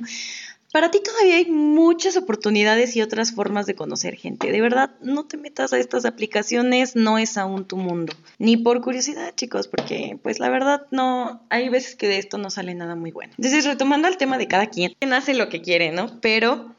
para 0.73 0.89
ti 0.89 1.01
todavía 1.03 1.35
hay 1.35 1.45
muchas 1.45 2.17
oportunidades 2.17 2.95
y 2.95 3.03
otras 3.03 3.31
formas 3.31 3.67
de 3.67 3.75
conocer 3.75 4.15
gente. 4.15 4.51
De 4.51 4.59
verdad, 4.59 4.89
no 5.01 5.27
te 5.27 5.37
metas 5.37 5.71
a 5.71 5.77
estas 5.77 6.03
aplicaciones, 6.03 6.95
no 6.95 7.19
es 7.19 7.37
aún 7.37 7.65
tu 7.65 7.77
mundo. 7.77 8.11
Ni 8.39 8.57
por 8.57 8.81
curiosidad, 8.81 9.35
chicos, 9.35 9.67
porque 9.67 10.17
pues 10.23 10.39
la 10.39 10.49
verdad 10.49 10.87
no, 10.89 11.45
hay 11.51 11.69
veces 11.69 11.95
que 11.95 12.07
de 12.07 12.17
esto 12.17 12.39
no 12.39 12.49
sale 12.49 12.73
nada 12.73 12.95
muy 12.95 13.11
bueno. 13.11 13.33
Entonces, 13.37 13.65
retomando 13.65 14.07
al 14.07 14.17
tema 14.17 14.39
de 14.39 14.47
cada 14.47 14.65
quien, 14.65 14.95
quien 14.99 15.13
hace 15.13 15.35
lo 15.35 15.47
que 15.47 15.61
quiere, 15.61 15.91
¿no? 15.91 16.19
Pero 16.21 16.73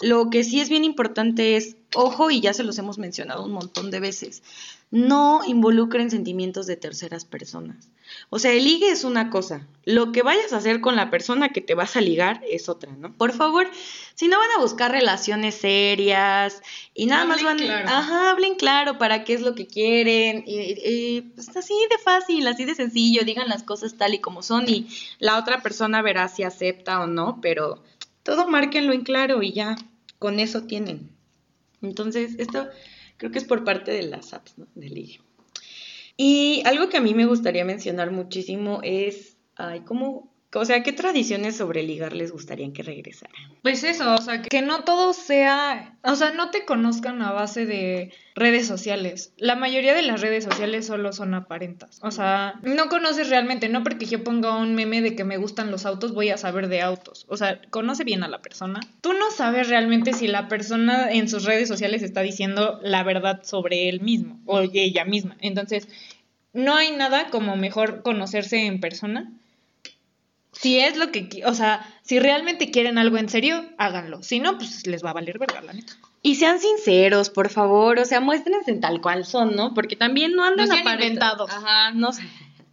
lo 0.00 0.30
que 0.30 0.44
sí 0.44 0.60
es 0.60 0.68
bien 0.68 0.84
importante 0.84 1.56
es, 1.56 1.76
ojo, 1.94 2.30
y 2.30 2.40
ya 2.40 2.52
se 2.52 2.64
los 2.64 2.78
hemos 2.78 2.98
mencionado 2.98 3.44
un 3.44 3.52
montón 3.52 3.90
de 3.90 4.00
veces, 4.00 4.42
no 4.90 5.40
involucren 5.46 6.10
sentimientos 6.10 6.66
de 6.66 6.76
terceras 6.76 7.24
personas. 7.24 7.88
O 8.30 8.38
sea, 8.38 8.52
el 8.52 8.64
ligue 8.64 8.90
es 8.90 9.02
una 9.02 9.30
cosa, 9.30 9.66
lo 9.84 10.12
que 10.12 10.22
vayas 10.22 10.52
a 10.52 10.58
hacer 10.58 10.80
con 10.80 10.94
la 10.94 11.10
persona 11.10 11.48
que 11.48 11.60
te 11.60 11.74
vas 11.74 11.96
a 11.96 12.00
ligar 12.00 12.42
es 12.48 12.68
otra, 12.68 12.92
¿no? 12.92 13.12
Por 13.12 13.32
favor, 13.32 13.68
si 14.14 14.28
no 14.28 14.38
van 14.38 14.50
a 14.56 14.60
buscar 14.60 14.92
relaciones 14.92 15.56
serias 15.56 16.62
y 16.94 17.06
nada 17.06 17.24
más 17.24 17.42
van, 17.42 17.58
claro. 17.58 17.88
ajá, 17.88 18.30
hablen 18.30 18.54
claro 18.54 18.98
para 18.98 19.24
qué 19.24 19.34
es 19.34 19.40
lo 19.40 19.54
que 19.54 19.66
quieren 19.66 20.44
y, 20.46 20.60
y, 20.84 21.20
pues 21.34 21.48
así 21.56 21.74
de 21.90 21.98
fácil, 21.98 22.46
así 22.46 22.64
de 22.64 22.74
sencillo, 22.74 23.24
digan 23.24 23.48
las 23.48 23.62
cosas 23.62 23.96
tal 23.96 24.14
y 24.14 24.20
como 24.20 24.42
son 24.42 24.68
y 24.68 24.86
la 25.18 25.38
otra 25.38 25.62
persona 25.62 26.02
verá 26.02 26.28
si 26.28 26.44
acepta 26.44 27.00
o 27.00 27.06
no, 27.06 27.40
pero 27.40 27.82
todo 28.24 28.48
márquenlo 28.48 28.92
en 28.92 29.02
claro 29.02 29.42
y 29.42 29.52
ya, 29.52 29.76
con 30.18 30.40
eso 30.40 30.64
tienen. 30.64 31.10
Entonces, 31.82 32.34
esto 32.38 32.66
creo 33.18 33.30
que 33.30 33.38
es 33.38 33.44
por 33.44 33.62
parte 33.62 33.92
de 33.92 34.02
las 34.02 34.34
apps, 34.34 34.58
¿no? 34.58 34.66
De. 34.74 35.20
Y 36.16 36.62
algo 36.64 36.88
que 36.88 36.96
a 36.96 37.00
mí 37.00 37.14
me 37.14 37.26
gustaría 37.26 37.64
mencionar 37.64 38.10
muchísimo 38.10 38.80
es, 38.82 39.36
ay, 39.56 39.80
¿cómo, 39.80 40.33
O 40.60 40.64
sea, 40.64 40.82
¿qué 40.82 40.92
tradiciones 40.92 41.56
sobre 41.56 41.82
ligar 41.82 42.12
les 42.14 42.32
gustaría 42.32 42.72
que 42.72 42.82
regresaran? 42.82 43.34
Pues 43.62 43.84
eso, 43.84 44.14
o 44.14 44.18
sea, 44.18 44.42
que 44.42 44.62
no 44.62 44.84
todo 44.84 45.12
sea, 45.12 45.96
o 46.02 46.14
sea, 46.14 46.32
no 46.32 46.50
te 46.50 46.64
conozcan 46.64 47.22
a 47.22 47.32
base 47.32 47.66
de 47.66 48.12
redes 48.34 48.66
sociales. 48.66 49.32
La 49.36 49.56
mayoría 49.56 49.94
de 49.94 50.02
las 50.02 50.20
redes 50.20 50.44
sociales 50.44 50.86
solo 50.86 51.12
son 51.12 51.34
aparentas. 51.34 51.98
O 52.02 52.10
sea, 52.10 52.60
no 52.62 52.88
conoces 52.88 53.28
realmente, 53.28 53.68
no 53.68 53.82
porque 53.82 54.06
yo 54.06 54.24
ponga 54.24 54.56
un 54.56 54.74
meme 54.74 55.00
de 55.00 55.16
que 55.16 55.24
me 55.24 55.36
gustan 55.36 55.70
los 55.70 55.86
autos, 55.86 56.14
voy 56.14 56.30
a 56.30 56.36
saber 56.36 56.68
de 56.68 56.82
autos. 56.82 57.26
O 57.28 57.36
sea, 57.36 57.60
conoce 57.70 58.04
bien 58.04 58.22
a 58.22 58.28
la 58.28 58.42
persona. 58.42 58.80
Tú 59.00 59.12
no 59.12 59.30
sabes 59.30 59.68
realmente 59.68 60.12
si 60.12 60.26
la 60.26 60.48
persona 60.48 61.10
en 61.10 61.28
sus 61.28 61.44
redes 61.44 61.68
sociales 61.68 62.02
está 62.02 62.20
diciendo 62.20 62.80
la 62.82 63.02
verdad 63.02 63.42
sobre 63.44 63.88
él 63.88 64.00
mismo 64.00 64.40
o 64.46 64.60
ella 64.60 65.04
misma. 65.04 65.36
Entonces, 65.40 65.88
no 66.52 66.76
hay 66.76 66.92
nada 66.92 67.30
como 67.30 67.56
mejor 67.56 68.02
conocerse 68.02 68.66
en 68.66 68.80
persona. 68.80 69.32
Si 70.60 70.78
es 70.78 70.96
lo 70.96 71.10
que, 71.10 71.42
o 71.46 71.54
sea, 71.54 71.86
si 72.02 72.18
realmente 72.18 72.70
quieren 72.70 72.98
algo 72.98 73.18
en 73.18 73.28
serio, 73.28 73.64
háganlo. 73.78 74.22
Si 74.22 74.40
no, 74.40 74.56
pues 74.56 74.86
les 74.86 75.04
va 75.04 75.10
a 75.10 75.14
valer 75.14 75.38
verga, 75.38 75.60
la 75.60 75.72
neta. 75.72 75.94
Y 76.22 76.36
sean 76.36 76.58
sinceros, 76.58 77.28
por 77.28 77.50
favor, 77.50 77.98
o 77.98 78.04
sea, 78.04 78.20
muéstrense 78.20 78.72
tal 78.74 79.00
cual 79.02 79.26
son, 79.26 79.54
¿no? 79.56 79.74
Porque 79.74 79.96
también 79.96 80.34
no 80.34 80.44
anden 80.44 80.66
No 80.68 80.72
sean 80.74 80.86
aparenta- 80.86 81.04
inventados. 81.04 81.50
Ajá, 81.50 81.90
no, 81.90 82.12
sé, 82.12 82.22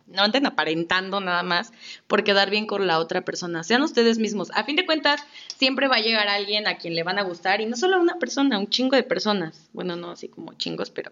no 0.08 0.22
anden 0.22 0.46
aparentando 0.46 1.20
nada 1.20 1.44
más 1.44 1.74
por 2.08 2.24
quedar 2.24 2.50
bien 2.50 2.65
con 2.65 2.88
la 2.88 2.98
otra 3.00 3.22
persona. 3.26 3.63
Sean 3.63 3.82
ustedes 3.82 4.20
mismos. 4.20 4.52
A 4.54 4.63
fin 4.63 4.78
de 4.78 4.86
cuentas, 4.86 5.22
siempre 5.58 5.89
va 5.89 5.98
a 5.98 6.02
llegar 6.02 6.30
alguien 6.30 6.65
a 6.67 6.78
quien 6.78 6.96
le 6.96 7.04
van 7.04 7.20
a 7.20 7.24
gustar 7.24 7.60
y 7.60 7.65
no 7.65 7.76
solo 7.76 8.00
una 8.00 8.20
persona, 8.20 8.58
un 8.58 8.70
chingo 8.70 8.96
de 8.96 9.04
personas. 9.04 9.70
Bueno, 9.74 9.98
no 9.98 10.12
así 10.12 10.30
como 10.30 10.54
chingos, 10.54 10.89
pero 10.91 11.12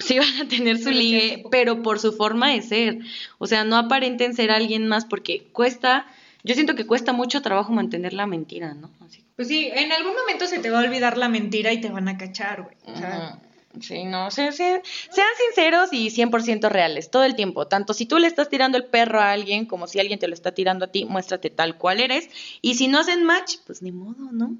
sí 0.00 0.18
van 0.18 0.36
a 0.42 0.48
tener 0.48 0.78
su 0.78 0.90
ligue, 0.90 1.44
pero 1.50 1.82
por 1.82 1.98
su 1.98 2.12
forma 2.12 2.50
de 2.50 2.62
ser. 2.62 2.98
O 3.38 3.46
sea, 3.46 3.64
no 3.64 3.76
aparenten 3.76 4.34
ser 4.34 4.50
alguien 4.50 4.86
más 4.88 5.04
porque 5.04 5.48
cuesta, 5.52 6.06
yo 6.44 6.54
siento 6.54 6.74
que 6.74 6.86
cuesta 6.86 7.12
mucho 7.12 7.42
trabajo 7.42 7.72
mantener 7.72 8.12
la 8.12 8.26
mentira, 8.26 8.74
¿no? 8.74 8.90
Así. 9.06 9.24
Pues 9.36 9.48
sí, 9.48 9.70
en 9.72 9.92
algún 9.92 10.14
momento 10.14 10.46
se 10.46 10.58
te 10.58 10.70
va 10.70 10.80
a 10.80 10.84
olvidar 10.84 11.16
la 11.16 11.28
mentira 11.28 11.72
y 11.72 11.80
te 11.80 11.88
van 11.90 12.08
a 12.08 12.18
cachar, 12.18 12.62
güey. 12.62 12.76
O 12.86 12.98
sea. 12.98 13.38
Sí, 13.80 14.04
no, 14.04 14.30
se- 14.32 14.50
se- 14.50 14.82
sean 15.10 15.28
sinceros 15.46 15.92
y 15.92 16.10
100% 16.10 16.68
reales, 16.68 17.10
todo 17.10 17.22
el 17.22 17.36
tiempo. 17.36 17.68
Tanto 17.68 17.94
si 17.94 18.06
tú 18.06 18.18
le 18.18 18.26
estás 18.26 18.48
tirando 18.48 18.76
el 18.78 18.86
perro 18.86 19.20
a 19.20 19.30
alguien 19.30 19.66
como 19.66 19.86
si 19.86 20.00
alguien 20.00 20.18
te 20.18 20.26
lo 20.26 20.34
está 20.34 20.52
tirando 20.52 20.86
a 20.86 20.88
ti, 20.88 21.04
muéstrate 21.04 21.50
tal 21.50 21.76
cual 21.76 22.00
eres. 22.00 22.28
Y 22.60 22.74
si 22.74 22.88
no 22.88 22.98
hacen 22.98 23.22
match, 23.24 23.56
pues 23.66 23.82
ni 23.82 23.92
modo, 23.92 24.32
¿no? 24.32 24.56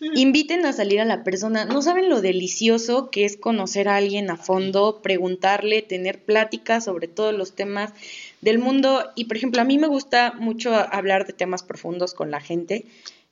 Inviten 0.00 0.66
a 0.66 0.72
salir 0.72 1.00
a 1.00 1.06
la 1.06 1.24
persona. 1.24 1.64
No 1.64 1.80
saben 1.80 2.10
lo 2.10 2.20
delicioso 2.20 3.10
que 3.10 3.24
es 3.24 3.36
conocer 3.36 3.88
a 3.88 3.96
alguien 3.96 4.30
a 4.30 4.36
fondo, 4.36 5.00
preguntarle, 5.02 5.80
tener 5.80 6.22
pláticas 6.22 6.84
sobre 6.84 7.08
todos 7.08 7.34
los 7.34 7.54
temas 7.54 7.92
del 8.42 8.58
mundo. 8.58 9.10
Y 9.14 9.24
por 9.24 9.38
ejemplo, 9.38 9.62
a 9.62 9.64
mí 9.64 9.78
me 9.78 9.86
gusta 9.86 10.34
mucho 10.38 10.74
hablar 10.74 11.26
de 11.26 11.32
temas 11.32 11.62
profundos 11.62 12.12
con 12.12 12.30
la 12.30 12.40
gente. 12.40 12.84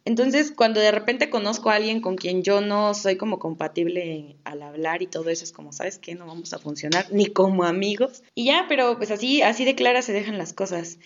Entonces, 0.07 0.53
cuando 0.53 0.81
de 0.81 0.90
repente 0.90 1.31
conozco 1.31 1.70
a 1.70 1.77
alguien 1.77 2.03
con 2.03 2.16
quien 2.16 2.42
yo 2.42 2.61
no 2.61 2.92
soy 2.92 3.16
como 3.16 3.38
compatible 3.38 4.37
al 4.44 4.62
hablar 4.62 5.00
y 5.00 5.07
todo 5.07 5.31
eso, 5.31 5.44
es 5.44 5.53
como, 5.53 5.72
¿sabes 5.72 5.98
qué? 5.98 6.14
No 6.14 6.27
vamos 6.27 6.53
a 6.53 6.59
funcionar 6.59 7.07
ni 7.11 7.27
como 7.27 7.64
amigos. 7.64 8.22
Y 8.35 8.44
ya, 8.46 8.66
pero 8.68 8.98
pues 8.98 9.11
así, 9.11 9.40
así 9.40 9.64
de 9.64 9.74
claras 9.74 10.05
se 10.05 10.12
dejan 10.12 10.37
las 10.37 10.53
cosas. 10.53 10.98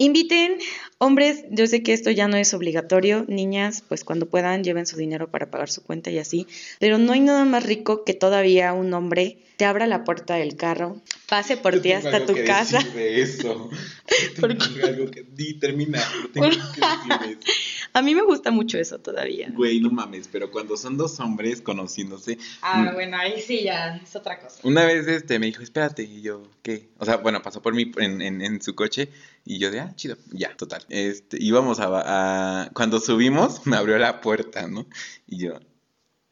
Inviten, 0.00 0.56
hombres, 0.96 1.44
yo 1.50 1.66
sé 1.66 1.82
que 1.82 1.92
esto 1.92 2.10
ya 2.10 2.26
no 2.26 2.38
es 2.38 2.54
obligatorio, 2.54 3.26
niñas, 3.28 3.84
pues 3.86 4.02
cuando 4.02 4.24
puedan 4.24 4.64
lleven 4.64 4.86
su 4.86 4.96
dinero 4.96 5.30
para 5.30 5.50
pagar 5.50 5.68
su 5.68 5.82
cuenta 5.82 6.10
y 6.10 6.16
así, 6.16 6.46
pero 6.78 6.96
no 6.96 7.12
hay 7.12 7.20
nada 7.20 7.44
más 7.44 7.64
rico 7.64 8.02
que 8.02 8.14
todavía 8.14 8.72
un 8.72 8.94
hombre 8.94 9.36
te 9.58 9.66
abra 9.66 9.86
la 9.86 10.04
puerta 10.04 10.36
del 10.36 10.56
carro, 10.56 11.02
pase 11.28 11.58
por 11.58 11.74
Yo 11.74 11.82
ti 11.82 11.90
tengo 11.90 11.98
hasta 11.98 12.16
algo 12.16 12.26
tu 12.28 12.32
que 12.32 12.44
casa. 12.44 12.78
decir 12.78 12.92
de 12.94 13.20
eso. 13.20 13.68
¿Por 14.40 14.56
Tengo 14.56 14.86
algo 14.86 15.10
que... 15.10 15.22
Di, 15.22 15.58
termina. 15.58 16.02
Tengo 16.32 16.48
que 16.48 16.56
decir 16.56 17.18
de 17.20 17.32
eso. 17.32 17.60
A 17.92 18.00
mí 18.00 18.14
me 18.14 18.22
gusta 18.22 18.50
mucho 18.50 18.78
eso 18.78 19.00
todavía. 19.00 19.52
Güey, 19.54 19.80
no 19.80 19.90
mames, 19.90 20.28
pero 20.28 20.50
cuando 20.50 20.78
son 20.78 20.96
dos 20.96 21.20
hombres 21.20 21.60
conociéndose. 21.60 22.38
Ah, 22.62 22.78
mm, 22.80 22.94
bueno, 22.94 23.18
ahí 23.18 23.38
sí 23.40 23.64
ya 23.64 24.00
es 24.02 24.16
otra 24.16 24.40
cosa. 24.40 24.60
Una 24.62 24.86
vez 24.86 25.06
este 25.08 25.38
me 25.38 25.46
dijo, 25.46 25.62
espérate, 25.62 26.04
y 26.04 26.22
yo, 26.22 26.42
¿qué? 26.62 26.88
O 26.96 27.04
sea, 27.04 27.18
bueno, 27.18 27.42
pasó 27.42 27.60
por 27.60 27.74
mí 27.74 27.92
en, 27.98 28.22
en, 28.22 28.40
en 28.40 28.62
su 28.62 28.74
coche 28.74 29.10
y 29.44 29.58
yo 29.58 29.70
de, 29.70 29.80
ah, 29.80 29.92
chido, 29.96 30.16
ya, 30.32 30.56
total. 30.56 30.84
Este, 30.88 31.36
íbamos 31.42 31.80
a, 31.80 32.64
a- 32.64 32.70
Cuando 32.72 33.00
subimos, 33.00 33.66
me 33.66 33.76
abrió 33.76 33.98
la 33.98 34.20
puerta, 34.20 34.66
¿no? 34.68 34.86
Y 35.26 35.38
yo, 35.38 35.58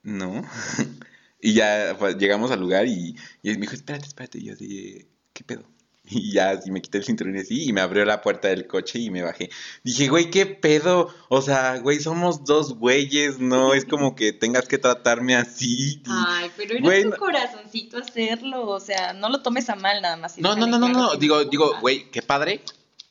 no. 0.03 0.43
y 1.41 1.55
ya 1.55 1.97
pues, 1.99 2.17
llegamos 2.19 2.51
al 2.51 2.61
lugar 2.61 2.87
y, 2.87 3.17
y 3.43 3.51
me 3.51 3.57
dijo, 3.59 3.75
espérate, 3.75 4.07
espérate. 4.07 4.39
Y 4.39 4.45
yo 4.45 4.57
de, 4.57 5.07
¿qué 5.33 5.45
pedo? 5.45 5.63
Y 6.11 6.33
ya 6.33 6.51
así 6.53 6.71
me 6.71 6.81
quité 6.81 6.97
el 6.97 7.05
cinturón 7.05 7.37
y 7.37 7.41
así, 7.41 7.69
y 7.69 7.73
me 7.75 7.83
abrió 7.83 8.03
la 8.07 8.23
puerta 8.23 8.49
del 8.49 8.67
coche 8.67 8.99
y 8.99 9.11
me 9.11 9.21
bajé. 9.21 9.51
Dije, 9.85 10.09
güey, 10.09 10.31
¿qué 10.31 10.47
pedo? 10.47 11.13
O 11.29 11.43
sea, 11.43 11.77
güey, 11.81 12.01
somos 12.01 12.45
dos 12.47 12.79
güeyes, 12.79 13.41
no 13.41 13.75
es 13.75 13.85
como 13.85 14.15
que 14.17 14.33
tengas 14.33 14.67
que 14.69 14.79
tratarme 14.79 15.37
así. 15.37 15.97
y- 15.97 16.03
Ay, 16.07 16.51
pero 16.57 16.73
era 16.73 16.81
Güey, 16.83 17.05
tu 17.05 17.11
corazoncito 17.11 17.99
hacerlo, 17.99 18.67
o 18.69 18.81
sea, 18.81 19.13
no 19.13 19.29
lo 19.29 19.43
tomes 19.43 19.69
a 19.69 19.77
mal 19.77 20.01
nada 20.01 20.17
más. 20.17 20.39
No, 20.39 20.57
no, 20.57 20.67
no, 20.67 20.79
no, 20.79 20.89
no, 20.89 21.15
digo, 21.17 21.45
digo, 21.45 21.75
güey, 21.83 22.11
qué 22.11 22.23
padre, 22.23 22.63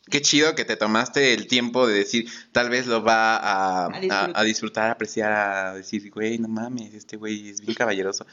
qué 0.09 0.21
chido 0.21 0.55
que 0.55 0.65
te 0.65 0.75
tomaste 0.75 1.33
el 1.33 1.47
tiempo 1.47 1.87
de 1.87 1.95
decir, 1.95 2.29
tal 2.51 2.69
vez 2.69 2.87
lo 2.87 3.03
va 3.03 3.35
a, 3.37 3.85
A 3.85 3.99
disfrutar. 3.99 4.31
a- 4.35 4.39
a 4.39 4.43
disfrutar, 4.43 4.89
a 4.89 4.91
apreciar, 4.93 5.31
a 5.33 5.73
decir, 5.75 6.09
güey, 6.11 6.37
no 6.39 6.47
mames, 6.47 6.93
este 6.93 7.17
güey 7.17 7.49
es 7.49 7.61
bien 7.61 7.73
caballeroso, 7.75 8.25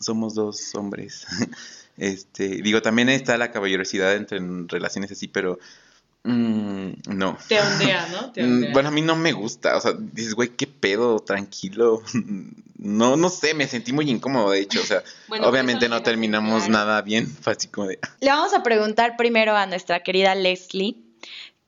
somos 0.00 0.34
dos 0.34 0.74
hombres. 0.74 1.26
Este, 1.96 2.62
digo, 2.62 2.80
también 2.80 3.10
está 3.10 3.36
la 3.36 3.50
caballerosidad 3.50 4.14
entre 4.16 4.38
en 4.38 4.68
relaciones 4.70 5.12
así, 5.12 5.28
pero 5.28 5.58
mm, 6.24 6.90
no. 7.08 7.36
Te 7.46 7.60
ondea, 7.60 8.06
¿no? 8.08 8.30
Te 8.32 8.42
Mm, 8.42 8.46
ondea. 8.54 8.72
Bueno, 8.72 8.88
a 8.88 8.92
mí 8.92 9.02
no 9.02 9.16
me 9.16 9.32
gusta, 9.32 9.76
o 9.76 9.80
sea, 9.82 9.92
dices, 9.98 10.34
güey, 10.34 10.48
qué 10.50 10.66
pedo, 10.66 11.18
tranquilo. 11.20 12.02
No, 12.82 13.14
no 13.18 13.28
sé, 13.28 13.52
me 13.52 13.66
sentí 13.68 13.92
muy 13.92 14.08
incómodo, 14.10 14.52
de 14.52 14.60
hecho, 14.60 14.80
o 14.80 14.84
sea, 14.84 15.02
Bueno, 15.28 15.42
pues, 15.44 15.52
obviamente 15.52 15.86
no 15.90 16.02
terminamos 16.02 16.66
nada 16.70 17.02
bien, 17.02 17.26
fue 17.26 17.52
así 17.52 17.68
como 17.68 17.88
de, 17.88 17.98
Le 18.22 18.30
vamos 18.30 18.54
a 18.54 18.62
preguntar 18.62 19.18
primero 19.18 19.54
a 19.54 19.66
nuestra 19.66 20.02
querida 20.02 20.34
Leslie, 20.34 20.96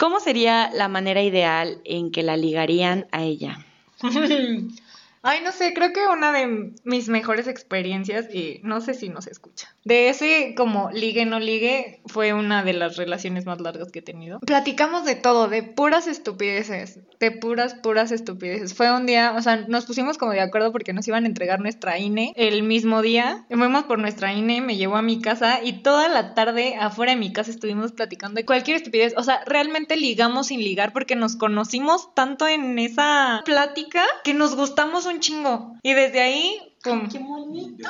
¿cómo 0.03 0.19
sería 0.19 0.69
la 0.73 0.89
manera 0.89 1.23
ideal 1.23 1.81
en 1.85 2.11
que 2.11 2.25
la 2.25 2.37
ligarían 2.37 3.07
a 3.13 3.23
ella? 3.23 3.65
Ay, 5.23 5.41
no 5.45 5.53
sé, 5.53 5.73
creo 5.75 5.93
que 5.93 6.09
una 6.09 6.33
de 6.33 6.73
mis 6.83 7.09
mejores 7.09 7.47
experiencias, 7.47 8.27
y 8.35 8.59
no 8.65 8.81
sé 8.81 8.95
si 8.95 9.11
nos 9.11 9.29
escucha, 9.29 9.72
de 9.85 10.09
ese 10.09 10.55
como 10.57 10.91
ligue 10.91 11.27
no 11.27 11.41
ligue, 11.41 12.01
fue 12.07 12.33
una 12.33 12.63
de 12.63 12.73
las 12.73 12.97
relaciones 12.97 13.47
más 13.47 13.61
largas 13.61 13.91
que 13.91 13.99
he 13.99 14.03
tenido. 14.03 14.39
Platicamos 14.41 15.05
de 15.05 15.17
todo, 15.17 15.49
de 15.49 15.63
puras 15.63 16.07
estupideces, 16.07 17.01
de 17.19 17.31
puras, 17.31 17.75
puras 17.75 18.13
estupideces. 18.13 18.75
Fue 18.75 18.93
un 18.93 19.07
día, 19.07 19.35
o 19.37 19.43
sea, 19.43 19.65
nos 19.69 19.87
pusimos 19.87 20.19
como 20.19 20.33
de 20.33 20.41
acuerdo 20.41 20.73
porque 20.73 20.93
nos 20.93 21.07
iban 21.09 21.25
a 21.25 21.27
entregar 21.27 21.61
nuestra 21.61 21.99
INE 21.99 22.33
el 22.37 22.63
mismo 22.63 23.03
día. 23.03 23.45
Fuimos 23.49 23.85
por 23.85 23.99
nuestra 23.99 24.33
INE, 24.33 24.61
me 24.61 24.77
llevó 24.77 24.97
a 24.97 25.03
mi 25.03 25.21
casa 25.21 25.63
y 25.63 25.83
toda 25.83 26.09
la 26.09 26.35
tarde 26.35 26.77
afuera 26.77 27.13
de 27.13 27.19
mi 27.19 27.33
casa 27.33 27.51
estuvimos 27.51 27.93
platicando 27.93 28.37
de 28.37 28.45
cualquier 28.45 28.77
estupidez. 28.77 29.15
O 29.17 29.23
sea, 29.23 29.43
realmente 29.47 29.97
ligamos 29.97 30.49
sin 30.49 30.61
ligar 30.61 30.93
porque 30.93 31.17
nos 31.17 31.37
conocimos 31.37 32.15
tanto 32.15 32.47
en 32.47 32.79
esa 32.79 33.43
plática 33.45 34.05
que 34.25 34.35
nos 34.35 34.55
gustamos 34.55 35.07
un 35.07 35.21
chingo. 35.21 35.77
Y 35.83 35.95
desde 35.95 36.21
ahí, 36.21 36.75
pum. 36.83 37.09
¡Qué 37.09 37.19
bonito! 37.19 37.89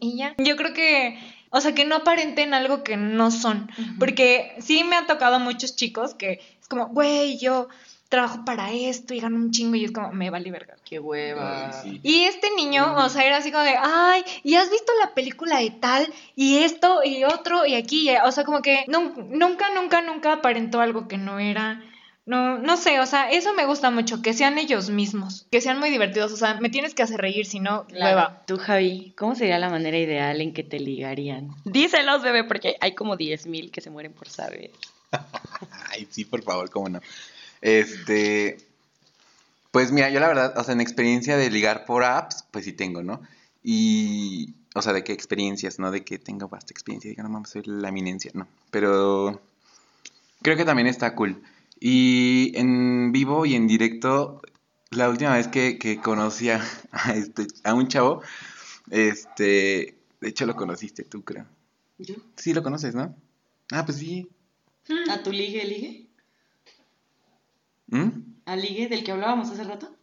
Y 0.00 0.16
ya. 0.18 0.34
Yo 0.38 0.56
creo 0.56 0.72
que, 0.74 1.18
o 1.50 1.60
sea, 1.60 1.74
que 1.74 1.84
no 1.84 1.96
aparenten 1.96 2.54
algo 2.54 2.82
que 2.82 2.96
no 2.96 3.30
son. 3.30 3.70
Porque 3.98 4.54
sí 4.58 4.84
me 4.84 4.96
ha 4.96 5.06
tocado 5.06 5.40
muchos 5.40 5.76
chicos 5.76 6.14
que 6.14 6.40
es 6.60 6.68
como, 6.68 6.88
güey, 6.88 7.38
yo 7.38 7.68
trabajo 8.08 8.44
para 8.44 8.70
esto 8.70 9.12
y 9.12 9.18
gano 9.20 9.36
un 9.36 9.50
chingo 9.50 9.74
y 9.74 9.84
es 9.84 9.90
como, 9.92 10.12
me 10.12 10.30
vale 10.30 10.50
verga. 10.52 10.76
¡Qué 10.84 11.00
hueva! 11.00 11.72
Sí. 11.82 12.00
Y 12.04 12.24
este 12.24 12.48
niño, 12.56 12.94
o 12.96 13.08
sea, 13.08 13.24
era 13.24 13.38
así 13.38 13.50
como 13.50 13.64
de, 13.64 13.74
ay, 13.80 14.22
¿y 14.44 14.54
has 14.54 14.70
visto 14.70 14.92
la 15.02 15.14
película 15.14 15.58
de 15.58 15.70
tal? 15.70 16.12
Y 16.36 16.58
esto 16.58 17.00
y 17.04 17.24
otro 17.24 17.66
y 17.66 17.74
aquí, 17.74 18.02
y 18.02 18.10
allá?". 18.10 18.24
o 18.26 18.30
sea, 18.32 18.44
como 18.44 18.62
que 18.62 18.84
nun- 18.86 19.30
nunca, 19.30 19.66
nunca, 19.74 20.00
nunca 20.00 20.34
aparentó 20.34 20.80
algo 20.80 21.08
que 21.08 21.18
no 21.18 21.40
era. 21.40 21.82
No, 22.26 22.58
no 22.58 22.78
sé, 22.78 23.00
o 23.00 23.06
sea, 23.06 23.30
eso 23.30 23.52
me 23.52 23.66
gusta 23.66 23.90
mucho, 23.90 24.22
que 24.22 24.32
sean 24.32 24.56
ellos 24.56 24.88
mismos, 24.88 25.46
que 25.50 25.60
sean 25.60 25.78
muy 25.78 25.90
divertidos, 25.90 26.32
o 26.32 26.36
sea, 26.36 26.54
me 26.54 26.70
tienes 26.70 26.94
que 26.94 27.02
hacer 27.02 27.20
reír, 27.20 27.44
si 27.44 27.60
no, 27.60 27.86
hueva. 27.92 28.42
Tú, 28.46 28.56
Javi, 28.56 29.12
¿cómo 29.16 29.34
sería 29.34 29.58
la 29.58 29.68
manera 29.68 29.98
ideal 29.98 30.40
en 30.40 30.54
que 30.54 30.62
te 30.62 30.80
ligarían? 30.80 31.50
Díselos, 31.64 32.22
bebé, 32.22 32.44
porque 32.44 32.76
hay 32.80 32.94
como 32.94 33.16
10.000 33.16 33.70
que 33.70 33.82
se 33.82 33.90
mueren 33.90 34.14
por 34.14 34.30
saber. 34.30 34.70
Ay, 35.90 36.08
sí, 36.10 36.24
por 36.24 36.42
favor, 36.42 36.70
cómo 36.70 36.88
no. 36.88 37.00
Este, 37.60 38.56
pues 39.70 39.92
mira, 39.92 40.08
yo 40.08 40.18
la 40.18 40.28
verdad, 40.28 40.56
o 40.56 40.64
sea, 40.64 40.72
en 40.72 40.80
experiencia 40.80 41.36
de 41.36 41.50
ligar 41.50 41.84
por 41.84 42.04
apps, 42.04 42.46
pues 42.50 42.64
sí 42.64 42.72
tengo, 42.72 43.02
¿no? 43.02 43.20
Y, 43.62 44.54
o 44.74 44.80
sea, 44.80 44.94
de 44.94 45.04
qué 45.04 45.12
experiencias, 45.12 45.78
no 45.78 45.90
de 45.90 46.04
que 46.04 46.18
tengo 46.18 46.48
vasta 46.48 46.72
experiencia, 46.72 47.10
diga, 47.10 47.22
no 47.22 47.28
mames, 47.28 47.50
soy 47.50 47.62
la 47.66 47.88
eminencia, 47.90 48.30
no. 48.34 48.48
Pero 48.70 49.42
creo 50.40 50.56
que 50.56 50.64
también 50.64 50.86
está 50.86 51.14
cool. 51.14 51.42
Y 51.80 52.52
en 52.56 53.12
vivo 53.12 53.46
y 53.46 53.54
en 53.54 53.66
directo, 53.66 54.40
la 54.90 55.08
última 55.08 55.34
vez 55.34 55.48
que, 55.48 55.78
que 55.78 56.00
conocí 56.00 56.50
a, 56.50 56.62
a 56.92 57.14
este, 57.14 57.46
a 57.64 57.74
un 57.74 57.88
chavo, 57.88 58.22
este, 58.90 59.98
de 60.20 60.28
hecho 60.28 60.46
lo 60.46 60.56
conociste 60.56 61.04
tú, 61.04 61.22
creo. 61.22 61.46
¿Yo? 61.98 62.14
Sí, 62.36 62.52
lo 62.52 62.62
conoces, 62.62 62.94
¿no? 62.94 63.14
Ah, 63.70 63.84
pues 63.84 63.98
sí. 63.98 64.28
¿A 65.10 65.22
tu 65.22 65.32
ligue, 65.32 65.64
ligue? 65.64 66.06
¿Mm? 67.86 68.08
¿Al 68.46 68.60
ligue 68.60 68.88
del 68.88 69.04
que 69.04 69.12
hablábamos 69.12 69.50
hace 69.50 69.64
rato? 69.64 69.94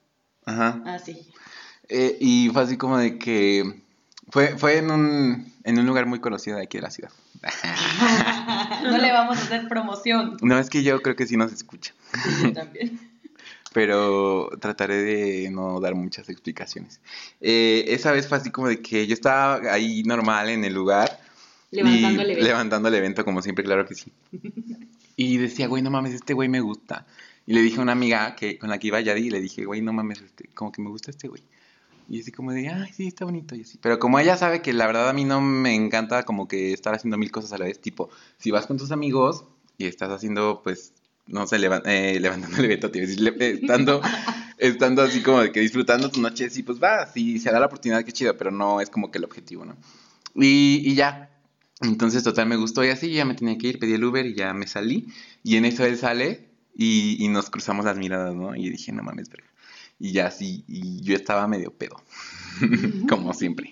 Ajá. 0.46 0.82
Ah, 0.86 1.00
sí. 1.00 1.28
Eh, 1.90 2.18
y 2.20 2.50
fue 2.50 2.64
así 2.64 2.78
como 2.78 2.98
de 2.98 3.20
que 3.20 3.84
fue, 4.30 4.58
fue 4.58 4.78
en 4.78 4.92
un, 4.92 5.54
en 5.64 5.80
un 5.80 5.86
lugar 5.86 6.06
muy 6.06 6.20
conocido 6.20 6.58
de 6.58 6.64
aquí 6.64 6.78
de 6.78 6.84
la 6.84 6.92
ciudad. 6.92 7.12
no 8.84 8.98
le 8.98 9.12
vamos 9.12 9.38
a 9.38 9.42
hacer 9.42 9.68
promoción. 9.68 10.38
No, 10.42 10.58
es 10.60 10.70
que 10.70 10.84
yo 10.84 11.02
creo 11.02 11.16
que 11.16 11.28
sí 11.28 11.38
nos 11.38 11.52
escucha, 11.52 11.94
Yo 12.44 12.54
también. 12.54 13.00
pero 13.74 14.50
trataré 14.60 15.02
de 15.02 15.50
no 15.50 15.80
dar 15.80 15.96
muchas 15.96 16.30
explicaciones. 16.30 17.00
Eh, 17.40 17.86
esa 17.88 18.12
vez 18.12 18.28
fue 18.28 18.38
así 18.38 18.52
como 18.52 18.68
de 18.68 18.82
que 18.82 19.08
yo 19.08 19.14
estaba 19.14 19.72
ahí 19.72 20.04
normal 20.04 20.50
en 20.50 20.66
el 20.66 20.74
lugar. 20.74 21.20
Levantando 21.72 22.22
el 22.22 22.32
evento. 22.32 22.48
Levantando 22.48 22.88
el 22.90 22.96
evento, 22.96 23.26
como 23.26 23.42
siempre, 23.42 23.64
claro 23.64 23.86
que 23.86 23.96
sí. 23.96 24.12
Y 25.16 25.38
decía, 25.38 25.68
güey, 25.68 25.82
no 25.82 25.90
mames, 25.90 26.14
este 26.14 26.34
güey 26.34 26.50
me 26.50 26.60
gusta. 26.60 27.06
Y 27.46 27.54
le 27.54 27.62
dije 27.62 27.80
a 27.80 27.82
una 27.82 27.94
amiga 27.94 28.36
que, 28.36 28.58
con 28.58 28.70
la 28.70 28.78
que 28.78 28.88
iba 28.88 28.98
a 28.98 29.02
Yadi, 29.02 29.28
y 29.28 29.30
le 29.30 29.40
dije, 29.40 29.64
güey, 29.66 29.82
no 29.82 29.94
mames, 29.94 30.22
este, 30.22 30.50
como 30.54 30.72
que 30.72 30.82
me 30.82 30.90
gusta 30.90 31.12
este 31.12 31.28
güey. 31.30 31.44
Y 32.10 32.20
así 32.22 32.32
como 32.32 32.52
de, 32.52 32.68
ay, 32.70 32.92
sí, 32.94 33.08
está 33.08 33.26
bonito 33.26 33.56
y 33.56 33.62
así. 33.62 33.78
Pero 33.82 34.00
como 34.00 34.20
ella 34.20 34.36
sabe 34.38 34.62
que 34.62 34.74
la 34.74 34.86
verdad 34.88 35.10
a 35.10 35.14
mí 35.14 35.24
no 35.24 35.40
me 35.42 35.74
encanta 35.76 36.24
como 36.24 36.48
que 36.48 36.74
estar 36.74 36.94
haciendo 36.94 37.18
mil 37.18 37.32
cosas 37.32 37.54
a 37.54 37.58
la 37.58 37.66
vez, 37.66 37.80
tipo, 37.80 38.10
si 38.38 38.52
vas 38.52 38.66
con 38.68 38.78
tus 38.78 38.92
amigos 38.92 39.46
y 39.78 39.86
estás 39.86 40.10
haciendo, 40.12 40.62
pues, 40.64 40.94
no 41.28 41.48
sé, 41.48 41.58
levan- 41.60 41.84
eh, 41.86 42.20
levantando 42.22 42.58
el 42.58 42.66
evento, 42.66 42.92
eh, 42.94 43.60
estando, 43.62 44.02
estando 44.58 45.02
así 45.04 45.22
como 45.22 45.42
de 45.42 45.52
que 45.52 45.60
disfrutando 45.62 46.10
tu 46.12 46.20
noche, 46.22 46.50
sí, 46.50 46.64
pues 46.64 46.82
va, 46.82 47.08
si 47.08 47.40
se 47.40 47.52
da 47.52 47.60
la 47.60 47.68
oportunidad, 47.68 48.04
qué 48.04 48.12
chido, 48.12 48.36
pero 48.38 48.52
no 48.52 48.82
es 48.82 48.90
como 48.90 49.10
que 49.12 49.18
el 49.18 49.24
objetivo, 49.26 49.64
¿no? 49.66 49.76
Y, 50.36 50.82
y 50.86 50.96
ya, 50.96 51.30
entonces 51.82 52.24
total 52.24 52.48
me 52.48 52.58
gustó 52.58 52.84
y 52.84 52.90
así, 52.90 53.12
ya 53.12 53.26
me 53.26 53.36
tenía 53.36 53.58
que 53.58 53.68
ir, 53.68 53.80
pedí 53.80 53.94
el 53.94 54.04
Uber 54.04 54.26
y 54.26 54.36
ya 54.36 54.54
me 54.54 54.68
salí. 54.68 55.08
Y 55.44 55.56
en 55.58 55.66
eso 55.66 55.84
él 55.86 55.98
sale 55.98 56.50
y, 56.76 57.24
y 57.24 57.28
nos 57.30 57.50
cruzamos 57.50 57.86
las 57.86 57.98
miradas, 57.98 58.36
¿no? 58.36 58.56
Y 58.56 58.70
dije, 58.70 58.92
no 58.92 59.04
mames, 59.04 59.30
verga. 59.30 59.48
Y 60.04 60.14
ya 60.14 60.32
sí, 60.32 60.64
y 60.68 61.00
yo 61.02 61.16
estaba 61.16 61.48
medio 61.48 61.72
pedo, 61.72 62.02
como 63.08 63.34
siempre. 63.36 63.70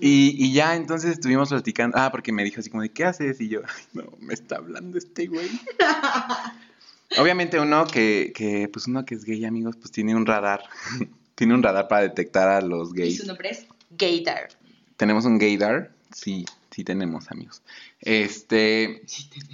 Y, 0.00 0.34
y 0.42 0.52
ya 0.54 0.74
entonces 0.74 1.12
estuvimos 1.12 1.50
platicando, 1.50 1.98
ah, 1.98 2.10
porque 2.10 2.32
me 2.32 2.42
dijo 2.44 2.60
así 2.60 2.70
como 2.70 2.82
de, 2.82 2.88
¿qué 2.88 3.04
haces? 3.04 3.38
Y 3.42 3.48
yo, 3.48 3.60
ay, 3.62 3.84
no, 3.92 4.04
me 4.20 4.32
está 4.32 4.56
hablando 4.56 4.96
este 4.96 5.26
güey. 5.26 5.50
Obviamente 7.18 7.60
uno 7.60 7.86
que, 7.86 8.32
que, 8.34 8.70
pues 8.72 8.86
uno 8.86 9.04
que 9.04 9.14
es 9.14 9.24
gay, 9.24 9.44
amigos, 9.44 9.76
pues 9.76 9.90
tiene 9.90 10.16
un 10.16 10.24
radar, 10.24 10.62
tiene 11.34 11.52
un 11.52 11.62
radar 11.62 11.88
para 11.88 12.02
detectar 12.04 12.48
a 12.48 12.62
los 12.62 12.94
Y 12.94 13.00
gays. 13.00 13.18
su 13.18 13.26
nombre 13.26 13.50
es 13.50 13.66
Gaydar. 13.90 14.48
¿Tenemos 14.96 15.26
un 15.26 15.36
gaydar? 15.36 15.92
Sí, 16.14 16.46
sí 16.70 16.84
tenemos, 16.84 17.30
amigos. 17.30 17.60
Este, 18.00 19.02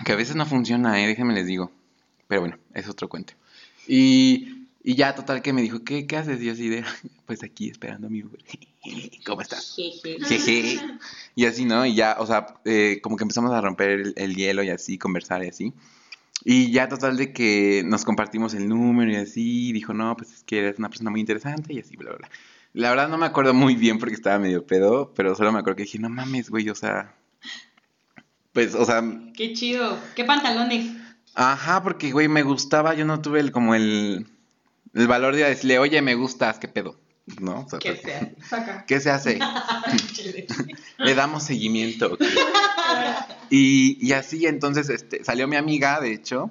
que 0.05 0.13
a 0.13 0.17
veces 0.17 0.37
no 0.37 0.47
funciona, 0.47 1.03
¿eh? 1.03 1.09
Déjenme 1.09 1.35
les 1.35 1.47
digo. 1.49 1.73
Pero 2.29 2.43
bueno, 2.43 2.59
es 2.75 2.89
otro 2.89 3.09
cuento. 3.09 3.33
Y, 3.89 4.58
y 4.89 4.95
ya, 4.95 5.15
total, 5.15 5.43
que 5.43 5.53
me 5.53 5.61
dijo, 5.61 5.85
¿qué, 5.85 6.07
qué 6.07 6.17
haces? 6.17 6.41
Y 6.41 6.47
yo 6.47 6.53
así 6.53 6.71
de, 6.71 6.83
pues 7.27 7.43
aquí 7.43 7.69
esperando 7.69 8.07
a 8.07 8.11
mi 8.11 8.23
Uber. 8.23 8.43
¿Cómo 9.27 9.43
estás? 9.43 9.77
Jeje. 9.77 10.17
Jeje. 10.25 10.81
Y 11.35 11.45
así, 11.45 11.67
¿no? 11.67 11.85
Y 11.85 11.95
ya, 11.95 12.17
o 12.19 12.25
sea, 12.25 12.47
eh, 12.65 12.99
como 13.03 13.19
que 13.19 13.25
empezamos 13.25 13.53
a 13.53 13.61
romper 13.61 13.91
el, 13.91 14.15
el 14.17 14.35
hielo 14.35 14.63
y 14.63 14.71
así, 14.71 14.97
conversar 14.97 15.45
y 15.45 15.49
así. 15.49 15.75
Y 16.43 16.73
ya 16.73 16.89
total 16.89 17.19
de 17.19 17.35
que 17.35 17.83
nos 17.85 18.07
compartimos 18.07 18.55
el 18.55 18.67
número 18.67 19.13
y 19.13 19.17
así, 19.17 19.69
y 19.69 19.73
dijo, 19.75 19.93
no, 19.93 20.17
pues 20.17 20.33
es 20.33 20.43
que 20.43 20.61
eres 20.61 20.79
una 20.79 20.89
persona 20.89 21.11
muy 21.11 21.21
interesante 21.21 21.75
y 21.75 21.81
así, 21.81 21.95
bla, 21.95 22.09
bla, 22.09 22.21
bla. 22.21 22.31
La 22.73 22.89
verdad 22.89 23.11
no 23.11 23.19
me 23.19 23.27
acuerdo 23.27 23.53
muy 23.53 23.75
bien 23.75 23.99
porque 23.99 24.15
estaba 24.15 24.39
medio 24.39 24.67
pedo, 24.67 25.13
pero 25.15 25.35
solo 25.35 25.53
me 25.53 25.59
acuerdo 25.59 25.77
que 25.77 25.83
dije, 25.83 25.99
no 25.99 26.09
mames, 26.09 26.49
güey, 26.49 26.71
o 26.71 26.75
sea... 26.75 27.15
Pues, 28.55 28.75
o 28.75 28.87
sea, 28.87 29.03
Qué 29.37 29.53
chido. 29.53 29.99
¿Qué 30.17 30.25
pantalones? 30.25 30.97
ajá, 31.35 31.83
porque, 31.83 32.11
güey, 32.11 32.29
me 32.29 32.43
gustaba, 32.43 32.95
yo 32.95 33.05
no 33.05 33.21
tuve 33.21 33.41
el, 33.41 33.53
como 33.53 33.75
el, 33.75 34.27
el 34.95 35.07
valor 35.07 35.35
de 35.35 35.45
decirle, 35.45 35.79
oye, 35.79 36.01
me 36.03 36.15
gustas, 36.15 36.59
¿qué 36.59 36.69
pedo? 36.69 36.99
¿No? 37.41 37.61
O 37.61 37.69
sea, 37.69 37.79
¿Qué 37.79 37.93
pues, 37.93 38.03
sea? 38.03 38.33
Saca. 38.49 38.85
¿Qué 38.87 39.01
se 39.01 39.11
hace? 39.11 39.39
Le 40.99 41.15
damos 41.15 41.45
seguimiento. 41.45 42.17
Y, 43.51 43.97
y 44.07 44.13
así, 44.13 44.47
entonces, 44.47 44.91
este, 44.91 45.25
salió 45.25 45.49
mi 45.49 45.57
amiga, 45.57 46.01
de 46.01 46.13
hecho, 46.13 46.51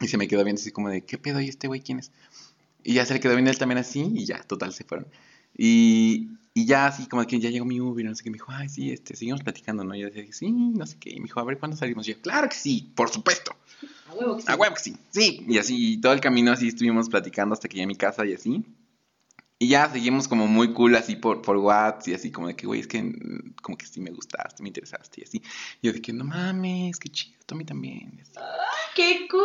y 0.00 0.08
se 0.08 0.18
me 0.18 0.26
quedó 0.26 0.42
viendo 0.42 0.60
así 0.60 0.72
como 0.72 0.88
de, 0.88 1.04
¿qué 1.04 1.16
pedo? 1.16 1.40
¿Y 1.40 1.48
este 1.48 1.68
güey 1.68 1.80
quién 1.80 2.00
es? 2.00 2.10
Y 2.82 2.94
ya 2.94 3.06
se 3.06 3.14
le 3.14 3.20
quedó 3.20 3.34
viendo 3.34 3.50
él 3.50 3.58
también 3.58 3.78
así, 3.78 4.10
y 4.14 4.24
ya, 4.24 4.42
total, 4.42 4.72
se 4.72 4.84
fueron. 4.84 5.06
Y, 5.56 6.30
y 6.52 6.66
ya 6.66 6.86
así, 6.86 7.06
como 7.06 7.24
que 7.26 7.38
ya 7.38 7.50
llegó 7.50 7.64
mi 7.64 7.80
Uber, 7.80 8.04
no 8.04 8.14
sé 8.14 8.24
qué, 8.24 8.30
me 8.30 8.34
dijo, 8.34 8.50
ay, 8.50 8.68
sí, 8.68 8.90
este, 8.90 9.16
seguimos 9.16 9.42
platicando, 9.42 9.84
¿no? 9.84 9.94
Y 9.94 10.00
yo 10.00 10.10
decía, 10.10 10.24
sí, 10.32 10.50
no 10.50 10.86
sé 10.86 10.96
qué. 10.98 11.10
Y 11.10 11.20
me 11.20 11.24
dijo, 11.24 11.40
a 11.40 11.44
ver, 11.44 11.58
¿cuándo 11.58 11.76
salimos? 11.76 12.08
Y 12.08 12.14
yo, 12.14 12.20
claro 12.20 12.48
que 12.48 12.56
sí, 12.56 12.92
por 12.94 13.10
supuesto. 13.10 13.54
A 14.14 14.20
huevo 14.20 14.36
que 14.36 14.42
sí. 14.42 14.48
A 14.50 14.56
huevo 14.56 14.74
que 14.74 14.80
sí. 14.80 14.96
Sí, 15.10 15.44
y 15.48 15.58
así, 15.58 16.00
todo 16.00 16.12
el 16.12 16.20
camino 16.20 16.52
así 16.52 16.68
estuvimos 16.68 17.08
platicando 17.08 17.52
hasta 17.52 17.68
que 17.68 17.74
llegué 17.74 17.84
a 17.84 17.88
mi 17.88 17.96
casa 17.96 18.24
y 18.24 18.34
así. 18.34 18.64
Y 19.58 19.68
ya 19.68 19.88
seguimos 19.90 20.28
como 20.28 20.46
muy 20.46 20.72
cool 20.72 20.96
así 20.96 21.16
por, 21.16 21.40
por 21.40 21.56
WhatsApp 21.56 22.08
y 22.08 22.14
así 22.14 22.30
como 22.30 22.48
de 22.48 22.56
que, 22.56 22.66
güey, 22.66 22.80
es 22.80 22.86
que 22.86 23.12
como 23.62 23.78
que 23.78 23.86
sí 23.86 24.00
me 24.00 24.10
gustaste, 24.10 24.62
me 24.62 24.68
interesaste 24.68 25.20
y 25.20 25.24
así. 25.24 25.42
Y 25.80 25.86
yo 25.86 25.92
de 25.92 26.02
que, 26.02 26.12
no 26.12 26.24
mames, 26.24 26.98
qué 26.98 27.08
chido, 27.08 27.38
tú 27.46 27.54
a 27.54 27.58
mí 27.58 27.64
también. 27.64 28.18
así. 28.20 28.32
¡Qué 28.94 29.26
cool! 29.30 29.40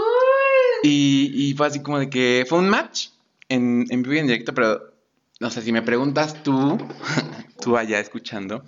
Y, 0.83 1.31
y 1.35 1.53
fue 1.53 1.67
así 1.67 1.81
como 1.81 1.99
de 1.99 2.09
que 2.09 2.45
fue 2.49 2.57
un 2.57 2.69
match 2.69 3.09
en, 3.49 3.85
en 3.89 4.01
vivo 4.01 4.15
y 4.15 4.19
en 4.19 4.27
directo, 4.27 4.53
pero 4.53 4.93
no 5.39 5.49
sé, 5.49 5.61
si 5.61 5.71
me 5.71 5.81
preguntas 5.81 6.43
tú, 6.43 6.77
tú 7.61 7.77
allá 7.77 7.99
escuchando, 7.99 8.65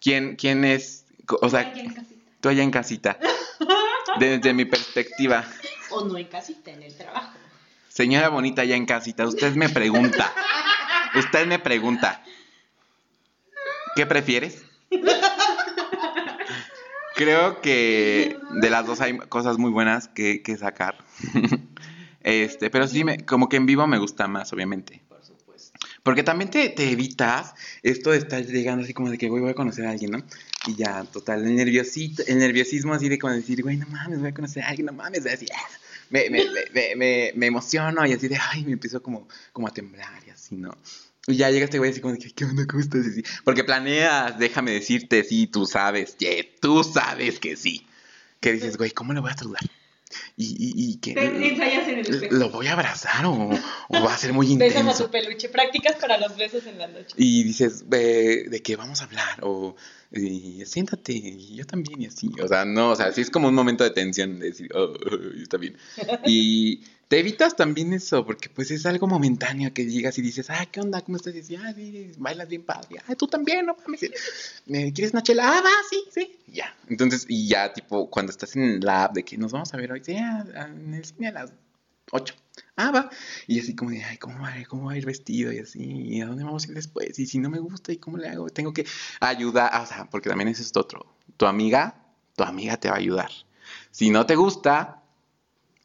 ¿quién, 0.00 0.36
quién 0.36 0.64
es, 0.64 1.04
o 1.28 1.48
sea, 1.48 1.72
tú 2.40 2.48
allá 2.48 2.62
en 2.62 2.70
casita, 2.70 3.18
desde 4.18 4.54
mi 4.54 4.64
perspectiva? 4.64 5.44
O 5.90 6.04
no 6.04 6.16
en 6.18 6.26
casita, 6.26 6.70
en 6.70 6.82
el 6.82 6.96
trabajo. 6.96 7.32
Señora 7.88 8.28
bonita 8.28 8.64
ya 8.64 8.76
en 8.76 8.86
casita, 8.86 9.26
usted 9.26 9.54
me 9.54 9.68
pregunta. 9.68 10.32
Usted 11.14 11.46
me 11.46 11.58
pregunta. 11.58 12.22
¿Qué 13.94 14.06
prefieres? 14.06 14.64
Creo 17.14 17.60
que 17.60 18.38
de 18.52 18.70
las 18.70 18.86
dos 18.86 19.02
hay 19.02 19.18
cosas 19.18 19.58
muy 19.58 19.70
buenas 19.70 20.08
que, 20.08 20.42
que 20.42 20.56
sacar. 20.56 20.96
Este, 22.24 22.70
pero 22.70 22.86
sí, 22.86 23.02
me, 23.02 23.26
como 23.26 23.48
que 23.48 23.56
en 23.56 23.66
vivo 23.66 23.84
me 23.88 23.98
gusta 23.98 24.28
más, 24.28 24.52
obviamente. 24.52 25.02
Por 25.08 25.24
supuesto. 25.24 25.76
Porque 26.04 26.22
también 26.22 26.50
te, 26.50 26.68
te 26.68 26.90
evitas 26.90 27.54
esto 27.82 28.12
de 28.12 28.18
estar 28.18 28.44
llegando 28.44 28.84
así 28.84 28.94
como 28.94 29.10
de 29.10 29.18
que, 29.18 29.28
güey, 29.28 29.42
voy 29.42 29.50
a 29.50 29.54
conocer 29.54 29.86
a 29.86 29.90
alguien, 29.90 30.12
¿no? 30.12 30.22
Y 30.66 30.76
ya, 30.76 31.04
total, 31.04 31.44
el 31.44 31.56
nerviosito, 31.56 32.22
el 32.26 32.38
nerviosismo 32.38 32.94
así 32.94 33.08
de 33.08 33.18
como 33.18 33.34
decir, 33.34 33.62
güey, 33.62 33.76
no 33.76 33.86
mames, 33.88 34.20
voy 34.20 34.28
a 34.28 34.34
conocer 34.34 34.62
a 34.62 34.68
alguien, 34.68 34.86
no 34.86 34.92
mames, 34.92 35.26
así, 35.26 35.46
ah, 35.52 35.68
me, 36.10 36.30
me, 36.30 36.44
me, 36.94 37.32
me, 37.34 37.46
emociono 37.46 38.06
y 38.06 38.12
así 38.12 38.28
de, 38.28 38.38
ay, 38.38 38.64
me 38.64 38.72
empiezo 38.72 39.02
como, 39.02 39.26
como 39.52 39.66
a 39.66 39.72
temblar 39.72 40.22
y 40.26 40.30
así, 40.30 40.54
¿no? 40.56 40.76
Y 41.26 41.36
ya 41.36 41.50
llega 41.50 41.64
este 41.64 41.78
güey 41.78 41.90
así 41.90 42.00
como 42.00 42.14
de, 42.14 42.20
¿qué 42.20 42.44
onda, 42.44 42.66
cómo 42.66 42.80
estás? 42.80 43.06
Y 43.06 43.10
así, 43.10 43.22
porque 43.44 43.64
planeas, 43.64 44.38
déjame 44.38 44.72
decirte, 44.72 45.24
sí, 45.24 45.48
tú 45.48 45.66
sabes, 45.66 46.14
que 46.16 46.56
tú 46.60 46.84
sabes 46.84 47.40
que 47.40 47.56
sí. 47.56 47.86
Que 48.40 48.52
dices, 48.52 48.76
güey, 48.76 48.90
¿cómo 48.90 49.12
le 49.12 49.20
voy 49.20 49.30
a 49.30 49.36
saludar? 49.36 49.62
Y, 50.36 50.44
y, 50.46 50.92
y 50.92 50.96
que... 50.96 51.14
Te 51.14 51.48
ensayas 51.48 51.88
en 51.88 51.98
el 52.00 52.06
espejo. 52.06 52.34
¿Lo 52.34 52.50
voy 52.50 52.66
a 52.66 52.72
abrazar 52.72 53.24
o, 53.26 53.32
o 53.88 54.02
va 54.04 54.14
a 54.14 54.18
ser 54.18 54.32
muy 54.32 54.46
Besas 54.56 54.76
a 54.76 54.80
intenso? 54.80 55.04
tu 55.04 55.10
peluche. 55.10 55.48
Prácticas 55.48 55.96
para 55.96 56.18
los 56.18 56.36
besos 56.36 56.66
en 56.66 56.78
la 56.78 56.86
noche. 56.88 57.14
Y 57.16 57.44
dices, 57.44 57.84
"Ve, 57.88 58.44
¿de 58.48 58.62
qué 58.62 58.76
vamos 58.76 59.00
a 59.00 59.04
hablar? 59.04 59.38
O 59.42 59.76
siéntate, 60.64 61.12
y 61.14 61.56
yo 61.56 61.66
también, 61.66 62.02
y 62.02 62.06
así. 62.06 62.30
O 62.42 62.48
sea, 62.48 62.64
no, 62.64 62.90
o 62.90 62.96
sea, 62.96 63.12
sí 63.12 63.20
es 63.22 63.30
como 63.30 63.48
un 63.48 63.54
momento 63.54 63.82
de 63.84 63.90
tensión, 63.90 64.38
de 64.38 64.46
decir, 64.46 64.70
oh, 64.74 64.94
está 65.42 65.56
bien. 65.56 65.76
Y 66.26 66.82
te 67.12 67.18
evitas 67.18 67.54
también 67.54 67.92
eso, 67.92 68.24
porque 68.24 68.48
pues 68.48 68.70
es 68.70 68.86
algo 68.86 69.06
momentáneo 69.06 69.74
que 69.74 69.84
llegas 69.84 70.16
y 70.16 70.22
dices, 70.22 70.48
ah, 70.48 70.64
¿qué 70.72 70.80
onda? 70.80 71.02
¿Cómo 71.02 71.18
estás? 71.18 71.34
Y 71.34 71.42
dices, 71.42 71.60
ah, 71.62 71.70
sí, 71.74 72.10
bailas 72.16 72.48
bien 72.48 72.62
padre. 72.62 73.02
Ah, 73.06 73.14
tú 73.14 73.26
también, 73.26 73.66
no 73.66 73.76
mames. 73.84 74.10
¿Me 74.64 74.90
quieres 74.94 75.12
una 75.12 75.22
chela? 75.22 75.42
Ah, 75.46 75.60
va, 75.60 75.70
sí, 75.90 76.04
sí. 76.10 76.38
Ya. 76.46 76.74
Entonces, 76.88 77.26
y 77.28 77.48
ya, 77.48 77.70
tipo, 77.74 78.08
cuando 78.08 78.32
estás 78.32 78.56
en 78.56 78.80
la 78.80 79.04
app 79.04 79.12
de 79.12 79.26
que 79.26 79.36
nos 79.36 79.52
vamos 79.52 79.74
a 79.74 79.76
ver 79.76 79.92
hoy, 79.92 80.00
sí, 80.02 80.12
en 80.12 80.94
el 80.94 81.04
cine 81.04 81.28
a 81.28 81.32
las 81.32 81.52
8. 82.12 82.34
Ah, 82.76 82.90
va. 82.90 83.10
Y 83.46 83.60
así 83.60 83.76
como 83.76 83.90
de, 83.90 84.02
ay, 84.02 84.16
¿cómo 84.16 84.40
va, 84.40 84.54
¿cómo 84.66 84.86
va 84.86 84.92
a 84.92 84.96
ir 84.96 85.04
vestido? 85.04 85.52
Y 85.52 85.58
así, 85.58 85.82
¿y 85.82 86.22
a 86.22 86.26
dónde 86.26 86.44
vamos 86.44 86.64
a 86.64 86.68
ir 86.68 86.74
después? 86.74 87.18
Y 87.18 87.26
si 87.26 87.38
no 87.38 87.50
me 87.50 87.58
gusta, 87.58 87.92
¿y 87.92 87.98
cómo 87.98 88.16
le 88.16 88.30
hago? 88.30 88.48
Tengo 88.48 88.72
que 88.72 88.86
ayudar, 89.20 89.68
ah, 89.70 89.82
o 89.82 89.86
sea, 89.86 90.08
porque 90.08 90.30
también 90.30 90.48
es 90.48 90.74
otro. 90.74 91.14
Tu 91.36 91.44
amiga, 91.44 91.94
tu 92.36 92.44
amiga 92.44 92.78
te 92.78 92.88
va 92.88 92.94
a 92.94 93.00
ayudar. 93.00 93.30
Si 93.90 94.08
no 94.08 94.24
te 94.24 94.34
gusta, 94.34 95.02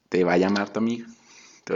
te 0.07 0.23
va 0.23 0.35
a 0.35 0.37
llamar 0.37 0.71
tu 0.71 0.79
amiga. 0.79 1.05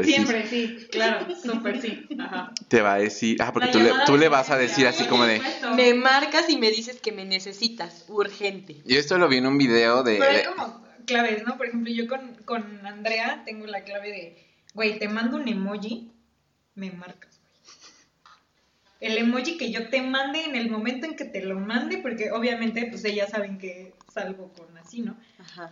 Siempre, 0.03 0.47
sí, 0.47 0.87
claro, 0.91 1.27
súper 1.35 1.81
sí. 1.81 2.07
Ajá. 2.19 2.51
te 2.67 2.81
va 2.81 2.93
a 2.93 2.97
decir, 2.99 3.41
ah, 3.41 3.51
porque 3.51 3.69
tú 3.69 3.79
le, 3.79 3.91
tú 4.05 4.17
le 4.17 4.29
vas 4.29 4.49
a 4.49 4.57
decir 4.57 4.87
así 4.87 5.05
como 5.05 5.25
de... 5.25 5.41
Me 5.75 5.93
marcas 5.93 6.49
y 6.49 6.57
me 6.57 6.71
dices 6.71 7.01
que 7.01 7.11
me 7.11 7.25
necesitas. 7.25 8.05
Urgente. 8.07 8.77
Yo 8.85 8.97
esto 8.99 9.17
lo 9.17 9.27
vi 9.27 9.37
en 9.37 9.47
un 9.47 9.57
video 9.57 10.03
de... 10.03 10.17
Pero 10.17 10.31
hay 10.31 10.37
de- 10.37 10.45
como 10.45 10.81
claves, 11.05 11.43
¿no? 11.45 11.57
Por 11.57 11.67
ejemplo, 11.67 11.91
yo 11.91 12.07
con, 12.07 12.35
con 12.45 12.85
Andrea 12.85 13.41
tengo 13.45 13.65
la 13.65 13.83
clave 13.83 14.09
de, 14.11 14.47
güey, 14.73 14.97
te 14.99 15.07
mando 15.09 15.37
un 15.37 15.47
emoji, 15.47 16.11
me 16.75 16.91
marcas, 16.91 17.39
güey. 17.41 17.51
El 19.11 19.17
emoji 19.17 19.57
que 19.57 19.71
yo 19.71 19.89
te 19.89 20.01
mande 20.03 20.45
en 20.45 20.55
el 20.55 20.69
momento 20.69 21.07
en 21.07 21.15
que 21.15 21.25
te 21.25 21.41
lo 21.43 21.59
mande, 21.59 21.97
porque 21.97 22.31
obviamente, 22.31 22.85
pues 22.89 23.03
ellas 23.03 23.31
saben 23.31 23.57
que 23.57 23.93
salgo 24.13 24.53
con 24.53 24.77
así, 24.77 25.01
¿no? 25.01 25.17
Ajá. 25.39 25.71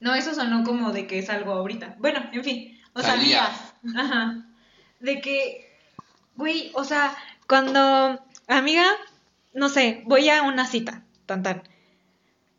No, 0.00 0.14
eso 0.14 0.34
sonó 0.34 0.64
como 0.64 0.92
de 0.92 1.06
que 1.06 1.18
es 1.18 1.28
algo 1.28 1.52
ahorita. 1.52 1.96
Bueno, 1.98 2.24
en 2.32 2.42
fin. 2.42 2.79
O 2.94 3.00
sea, 3.00 3.10
Salías. 3.10 3.74
Ajá. 3.96 4.46
De 5.00 5.20
que, 5.20 5.76
güey, 6.36 6.70
o 6.74 6.84
sea, 6.84 7.16
cuando, 7.46 8.24
amiga, 8.46 8.84
no 9.54 9.68
sé, 9.68 10.02
voy 10.06 10.28
a 10.28 10.42
una 10.42 10.66
cita, 10.66 11.04
tan 11.26 11.42
tan. 11.42 11.62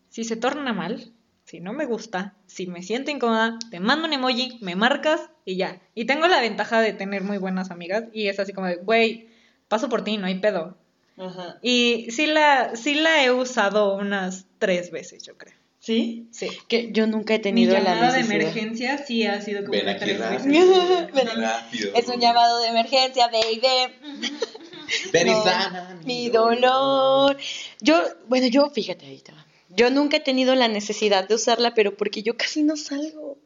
Si 0.09 0.23
se 0.23 0.35
torna 0.35 0.73
mal, 0.73 1.13
si 1.45 1.59
no 1.59 1.73
me 1.73 1.85
gusta, 1.85 2.33
si 2.47 2.67
me 2.67 2.83
siento 2.83 3.11
incómoda, 3.11 3.59
te 3.69 3.79
mando 3.79 4.07
un 4.07 4.13
emoji, 4.13 4.57
me 4.61 4.75
marcas 4.75 5.29
y 5.45 5.57
ya. 5.57 5.81
Y 5.95 6.05
tengo 6.05 6.27
la 6.27 6.41
ventaja 6.41 6.81
de 6.81 6.93
tener 6.93 7.23
muy 7.23 7.37
buenas 7.37 7.71
amigas 7.71 8.05
y 8.13 8.27
es 8.27 8.39
así 8.39 8.53
como 8.53 8.67
de, 8.67 8.77
güey, 8.77 9.29
paso 9.67 9.89
por 9.89 10.03
ti, 10.03 10.17
no 10.17 10.27
hay 10.27 10.39
pedo. 10.39 10.77
Ajá. 11.17 11.59
Y 11.61 12.07
sí 12.09 12.25
la, 12.25 12.75
sí 12.75 12.95
la 12.95 13.23
he 13.23 13.31
usado 13.31 13.95
unas 13.95 14.45
tres 14.59 14.91
veces, 14.91 15.23
yo 15.23 15.37
creo. 15.37 15.60
¿Sí? 15.81 16.27
Sí. 16.31 16.47
Que 16.67 16.91
yo 16.91 17.07
nunca 17.07 17.33
he 17.33 17.37
Mi 17.39 17.43
tenido 17.43 17.73
la 17.73 17.79
llamada 17.79 18.11
de 18.11 18.19
necesidad. 18.19 18.41
emergencia 18.41 18.97
sí 19.05 19.25
ha 19.25 19.41
sido 19.41 19.61
como 19.65 19.71
Ven 19.71 19.89
aquí 19.89 20.13
rápido. 20.13 21.11
Rápido. 21.41 21.91
Es 21.95 22.07
un 22.07 22.19
llamado 22.19 22.59
de 22.61 22.67
emergencia, 22.67 23.27
baby. 23.29 23.61
Ven 25.11 25.27
y 25.27 25.31
No, 25.31 25.43
sana 25.43 25.99
Mi 26.05 26.29
dolor. 26.29 27.35
Yo, 27.79 27.99
bueno, 28.27 28.45
yo, 28.45 28.69
fíjate 28.69 29.07
ahí 29.07 29.23
va. 29.27 29.43
Yo 29.69 29.89
nunca 29.89 30.17
he 30.17 30.19
tenido 30.19 30.53
la 30.53 30.67
necesidad 30.67 31.27
de 31.27 31.33
usarla, 31.33 31.73
pero 31.73 31.97
porque 31.97 32.21
yo 32.21 32.37
casi 32.37 32.61
no 32.61 32.77
salgo. 32.77 33.39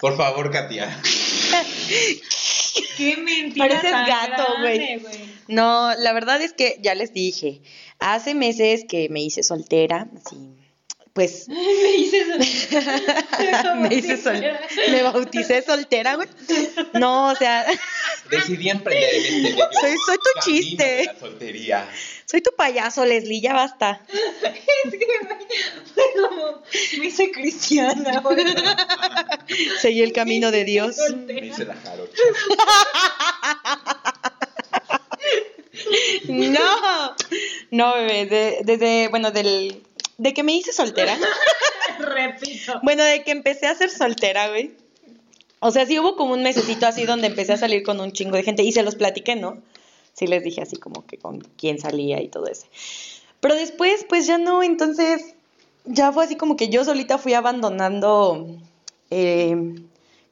Por 0.00 0.16
favor, 0.16 0.52
Katia. 0.52 0.96
Qué 2.96 3.16
mentira 3.16 3.66
Pareces 3.68 3.90
tan 3.90 4.06
gato, 4.06 4.44
grande, 4.60 5.02
No, 5.48 5.94
la 5.98 6.12
verdad 6.12 6.40
es 6.42 6.52
que 6.52 6.78
ya 6.82 6.94
les 6.94 7.12
dije, 7.12 7.60
hace 7.98 8.34
meses 8.34 8.84
que 8.88 9.08
me 9.08 9.20
hice 9.22 9.42
soltera, 9.42 10.08
así, 10.14 10.36
pues 11.16 11.48
Me 11.48 11.94
hice 11.96 12.20
eso. 12.20 13.74
me 13.76 13.88
hice 13.94 14.16
sol- 14.18 14.44
me 14.90 15.02
bauticé 15.02 15.62
soltera, 15.62 16.14
güey. 16.16 16.28
No, 16.92 17.30
o 17.30 17.34
sea, 17.34 17.64
Decidí 18.30 18.68
emprender 18.68 19.14
en 19.14 19.46
este 19.46 19.56
Soy- 19.80 19.96
soy 20.06 20.16
tu 20.18 20.40
chiste. 20.50 20.84
de 20.84 21.04
la 21.06 21.18
soltería. 21.18 21.88
soy 22.26 22.42
tu 22.42 22.50
payaso, 22.54 23.04
Leslie, 23.06 23.40
ya 23.40 23.54
basta. 23.54 24.02
Es 24.12 24.90
que 24.90 25.06
fue 25.94 26.04
como, 26.20 26.62
me 26.98 27.06
hice 27.06 27.30
cristiana, 27.30 28.20
güey. 28.20 28.44
Seguí 29.80 30.02
el 30.02 30.12
camino 30.12 30.50
de 30.50 30.64
Dios. 30.64 30.96
Me 31.26 31.46
hice 31.46 31.64
la 31.64 31.76
jarocha. 31.76 32.22
No, 36.28 37.14
no, 37.70 37.94
bebé, 37.94 38.26
de- 38.26 38.58
desde, 38.64 39.08
bueno, 39.08 39.30
del, 39.30 39.85
de 40.18 40.34
que 40.34 40.42
me 40.42 40.54
hice 40.54 40.72
soltera. 40.72 41.16
Repito. 41.98 42.80
Bueno, 42.82 43.04
de 43.04 43.22
que 43.22 43.30
empecé 43.30 43.66
a 43.66 43.74
ser 43.74 43.90
soltera, 43.90 44.48
güey. 44.48 44.72
O 45.60 45.70
sea, 45.70 45.86
sí 45.86 45.98
hubo 45.98 46.16
como 46.16 46.34
un 46.34 46.42
mesecito 46.42 46.86
así 46.86 47.06
donde 47.06 47.26
empecé 47.26 47.54
a 47.54 47.56
salir 47.56 47.82
con 47.82 48.00
un 48.00 48.12
chingo 48.12 48.36
de 48.36 48.42
gente 48.42 48.62
y 48.62 48.72
se 48.72 48.82
los 48.82 48.94
platiqué, 48.94 49.36
¿no? 49.36 49.62
Sí 50.12 50.26
les 50.26 50.42
dije 50.44 50.62
así 50.62 50.76
como 50.76 51.06
que 51.06 51.18
con 51.18 51.40
quién 51.56 51.78
salía 51.78 52.22
y 52.22 52.28
todo 52.28 52.46
eso. 52.46 52.66
Pero 53.40 53.54
después, 53.54 54.04
pues 54.08 54.26
ya 54.26 54.38
no, 54.38 54.62
entonces 54.62 55.34
ya 55.84 56.12
fue 56.12 56.24
así 56.24 56.36
como 56.36 56.56
que 56.56 56.68
yo 56.68 56.84
solita 56.84 57.18
fui 57.18 57.34
abandonando, 57.34 58.46
eh, 59.10 59.56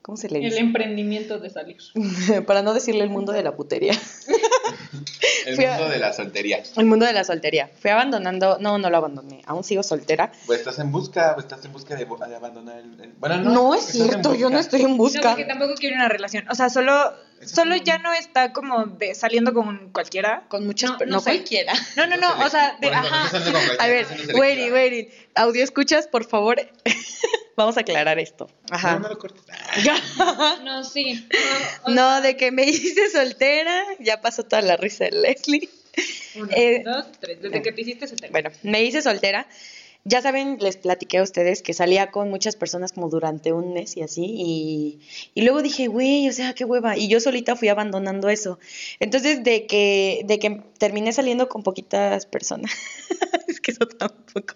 ¿cómo 0.02 0.16
se 0.16 0.28
le 0.28 0.38
El 0.38 0.44
dice? 0.44 0.58
emprendimiento 0.58 1.38
de 1.38 1.50
salir. 1.50 1.78
Para 2.46 2.62
no 2.62 2.74
decirle 2.74 3.02
el 3.04 3.10
mundo 3.10 3.32
de 3.32 3.42
la 3.42 3.56
putería. 3.56 3.92
El 5.46 5.56
Fui 5.56 5.64
a- 5.64 5.72
mundo 5.76 5.88
de 5.90 5.98
la 5.98 6.12
soltería. 6.12 6.62
El 6.76 6.86
mundo 6.86 7.04
de 7.06 7.12
la 7.12 7.24
soltería. 7.24 7.70
Fui 7.80 7.90
abandonando, 7.90 8.58
no, 8.60 8.78
no 8.78 8.90
lo 8.90 8.96
abandoné, 8.96 9.42
aún 9.46 9.62
sigo 9.64 9.82
soltera. 9.82 10.32
Pues 10.46 10.60
estás 10.60 10.78
en 10.78 10.90
busca, 10.92 11.34
pues 11.34 11.44
estás 11.46 11.64
en 11.64 11.72
busca 11.72 11.94
de, 11.96 12.04
de 12.06 12.36
abandonar 12.36 12.78
el, 12.78 13.00
el- 13.00 13.12
Bueno, 13.18 13.36
no. 13.38 13.50
No, 13.52 13.74
es 13.74 13.84
cierto, 13.84 14.34
yo 14.34 14.48
no 14.50 14.58
estoy 14.58 14.82
en 14.82 14.92
No, 14.92 14.96
busca. 14.96 15.30
porque 15.30 15.44
tampoco 15.44 15.74
quiero 15.74 15.96
una 15.96 16.08
relación. 16.08 16.48
O 16.50 16.54
sea, 16.54 16.70
solo, 16.70 17.12
solo 17.46 17.76
ya 17.76 17.98
no 17.98 18.12
está 18.12 18.52
como 18.52 18.84
de 18.86 19.14
saliendo 19.14 19.52
con 19.54 19.90
cualquiera. 19.92 20.44
Con 20.48 20.66
muchas, 20.66 20.90
No, 20.92 20.98
no 20.98 21.06
no, 21.06 21.20
sé. 21.20 21.30
cualquiera. 21.30 21.72
No, 21.96 22.06
no, 22.06 22.16
no. 22.16 22.44
O 22.44 22.48
sea, 22.50 22.76
de, 22.80 22.88
ajá. 22.88 23.30
A 23.78 23.86
ver, 23.86 24.06
waiting, 24.34 24.72
waiting. 24.72 25.08
Audio 25.34 25.62
escuchas, 25.64 26.06
por 26.06 26.24
favor. 26.24 26.56
Vamos 27.56 27.76
a 27.76 27.80
aclarar 27.80 28.18
esto. 28.18 28.50
Ajá. 28.70 28.94
No, 28.94 29.00
no 29.00 29.08
lo 29.10 29.18
cortes. 29.18 29.44
No, 30.64 30.82
sí. 30.84 31.28
No, 31.86 32.20
de 32.20 32.36
que 32.36 32.50
me 32.50 32.64
hice 32.64 33.10
soltera, 33.10 33.84
ya 34.00 34.20
pasó 34.20 34.42
toda 34.42 34.62
la 34.62 34.76
risa 34.76 35.04
de 35.04 35.12
Leslie. 35.12 35.68
Uno, 36.36 36.48
Eh, 36.50 36.82
dos, 36.84 37.06
tres. 37.20 37.40
Desde 37.40 37.62
que 37.62 37.70
te 37.72 37.82
hiciste 37.82 38.08
se 38.08 38.16
te 38.16 38.28
Bueno, 38.28 38.50
me 38.62 38.82
hice 38.82 39.02
soltera. 39.02 39.46
Ya 40.06 40.20
saben, 40.20 40.58
les 40.60 40.76
platiqué 40.76 41.18
a 41.18 41.22
ustedes 41.22 41.62
que 41.62 41.72
salía 41.72 42.10
con 42.10 42.28
muchas 42.28 42.56
personas 42.56 42.92
como 42.92 43.08
durante 43.08 43.52
un 43.54 43.72
mes 43.72 43.96
y 43.96 44.02
así. 44.02 44.24
Y, 44.26 45.00
y 45.34 45.42
luego 45.42 45.62
dije, 45.62 45.86
güey, 45.86 46.28
o 46.28 46.32
sea, 46.32 46.54
qué 46.54 46.64
hueva. 46.64 46.96
Y 46.98 47.08
yo 47.08 47.20
solita 47.20 47.56
fui 47.56 47.68
abandonando 47.68 48.28
eso. 48.28 48.58
Entonces, 49.00 49.42
de 49.42 49.66
que, 49.66 50.22
de 50.26 50.38
que 50.38 50.62
terminé 50.78 51.12
saliendo 51.12 51.48
con 51.48 51.62
poquitas 51.62 52.26
personas. 52.26 52.70
es 53.48 53.60
que 53.60 53.70
eso 53.72 53.86
tampoco. 53.86 54.54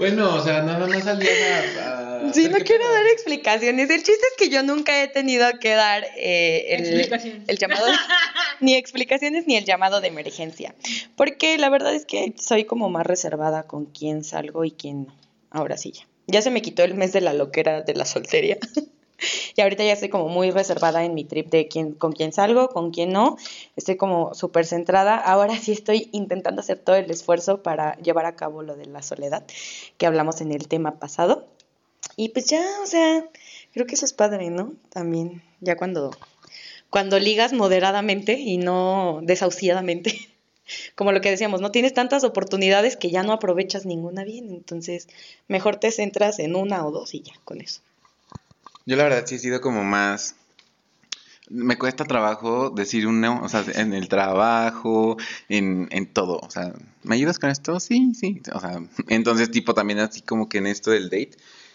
Bueno, 0.00 0.34
o 0.34 0.40
sea, 0.42 0.62
nada 0.62 0.86
más 0.86 1.04
salías 1.04 1.76
a. 1.78 2.28
a 2.28 2.32
Sí, 2.32 2.48
no 2.48 2.56
quiero 2.56 2.84
pedo. 2.84 2.92
dar 2.94 3.06
explicaciones. 3.12 3.90
El 3.90 3.98
chiste 3.98 4.12
es 4.12 4.34
que 4.38 4.48
yo 4.48 4.62
nunca 4.62 5.02
he 5.02 5.08
tenido 5.08 5.46
que 5.60 5.74
dar 5.74 6.06
eh, 6.16 7.42
el 7.46 7.58
llamado, 7.58 7.84
ni 8.60 8.76
explicaciones 8.76 9.46
ni 9.46 9.56
el 9.56 9.66
llamado 9.66 10.00
de 10.00 10.08
emergencia. 10.08 10.74
Porque 11.16 11.58
la 11.58 11.68
verdad 11.68 11.94
es 11.94 12.06
que 12.06 12.32
soy 12.38 12.64
como 12.64 12.88
más 12.88 13.06
reservada 13.06 13.64
con 13.64 13.84
quién 13.84 14.24
salgo 14.24 14.64
y 14.64 14.70
quién 14.70 15.04
no. 15.04 15.14
Ahora 15.50 15.76
sí 15.76 15.92
ya. 15.92 16.06
Ya 16.26 16.40
se 16.40 16.50
me 16.50 16.62
quitó 16.62 16.82
el 16.82 16.94
mes 16.94 17.12
de 17.12 17.20
la 17.20 17.34
loquera 17.34 17.82
de 17.82 17.94
la 17.94 18.06
soltería. 18.06 18.56
y 19.56 19.60
ahorita 19.60 19.84
ya 19.84 19.92
estoy 19.92 20.08
como 20.08 20.28
muy 20.28 20.50
reservada 20.50 21.04
en 21.04 21.14
mi 21.14 21.24
trip 21.24 21.50
de 21.50 21.68
quién, 21.68 21.92
con 21.92 22.12
quién 22.12 22.32
salgo, 22.32 22.68
con 22.68 22.90
quién 22.90 23.12
no. 23.12 23.36
Estoy 23.76 23.96
como 23.96 24.34
súper 24.34 24.66
centrada. 24.66 25.16
Ahora 25.16 25.56
sí 25.58 25.72
estoy 25.72 26.08
intentando 26.12 26.60
hacer 26.60 26.78
todo 26.78 26.96
el 26.96 27.10
esfuerzo 27.10 27.62
para 27.62 27.96
llevar 27.98 28.26
a 28.26 28.36
cabo 28.36 28.62
lo 28.62 28.76
de 28.76 28.86
la 28.86 29.02
soledad 29.02 29.44
que 29.98 30.06
hablamos 30.06 30.40
en 30.40 30.52
el 30.52 30.68
tema 30.68 30.98
pasado. 30.98 31.46
Y 32.16 32.30
pues 32.30 32.46
ya, 32.46 32.64
o 32.82 32.86
sea, 32.86 33.24
creo 33.72 33.86
que 33.86 33.94
eso 33.94 34.04
es 34.04 34.12
padre, 34.12 34.50
¿no? 34.50 34.74
También, 34.90 35.42
ya 35.60 35.76
cuando, 35.76 36.10
cuando 36.90 37.18
ligas 37.18 37.52
moderadamente 37.52 38.34
y 38.34 38.58
no 38.58 39.20
desahuciadamente. 39.22 40.18
Como 40.94 41.12
lo 41.12 41.20
que 41.20 41.30
decíamos, 41.30 41.60
no 41.60 41.72
tienes 41.72 41.94
tantas 41.94 42.22
oportunidades 42.22 42.96
que 42.96 43.10
ya 43.10 43.22
no 43.22 43.32
aprovechas 43.32 43.86
ninguna 43.86 44.24
bien. 44.24 44.50
Entonces, 44.50 45.08
mejor 45.48 45.76
te 45.76 45.90
centras 45.90 46.38
en 46.38 46.54
una 46.54 46.86
o 46.86 46.90
dos 46.92 47.14
y 47.14 47.22
ya, 47.22 47.32
con 47.44 47.60
eso. 47.60 47.80
Yo 48.86 48.96
la 48.96 49.04
verdad 49.04 49.24
sí 49.26 49.36
he 49.36 49.38
sido 49.38 49.60
como 49.60 49.84
más... 49.84 50.36
Me 51.48 51.76
cuesta 51.76 52.04
trabajo 52.04 52.70
decir 52.70 53.08
un 53.08 53.20
no, 53.20 53.40
o 53.42 53.48
sea, 53.48 53.64
en 53.74 53.92
el 53.92 54.08
trabajo, 54.08 55.16
en, 55.48 55.88
en 55.90 56.06
todo, 56.06 56.38
o 56.38 56.48
sea, 56.50 56.72
¿me 57.02 57.16
ayudas 57.16 57.40
con 57.40 57.50
esto? 57.50 57.80
Sí, 57.80 58.12
sí, 58.14 58.40
o 58.54 58.60
sea, 58.60 58.80
entonces 59.08 59.50
tipo 59.50 59.74
también 59.74 59.98
así 59.98 60.22
como 60.22 60.48
que 60.48 60.58
en 60.58 60.68
esto 60.68 60.92
del 60.92 61.04
date, 61.10 61.32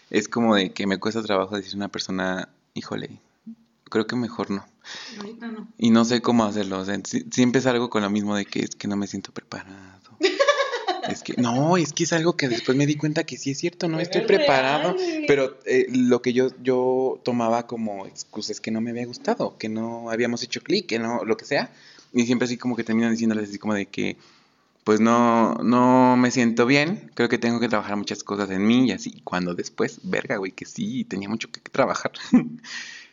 es 0.08 0.28
como 0.28 0.54
de 0.54 0.72
que 0.72 0.86
me 0.86 0.98
cuesta 0.98 1.22
trabajo 1.22 1.56
decir 1.56 1.74
a 1.74 1.76
una 1.76 1.88
persona, 1.88 2.48
híjole, 2.72 3.20
creo 3.90 4.06
que 4.06 4.16
mejor 4.16 4.50
no. 4.50 4.64
Ahorita 5.18 5.48
no. 5.48 5.68
Y 5.76 5.90
no 5.90 6.06
sé 6.06 6.22
cómo 6.22 6.46
hacerlo, 6.46 6.78
o 6.78 6.84
sea, 6.86 6.98
si- 7.04 7.26
siempre 7.30 7.58
es 7.58 7.66
algo 7.66 7.90
con 7.90 8.00
lo 8.02 8.08
mismo 8.08 8.34
de 8.34 8.46
que 8.46 8.60
es 8.60 8.70
que 8.76 8.88
no 8.88 8.96
me 8.96 9.06
siento 9.06 9.30
preparado. 9.32 10.16
Es 11.08 11.22
que, 11.22 11.34
no, 11.36 11.76
es 11.76 11.92
que 11.92 12.04
es 12.04 12.12
algo 12.12 12.36
que 12.36 12.48
después 12.48 12.76
me 12.76 12.86
di 12.86 12.96
cuenta 12.96 13.24
que 13.24 13.36
sí 13.36 13.50
es 13.50 13.58
cierto, 13.58 13.88
no 13.88 14.00
estoy 14.00 14.22
es 14.22 14.26
preparado. 14.26 14.96
Pero 15.26 15.58
eh, 15.64 15.86
lo 15.90 16.22
que 16.22 16.32
yo, 16.32 16.48
yo 16.62 17.20
tomaba 17.24 17.66
como 17.66 18.06
excusa 18.06 18.52
es 18.52 18.60
que 18.60 18.70
no 18.70 18.80
me 18.80 18.90
había 18.90 19.06
gustado, 19.06 19.56
que 19.58 19.68
no 19.68 20.10
habíamos 20.10 20.42
hecho 20.42 20.60
clic, 20.60 20.86
que 20.86 20.98
no, 20.98 21.24
lo 21.24 21.36
que 21.36 21.44
sea. 21.44 21.70
Y 22.12 22.26
siempre 22.26 22.46
así 22.46 22.56
como 22.56 22.76
que 22.76 22.84
terminan 22.84 23.12
diciéndoles 23.12 23.48
así 23.48 23.58
como 23.58 23.74
de 23.74 23.86
que, 23.86 24.16
pues 24.84 25.00
no, 25.00 25.54
no 25.56 26.16
me 26.16 26.30
siento 26.30 26.66
bien, 26.66 27.10
creo 27.14 27.28
que 27.28 27.38
tengo 27.38 27.60
que 27.60 27.68
trabajar 27.68 27.96
muchas 27.96 28.22
cosas 28.22 28.50
en 28.50 28.66
mí 28.66 28.86
y 28.86 28.92
así. 28.92 29.20
Cuando 29.24 29.54
después, 29.54 30.00
verga, 30.04 30.36
güey, 30.36 30.52
que 30.52 30.64
sí, 30.64 31.04
tenía 31.04 31.28
mucho 31.28 31.50
que 31.50 31.60
trabajar. 31.60 32.12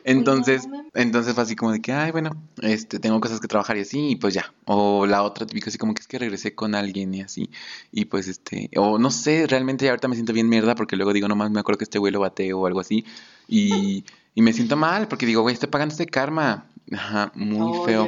Entonces, 0.03 0.67
no 0.67 0.83
entonces 0.93 1.33
fue 1.33 1.43
así 1.43 1.55
como 1.55 1.71
de 1.71 1.81
que, 1.81 1.91
ay, 1.91 2.11
bueno, 2.11 2.31
este, 2.61 2.99
tengo 2.99 3.19
cosas 3.19 3.39
que 3.39 3.47
trabajar 3.47 3.77
y 3.77 3.81
así, 3.81 4.09
y 4.09 4.15
pues 4.15 4.33
ya. 4.33 4.53
O 4.65 5.05
la 5.05 5.23
otra 5.23 5.45
típica, 5.45 5.69
así 5.69 5.77
como 5.77 5.93
que 5.93 6.01
es 6.01 6.07
que 6.07 6.19
regresé 6.19 6.53
con 6.53 6.75
alguien 6.75 7.13
y 7.13 7.21
así. 7.21 7.49
Y 7.91 8.05
pues 8.05 8.27
este, 8.27 8.69
o 8.75 8.99
no 8.99 9.09
sé, 9.09 9.47
realmente 9.47 9.89
ahorita 9.89 10.07
me 10.07 10.15
siento 10.15 10.33
bien 10.33 10.49
mierda 10.49 10.75
porque 10.75 10.95
luego 10.95 11.13
digo, 11.13 11.27
nomás 11.27 11.51
me 11.51 11.59
acuerdo 11.59 11.79
que 11.79 11.85
este 11.85 11.99
güey 11.99 12.11
lo 12.11 12.19
bateo 12.19 12.59
o 12.59 12.67
algo 12.67 12.79
así. 12.79 13.05
Y, 13.47 14.05
y 14.35 14.41
me 14.41 14.53
siento 14.53 14.75
mal 14.75 15.07
porque 15.07 15.25
digo, 15.25 15.41
güey, 15.41 15.53
estoy 15.53 15.69
pagando 15.69 15.93
este 15.93 16.05
karma. 16.05 16.67
Ajá, 16.91 17.31
muy 17.33 17.85
feo. 17.85 18.07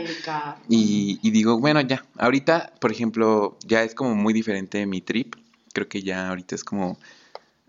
Y, 0.70 1.20
y 1.22 1.32
digo, 1.32 1.60
bueno, 1.60 1.82
ya. 1.82 2.06
Ahorita, 2.18 2.74
por 2.80 2.92
ejemplo, 2.92 3.58
ya 3.66 3.84
es 3.84 3.96
como 3.96 4.16
muy 4.16 4.34
diferente 4.34 4.86
mi 4.86 5.02
trip. 5.02 5.36
Creo 5.74 5.88
que 5.88 6.04
ya 6.04 6.30
ahorita 6.30 6.56
es 6.56 6.64
como, 6.64 7.00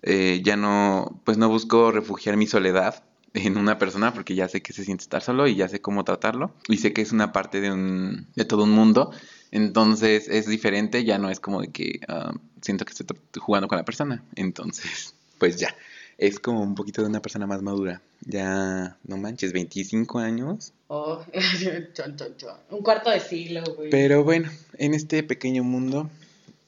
eh, 0.02 0.42
ya 0.44 0.56
no, 0.56 1.20
pues 1.24 1.38
no 1.38 1.48
busco 1.48 1.90
refugiar 1.90 2.36
mi 2.36 2.46
soledad 2.46 3.05
en 3.36 3.58
una 3.58 3.78
persona 3.78 4.12
porque 4.12 4.34
ya 4.34 4.48
sé 4.48 4.62
que 4.62 4.72
se 4.72 4.84
siente 4.84 5.02
estar 5.02 5.22
solo 5.22 5.46
y 5.46 5.56
ya 5.56 5.68
sé 5.68 5.80
cómo 5.80 6.04
tratarlo. 6.04 6.52
Y 6.68 6.78
sé 6.78 6.92
que 6.92 7.02
es 7.02 7.12
una 7.12 7.32
parte 7.32 7.60
de, 7.60 7.70
un, 7.70 8.26
de 8.34 8.44
todo 8.44 8.64
un 8.64 8.70
mundo. 8.70 9.10
Entonces 9.50 10.28
es 10.28 10.46
diferente, 10.46 11.04
ya 11.04 11.18
no 11.18 11.30
es 11.30 11.38
como 11.38 11.60
de 11.60 11.68
que 11.68 12.00
ah, 12.08 12.32
siento 12.62 12.84
que 12.84 12.92
estoy 12.92 13.06
jugando 13.38 13.68
con 13.68 13.78
la 13.78 13.84
persona. 13.84 14.24
Entonces 14.34 15.14
pues 15.38 15.56
ya, 15.56 15.74
es 16.18 16.40
como 16.40 16.62
un 16.62 16.74
poquito 16.74 17.02
de 17.02 17.08
una 17.08 17.20
persona 17.20 17.46
más 17.46 17.62
madura. 17.62 18.00
Ya, 18.22 18.96
no 19.04 19.16
manches, 19.18 19.52
25 19.52 20.18
años. 20.18 20.72
Oh, 20.88 21.22
chon, 21.94 22.16
chon, 22.16 22.36
chon. 22.36 22.56
Un 22.70 22.82
cuarto 22.82 23.10
de 23.10 23.20
siglo, 23.20 23.62
güey. 23.76 23.90
Pero 23.90 24.24
bueno, 24.24 24.50
en 24.78 24.94
este 24.94 25.22
pequeño 25.22 25.62
mundo, 25.62 26.08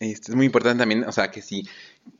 este, 0.00 0.32
es 0.32 0.36
muy 0.36 0.46
importante 0.46 0.80
también, 0.80 1.04
o 1.04 1.12
sea, 1.12 1.30
que 1.30 1.40
si 1.40 1.66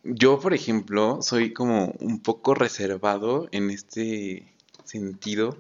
yo, 0.05 0.39
por 0.41 0.55
ejemplo, 0.55 1.19
soy 1.23 1.53
como 1.53 1.95
un 2.01 2.21
poco 2.21 2.55
reservado 2.55 3.49
en 3.53 3.71
este 3.71 4.45
sentido, 4.85 5.57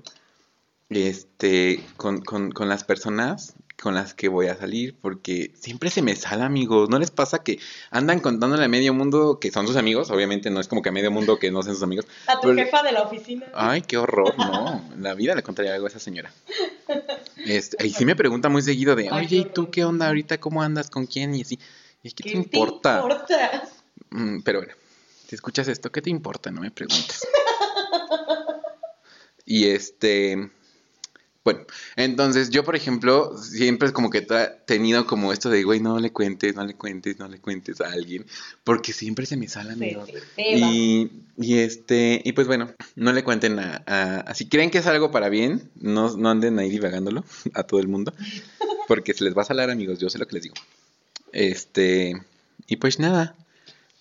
este, 0.91 1.85
con, 1.97 2.21
con, 2.23 2.51
con 2.51 2.69
las 2.69 2.85
personas 2.85 3.55
con 3.81 3.95
las 3.95 4.13
que 4.13 4.27
voy 4.27 4.49
a 4.49 4.57
salir, 4.57 4.97
porque 5.01 5.53
siempre 5.55 5.89
se 5.91 6.03
me 6.03 6.17
sale, 6.17 6.43
amigos. 6.43 6.89
¿No 6.89 6.99
les 6.99 7.13
pasa 7.13 7.45
que 7.45 7.61
andan 7.93 8.19
contándole 8.19 8.65
a 8.65 8.69
medio 8.69 8.93
mundo 8.93 9.39
que 9.41 9.53
son 9.53 9.69
sus 9.69 9.77
amigos? 9.77 10.11
Obviamente 10.11 10.51
no 10.51 10.59
es 10.59 10.67
como 10.67 10.83
que 10.83 10.89
a 10.89 10.93
medio 10.93 11.13
mundo 11.13 11.39
que 11.39 11.53
no 11.53 11.63
sean 11.63 11.77
sus 11.77 11.85
amigos. 11.85 12.05
A 12.27 12.41
tu 12.41 12.49
pero- 12.49 12.55
jefa 12.57 12.83
de 12.83 12.91
la 12.91 13.03
oficina. 13.03 13.47
Ay, 13.55 13.83
qué 13.83 13.97
horror, 13.97 14.35
no. 14.37 14.83
La 14.99 15.15
vida 15.15 15.37
le 15.37 15.45
contaría 15.45 15.75
algo 15.75 15.87
a 15.87 15.91
esa 15.91 16.01
señora. 16.01 16.33
Este, 17.37 17.87
y 17.87 17.91
sí 17.91 18.05
me 18.05 18.17
pregunta 18.17 18.49
muy 18.49 18.63
seguido 18.63 18.97
de, 18.97 19.13
oye, 19.13 19.37
¿y 19.37 19.45
tú 19.45 19.71
qué 19.71 19.85
onda 19.85 20.09
ahorita? 20.09 20.39
¿Cómo 20.41 20.61
andas? 20.61 20.91
¿Con 20.91 21.07
quién? 21.07 21.37
Y 21.37 21.43
así. 21.43 21.61
¿Y 22.03 22.11
qué, 22.11 22.25
¿Qué 22.25 22.31
te 22.33 22.37
importa? 22.37 22.97
importa? 22.97 23.69
Mm, 24.11 24.41
pero 24.43 24.61
bueno, 24.61 24.75
si 25.29 25.35
escuchas 25.35 25.69
esto, 25.69 25.91
¿qué 25.93 26.03
te 26.03 26.11
importa? 26.11 26.51
No 26.51 26.61
me 26.61 26.71
preguntes. 26.71 27.27
y 29.45 29.67
este, 29.67 30.51
bueno, 31.45 31.61
entonces 31.97 32.51
yo, 32.51 32.65
por 32.65 32.77
ejemplo, 32.77 33.37
siempre 33.39 33.87
es 33.89 33.93
como 33.93 34.11
que 34.11 34.19
he 34.19 34.27
tenido 34.67 35.07
como 35.07 35.33
esto 35.33 35.49
de, 35.51 35.63
güey, 35.65 35.81
no 35.81 35.99
le 35.99 36.13
cuentes, 36.13 36.55
no 36.55 36.65
le 36.65 36.75
cuentes, 36.75 37.19
no 37.19 37.29
le 37.29 37.41
cuentes 37.41 37.81
a 37.81 37.91
alguien, 37.93 38.27
porque 38.65 38.93
siempre 38.93 39.27
se 39.27 39.37
me 39.37 39.49
sale, 39.49 39.69
Se 39.71 39.75
amigo. 39.75 40.05
te 40.05 40.21
ceba. 40.21 40.59
Y, 40.59 41.11
y 41.39 41.59
este, 41.59 42.21
y 42.25 42.33
pues 42.33 42.47
bueno, 42.47 42.73
no 42.97 43.13
le 43.13 43.25
cuenten 43.25 43.59
a, 43.59 43.83
a- 43.87 44.21
a- 44.21 44.35
si 44.35 44.49
creen 44.49 44.71
que 44.71 44.79
es 44.79 44.87
algo 44.87 45.11
para 45.11 45.29
bien, 45.29 45.71
no, 45.77 46.17
no 46.17 46.31
anden 46.31 46.59
ahí 46.59 46.71
divagándolo 46.71 47.25
a 47.55 47.63
todo 47.63 47.81
el 47.81 47.89
mundo, 47.89 48.13
porque 48.89 49.15
se 49.15 49.25
les 49.25 49.37
va 49.37 49.43
a 49.43 49.47
salar, 49.47 49.71
amigos, 49.71 49.99
yo 49.99 50.11
sé 50.11 50.19
lo 50.19 50.27
que 50.27 50.35
les 50.37 50.43
digo. 50.45 50.55
Este, 51.33 52.15
y 52.67 52.77
pues 52.77 52.99
nada, 52.99 53.35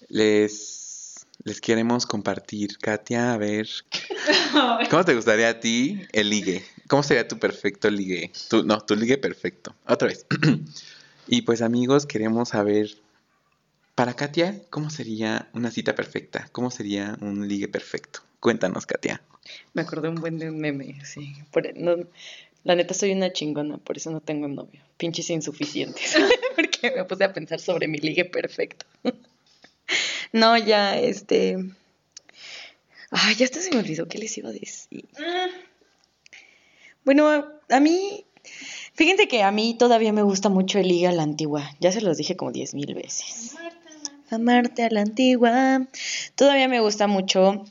les, 0.10 1.26
les 1.44 1.62
queremos 1.62 2.06
compartir, 2.06 2.78
Katia, 2.80 3.34
a 3.34 3.38
ver, 3.38 3.68
¿cómo 4.90 5.06
te 5.06 5.16
gustaría 5.16 5.50
a 5.50 5.60
ti 5.60 6.02
el 6.14 6.30
ligue? 6.30 6.64
¿Cómo 6.88 7.04
sería 7.04 7.28
tu 7.28 7.38
perfecto 7.40 7.90
ligue? 7.90 8.32
Tu, 8.50 8.64
no, 8.64 8.80
tu 8.82 8.96
ligue 8.96 9.18
perfecto. 9.18 9.76
Otra 9.86 10.08
vez. 10.08 10.26
y 11.28 11.42
pues 11.42 11.62
amigos, 11.62 12.06
queremos 12.06 12.50
saber, 12.50 12.90
para 13.96 14.14
Katia, 14.16 14.62
¿cómo 14.70 14.90
sería 14.90 15.50
una 15.54 15.72
cita 15.72 15.96
perfecta? 15.96 16.48
¿Cómo 16.52 16.72
sería 16.72 17.18
un 17.22 17.48
ligue 17.48 17.68
perfecto? 17.68 18.22
Cuéntanos, 18.40 18.86
Katia. 18.86 19.22
Me 19.74 19.82
acordé 19.82 20.10
un 20.10 20.16
buen 20.16 20.38
de 20.38 20.50
un 20.50 20.60
meme, 20.60 21.04
sí. 21.06 21.34
Por- 21.52 21.76
no- 21.78 21.98
la 22.64 22.76
neta 22.76 22.94
soy 22.94 23.12
una 23.12 23.32
chingona, 23.32 23.78
por 23.78 23.98
eso 23.98 24.12
no 24.12 24.20
tengo 24.20 24.48
novio. 24.48 24.82
Pinches 24.98 25.30
insuficientes. 25.30 26.16
Porque 26.56 26.92
me 26.96 27.04
puse 27.06 27.24
a 27.24 27.34
pensar 27.34 27.60
sobre 27.60 27.88
mi 27.88 27.98
ligue 27.98 28.26
perfecto. 28.26 28.86
no, 30.34 30.58
ya, 30.58 30.98
este. 30.98 31.58
Ay, 33.12 33.36
ya 33.36 33.46
hasta 33.46 33.62
se 33.62 33.72
me 33.72 33.80
olvidó 33.80 34.08
qué 34.08 34.18
les 34.18 34.38
iba 34.38 34.50
a 34.50 34.54
decir. 34.54 35.06
Bueno, 37.04 37.30
a, 37.30 37.54
a 37.70 37.80
mí. 37.80 38.26
Fíjense 38.94 39.28
que 39.28 39.44
a 39.44 39.52
mí 39.52 39.76
todavía 39.78 40.12
me 40.14 40.24
gusta 40.24 40.50
mucho 40.50 40.80
el 40.80 40.88
ligue 40.88 41.08
a 41.08 41.12
la 41.12 41.24
antigua. 41.24 41.70
Ya 41.80 41.92
se 41.92 42.02
los 42.02 42.18
dije 42.18 42.36
como 42.36 42.52
diez 42.52 42.74
mil 42.74 42.94
veces. 42.96 43.56
Amarte 44.30 44.84
a 44.84 44.90
la 44.90 45.02
antigua. 45.02 45.86
Todavía 46.36 46.68
me 46.68 46.80
gusta 46.80 47.08
mucho. 47.08 47.64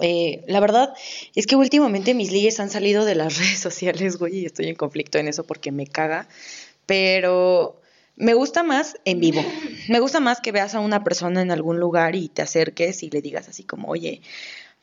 eh, 0.00 0.42
la 0.48 0.60
verdad 0.60 0.94
es 1.34 1.46
que 1.46 1.56
últimamente 1.56 2.14
mis 2.14 2.32
ligues 2.32 2.58
han 2.60 2.70
salido 2.70 3.04
de 3.04 3.14
las 3.14 3.38
redes 3.38 3.58
sociales, 3.60 4.16
güey, 4.18 4.38
y 4.40 4.46
estoy 4.46 4.68
en 4.68 4.74
conflicto 4.76 5.18
en 5.18 5.28
eso 5.28 5.44
porque 5.44 5.70
me 5.72 5.86
caga. 5.86 6.28
Pero 6.86 7.80
me 8.16 8.34
gusta 8.34 8.62
más 8.62 8.96
en 9.04 9.20
vivo. 9.20 9.42
Me 9.88 10.00
gusta 10.00 10.18
más 10.18 10.40
que 10.40 10.50
veas 10.50 10.74
a 10.74 10.80
una 10.80 11.04
persona 11.04 11.42
en 11.42 11.50
algún 11.50 11.78
lugar 11.78 12.16
y 12.16 12.28
te 12.28 12.40
acerques 12.40 13.02
y 13.02 13.10
le 13.10 13.20
digas 13.20 13.48
así 13.48 13.64
como, 13.64 13.88
oye, 13.88 14.22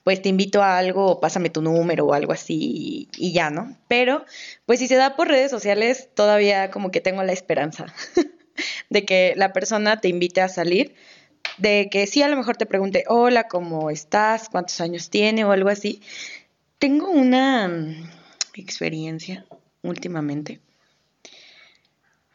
pues 0.04 0.22
te 0.22 0.30
invito 0.30 0.62
a 0.62 0.78
algo, 0.78 1.08
o 1.08 1.20
pásame 1.20 1.50
tu 1.50 1.62
número 1.62 2.06
o 2.06 2.14
algo 2.14 2.34
así 2.34 2.58
y, 2.60 3.10
y 3.18 3.34
ya, 3.34 3.50
¿no? 3.50 3.76
Pero, 3.88 4.26
pues 4.68 4.80
si 4.80 4.88
se 4.88 4.96
da 4.96 5.16
por 5.16 5.28
redes 5.28 5.50
sociales, 5.50 6.10
todavía 6.14 6.70
como 6.70 6.92
que 6.92 7.02
tengo 7.02 7.24
la 7.24 7.34
esperanza 7.34 7.88
de 8.90 9.06
que 9.06 9.34
la 9.38 9.54
persona 9.54 10.00
te 10.00 10.08
invite 10.08 10.42
a 10.42 10.50
salir, 10.50 10.94
de 11.58 11.90
que 11.92 12.08
sí 12.08 12.22
a 12.22 12.28
lo 12.28 12.38
mejor 12.38 12.58
te 12.58 12.66
pregunte, 12.66 13.06
hola, 13.08 13.48
¿cómo 13.48 13.90
estás? 13.90 14.50
¿Cuántos 14.50 14.82
años 14.82 15.10
tiene? 15.10 15.46
o 15.46 15.52
algo 15.52 15.70
así. 15.70 16.02
Tengo 16.80 17.10
una 17.10 17.68
mm, 17.68 18.10
experiencia 18.56 19.46
últimamente. 19.84 20.60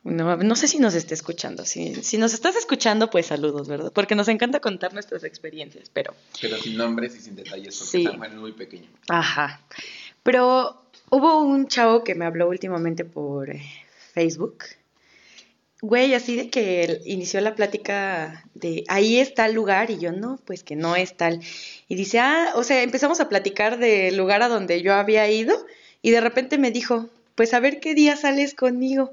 No, 0.06 0.36
no 0.36 0.56
sé 0.56 0.68
si 0.68 0.78
nos 0.78 0.94
está 0.94 1.14
escuchando. 1.14 1.64
Si, 1.64 1.96
si 1.96 2.16
nos 2.16 2.32
estás 2.32 2.54
escuchando, 2.54 3.10
pues 3.10 3.26
saludos, 3.26 3.66
¿verdad? 3.66 3.92
Porque 3.92 4.14
nos 4.14 4.28
encanta 4.28 4.60
contar 4.60 4.94
nuestras 4.94 5.24
experiencias, 5.24 5.90
pero 5.92 6.14
Pero 6.40 6.56
sin 6.58 6.76
nombres 6.76 7.16
y 7.16 7.20
sin 7.20 7.34
detalles, 7.34 7.76
porque 7.76 7.90
Sí. 7.90 8.06
Es 8.06 8.34
muy 8.34 8.52
pequeño. 8.52 8.88
Ajá. 9.08 9.60
Pero 10.22 10.80
hubo 11.10 11.40
un 11.42 11.66
chavo 11.66 12.04
que 12.04 12.14
me 12.14 12.24
habló 12.24 12.48
últimamente 12.48 13.04
por 13.04 13.52
Facebook. 14.12 14.64
Güey, 15.82 16.14
así 16.14 16.36
de 16.36 16.50
que 16.50 16.84
él 16.84 17.02
inició 17.04 17.40
la 17.40 17.54
plática 17.54 18.44
de 18.54 18.84
ahí 18.88 19.18
está 19.18 19.46
el 19.46 19.54
lugar 19.54 19.90
y 19.90 19.98
yo 19.98 20.10
no, 20.10 20.40
pues 20.44 20.62
que 20.62 20.74
no 20.74 20.96
es 20.96 21.16
tal. 21.16 21.40
Y 21.86 21.96
dice, 21.96 22.18
ah, 22.20 22.52
o 22.54 22.62
sea, 22.62 22.82
empezamos 22.82 23.20
a 23.20 23.28
platicar 23.28 23.78
del 23.78 24.16
lugar 24.16 24.42
a 24.42 24.48
donde 24.48 24.82
yo 24.82 24.94
había 24.94 25.30
ido 25.30 25.66
y 26.00 26.12
de 26.12 26.20
repente 26.20 26.56
me 26.56 26.70
dijo, 26.70 27.10
pues 27.34 27.52
a 27.52 27.60
ver 27.60 27.80
qué 27.80 27.94
día 27.94 28.16
sales 28.16 28.54
conmigo. 28.54 29.12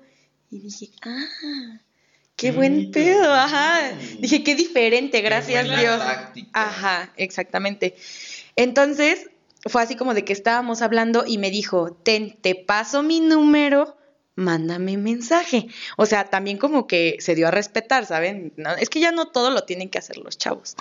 Y 0.54 0.60
dije, 0.60 0.90
ah, 1.02 1.80
qué 2.36 2.52
buen 2.52 2.90
Mm, 2.90 2.92
pedo, 2.92 3.34
ajá. 3.34 3.92
mm. 3.94 4.22
Dije, 4.22 4.44
qué 4.44 4.56
diferente, 4.56 5.22
gracias 5.22 5.66
buena 5.66 5.82
Dios. 5.82 6.00
táctica. 6.00 6.50
Ajá, 6.54 7.14
exactamente. 7.18 7.96
Entonces, 8.56 9.30
fue 9.66 9.82
así 9.82 9.96
como 9.96 10.14
de 10.14 10.24
que 10.26 10.34
estábamos 10.34 10.82
hablando 10.82 11.24
y 11.26 11.38
me 11.38 11.50
dijo, 11.50 11.94
ten, 12.04 12.38
te 12.42 12.54
paso 12.56 13.02
mi 13.02 13.20
número, 13.20 13.98
mándame 14.36 14.98
mensaje. 14.98 15.68
O 15.98 16.06
sea, 16.06 16.26
también 16.26 16.58
como 16.58 16.86
que 16.86 17.18
se 17.20 17.34
dio 17.36 17.48
a 17.48 17.52
respetar, 17.52 18.06
¿saben? 18.06 18.52
No, 18.58 18.72
es 18.76 18.90
que 18.90 19.00
ya 19.00 19.12
no 19.12 19.28
todo 19.30 19.50
lo 19.52 19.64
tienen 19.64 19.90
que 19.90 20.00
hacer 20.00 20.18
los 20.18 20.38
chavos. 20.38 20.76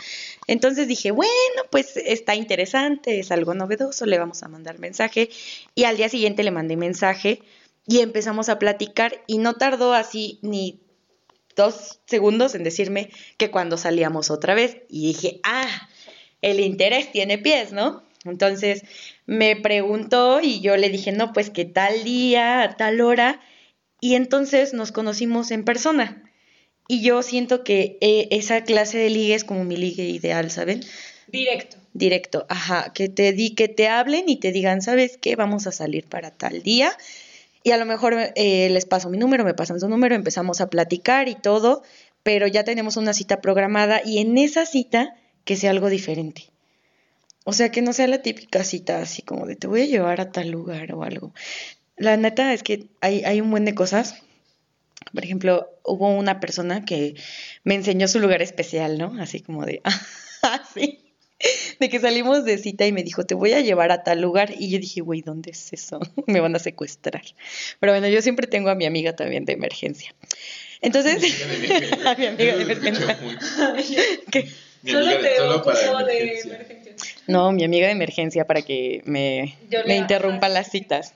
Entonces 0.46 0.88
dije, 0.88 1.10
bueno, 1.12 1.30
pues 1.70 1.96
está 1.96 2.34
interesante, 2.34 3.20
es 3.20 3.30
algo 3.30 3.54
novedoso, 3.54 4.04
le 4.04 4.18
vamos 4.18 4.42
a 4.42 4.48
mandar 4.48 4.78
mensaje. 4.78 5.30
Y 5.74 5.84
al 5.84 5.96
día 5.96 6.08
siguiente 6.08 6.42
le 6.42 6.50
mandé 6.50 6.76
mensaje 6.76 7.42
y 7.86 8.00
empezamos 8.00 8.48
a 8.48 8.58
platicar 8.58 9.22
y 9.26 9.38
no 9.38 9.54
tardó 9.54 9.92
así 9.92 10.38
ni 10.42 10.80
dos 11.56 12.00
segundos 12.06 12.54
en 12.54 12.64
decirme 12.64 13.10
que 13.36 13.50
cuando 13.50 13.76
salíamos 13.76 14.30
otra 14.30 14.54
vez. 14.54 14.78
Y 14.88 15.08
dije, 15.08 15.40
ah, 15.42 15.88
el 16.40 16.60
interés 16.60 17.10
tiene 17.12 17.38
pies, 17.38 17.72
¿no? 17.72 18.02
Entonces 18.24 18.82
me 19.26 19.56
preguntó 19.56 20.40
y 20.40 20.60
yo 20.60 20.76
le 20.76 20.88
dije, 20.88 21.12
no, 21.12 21.32
pues 21.32 21.50
que 21.50 21.64
tal 21.64 22.04
día, 22.04 22.62
a 22.62 22.76
tal 22.76 23.00
hora. 23.00 23.40
Y 24.00 24.14
entonces 24.14 24.74
nos 24.74 24.92
conocimos 24.92 25.50
en 25.50 25.64
persona. 25.64 26.22
Y 26.88 27.02
yo 27.02 27.22
siento 27.22 27.64
que 27.64 27.98
eh, 28.00 28.28
esa 28.30 28.64
clase 28.64 28.98
de 28.98 29.10
ligue 29.10 29.34
es 29.34 29.44
como 29.44 29.64
mi 29.64 29.76
ligue 29.76 30.04
ideal, 30.04 30.50
¿saben? 30.50 30.80
Directo. 31.28 31.76
Directo, 31.94 32.46
ajá, 32.48 32.92
que 32.94 33.08
te 33.08 33.32
di, 33.32 33.54
que 33.54 33.68
te 33.68 33.88
hablen 33.88 34.28
y 34.28 34.36
te 34.36 34.50
digan, 34.50 34.82
¿sabes 34.82 35.18
qué? 35.18 35.36
Vamos 35.36 35.66
a 35.66 35.72
salir 35.72 36.06
para 36.06 36.30
tal 36.30 36.62
día. 36.62 36.92
Y 37.62 37.70
a 37.70 37.76
lo 37.76 37.86
mejor 37.86 38.14
eh, 38.34 38.68
les 38.70 38.86
paso 38.86 39.08
mi 39.08 39.18
número, 39.18 39.44
me 39.44 39.54
pasan 39.54 39.80
su 39.80 39.88
número, 39.88 40.14
empezamos 40.14 40.60
a 40.60 40.68
platicar 40.68 41.28
y 41.28 41.34
todo, 41.34 41.82
pero 42.22 42.46
ya 42.46 42.64
tenemos 42.64 42.96
una 42.96 43.14
cita 43.14 43.40
programada 43.40 44.00
y 44.04 44.18
en 44.18 44.36
esa 44.38 44.66
cita 44.66 45.16
que 45.44 45.56
sea 45.56 45.70
algo 45.70 45.88
diferente. 45.88 46.50
O 47.44 47.52
sea, 47.52 47.70
que 47.70 47.82
no 47.82 47.92
sea 47.92 48.06
la 48.06 48.22
típica 48.22 48.62
cita 48.62 49.00
así 49.00 49.22
como 49.22 49.46
de 49.46 49.56
te 49.56 49.66
voy 49.66 49.82
a 49.82 49.86
llevar 49.86 50.20
a 50.20 50.30
tal 50.30 50.50
lugar 50.50 50.92
o 50.94 51.02
algo. 51.02 51.32
La 51.96 52.16
neta 52.16 52.52
es 52.52 52.62
que 52.62 52.86
hay, 53.00 53.24
hay 53.24 53.40
un 53.40 53.50
buen 53.50 53.64
de 53.64 53.74
cosas. 53.74 54.22
Por 55.12 55.24
ejemplo, 55.24 55.68
hubo 55.84 56.08
una 56.16 56.40
persona 56.40 56.84
que 56.84 57.14
me 57.64 57.74
enseñó 57.74 58.06
su 58.06 58.20
lugar 58.20 58.42
especial, 58.42 58.98
¿no? 58.98 59.20
Así 59.20 59.40
como 59.40 59.64
de, 59.64 59.82
así, 60.42 61.11
de 61.80 61.88
que 61.88 62.00
salimos 62.00 62.44
de 62.44 62.58
cita 62.58 62.86
y 62.86 62.92
me 62.92 63.02
dijo, 63.02 63.24
te 63.24 63.34
voy 63.34 63.52
a 63.52 63.60
llevar 63.60 63.92
a 63.92 64.02
tal 64.02 64.20
lugar. 64.20 64.52
Y 64.58 64.70
yo 64.70 64.78
dije, 64.78 65.00
güey, 65.00 65.22
¿dónde 65.22 65.50
es 65.50 65.72
eso? 65.72 66.00
me 66.26 66.40
van 66.40 66.54
a 66.56 66.58
secuestrar. 66.58 67.22
Pero 67.80 67.92
bueno, 67.92 68.08
yo 68.08 68.22
siempre 68.22 68.46
tengo 68.46 68.70
a 68.70 68.74
mi 68.74 68.86
amiga 68.86 69.14
también 69.14 69.44
de 69.44 69.52
emergencia. 69.52 70.14
Entonces, 70.80 71.16
a 72.06 72.14
mi 72.14 72.26
amiga 72.26 72.56
de 72.56 72.62
emergencia. 72.62 73.18
¿Qué? 74.30 74.48
Solo 74.84 75.16
te 75.20 75.36
solo 75.36 75.62
para 75.62 75.92
ocupo 75.92 76.04
de 76.04 76.40
emergencia. 76.40 76.94
No, 77.28 77.52
mi 77.52 77.62
amiga 77.62 77.86
de 77.86 77.92
emergencia 77.92 78.46
para 78.46 78.62
que 78.62 79.00
me, 79.04 79.56
me 79.86 79.96
interrumpa 79.96 80.48
las 80.48 80.70
citas. 80.70 81.14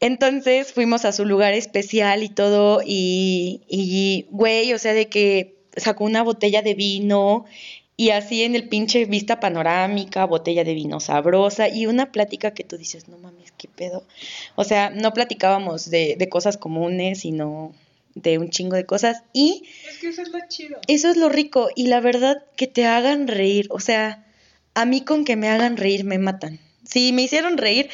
Entonces 0.00 0.72
fuimos 0.72 1.04
a 1.04 1.12
su 1.12 1.24
lugar 1.24 1.54
especial 1.54 2.24
y 2.24 2.28
todo, 2.28 2.82
y, 2.84 3.60
y, 3.68 4.26
güey, 4.30 4.72
o 4.72 4.78
sea, 4.80 4.94
de 4.94 5.08
que 5.08 5.54
sacó 5.76 6.02
una 6.04 6.24
botella 6.24 6.60
de 6.60 6.74
vino 6.74 7.44
Y 7.96 8.10
así 8.10 8.42
en 8.42 8.54
el 8.54 8.68
pinche 8.68 9.04
vista 9.04 9.38
panorámica, 9.38 10.24
botella 10.24 10.64
de 10.64 10.74
vino 10.74 10.98
sabrosa 10.98 11.68
y 11.68 11.86
una 11.86 12.10
plática 12.10 12.52
que 12.52 12.64
tú 12.64 12.78
dices, 12.78 13.08
no 13.08 13.18
mames, 13.18 13.52
qué 13.52 13.68
pedo. 13.68 14.04
O 14.54 14.64
sea, 14.64 14.90
no 14.90 15.12
platicábamos 15.12 15.90
de, 15.90 16.16
de 16.18 16.28
cosas 16.28 16.56
comunes, 16.56 17.20
sino 17.20 17.74
de 18.14 18.38
un 18.38 18.50
chingo 18.50 18.76
de 18.76 18.86
cosas. 18.86 19.22
Y 19.32 19.64
Es 19.88 19.98
que 19.98 20.08
eso 20.08 20.22
es 20.22 20.28
lo 20.28 20.38
chido. 20.48 20.78
eso 20.88 21.10
es 21.10 21.16
lo 21.16 21.28
rico. 21.28 21.68
Y 21.74 21.86
la 21.86 22.00
verdad, 22.00 22.44
que 22.56 22.66
te 22.66 22.86
hagan 22.86 23.28
reír. 23.28 23.66
O 23.70 23.80
sea, 23.80 24.24
a 24.74 24.84
mí 24.84 25.02
con 25.02 25.24
que 25.24 25.36
me 25.36 25.48
hagan 25.48 25.76
reír 25.76 26.04
me 26.04 26.18
matan. 26.18 26.60
Si 26.88 27.12
me 27.12 27.22
hicieron 27.22 27.58
reír, 27.58 27.90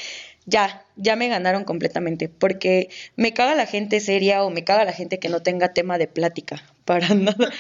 ya, 0.47 0.85
ya 0.97 1.17
me 1.17 1.29
ganaron 1.29 1.65
completamente. 1.65 2.29
Porque 2.29 2.89
me 3.17 3.33
caga 3.33 3.55
la 3.55 3.67
gente 3.67 4.01
seria 4.01 4.45
o 4.45 4.51
me 4.51 4.65
caga 4.65 4.85
la 4.85 4.93
gente 4.93 5.19
que 5.19 5.29
no 5.29 5.43
tenga 5.43 5.73
tema 5.75 5.99
de 5.99 6.07
plática. 6.09 6.63
Para 6.85 7.09
nada. 7.15 7.53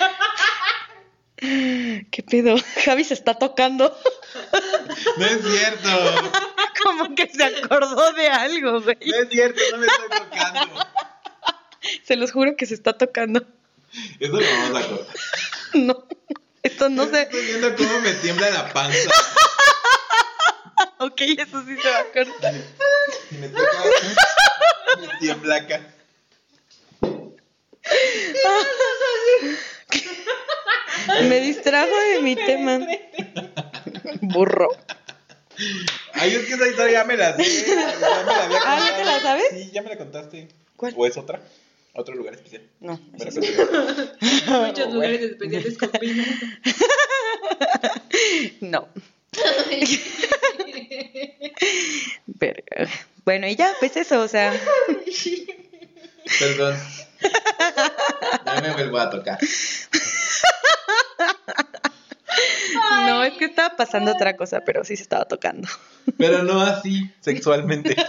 ¿Qué 1.40 2.24
pedo? 2.28 2.56
Javi 2.84 3.04
se 3.04 3.14
está 3.14 3.34
tocando. 3.34 3.96
No 5.16 5.26
es 5.26 5.40
cierto. 5.42 5.88
Como 6.82 7.14
que 7.14 7.28
se 7.28 7.44
acordó 7.44 8.12
de 8.12 8.28
algo, 8.28 8.80
güey. 8.80 8.96
No 9.04 9.16
es 9.16 9.28
cierto, 9.28 9.60
no 9.72 9.78
me 9.78 9.86
estoy 9.86 10.08
tocando. 10.08 10.86
Se 12.04 12.16
los 12.16 12.32
juro 12.32 12.56
que 12.56 12.66
se 12.66 12.74
está 12.74 12.92
tocando. 12.92 13.44
Eso 14.20 14.32
lo 14.32 14.40
vamos 14.40 14.84
a 14.84 14.88
cortar. 14.88 15.16
No, 15.74 16.08
esto 16.62 16.88
no 16.88 17.06
se... 17.10 17.22
Estoy 17.22 17.44
viendo 17.44 17.76
cómo 17.76 18.00
me 18.00 18.14
tiembla 18.14 18.48
la 18.48 18.72
panza. 18.72 19.10
Ok, 20.96 21.20
eso 21.20 21.62
sí 21.66 21.76
se 21.76 21.90
va 21.90 21.98
a 21.98 22.04
cortar. 22.04 22.54
Y 23.30 23.34
me 23.34 23.48
toca. 23.48 23.82
Me 24.98 25.18
tiembla 25.20 25.56
acá. 25.56 25.82
Me 31.28 31.40
distrajo 31.40 31.90
de 32.12 32.20
mi 32.22 32.36
tema. 32.36 32.80
Burro. 34.22 34.68
Ay, 36.14 36.34
es 36.34 36.46
que 36.46 36.54
esa 36.54 36.68
historia 36.68 36.92
ya 37.00 37.04
me 37.04 37.16
la 37.16 37.36
sé. 37.36 37.42
Ya 37.66 37.74
me 37.74 38.00
la 38.32 38.44
había 38.44 38.60
Ah, 38.64 38.78
¿ya 38.90 38.96
te 38.96 39.04
la 39.04 39.12
contado. 39.14 39.20
sabes? 39.22 39.44
Sí, 39.50 39.70
ya 39.72 39.82
me 39.82 39.88
la 39.90 39.96
contaste. 39.98 40.48
¿Cuál? 40.76 40.94
¿O 40.96 41.06
es 41.06 41.16
otra? 41.16 41.40
¿Otro 41.94 42.14
lugar 42.14 42.34
especial? 42.34 42.62
No. 42.80 43.00
Me 43.12 43.18
la 43.18 43.28
ese 43.30 43.42
sí. 43.42 43.52
contaste. 43.54 44.50
Muchos 44.66 44.92
lugares 44.94 45.20
especiales 45.22 45.78
con 45.78 45.90
vino. 46.00 46.24
No. 48.60 48.88
Verga. 52.26 52.88
Bueno, 53.24 53.46
y 53.48 53.56
ya, 53.56 53.72
pues 53.80 53.96
eso, 53.96 54.20
o 54.20 54.28
sea, 54.28 54.52
Perdón. 56.38 56.76
Ya 58.46 58.60
me 58.62 58.72
vuelvo 58.72 58.98
a 58.98 59.10
tocar. 59.10 59.38
No, 63.06 63.24
es 63.24 63.34
que 63.34 63.46
estaba 63.46 63.76
pasando 63.76 64.12
otra 64.12 64.36
cosa, 64.36 64.60
pero 64.60 64.84
sí 64.84 64.96
se 64.96 65.02
estaba 65.02 65.24
tocando. 65.26 65.68
Pero 66.16 66.42
no 66.42 66.60
así, 66.60 67.10
sexualmente. 67.20 67.96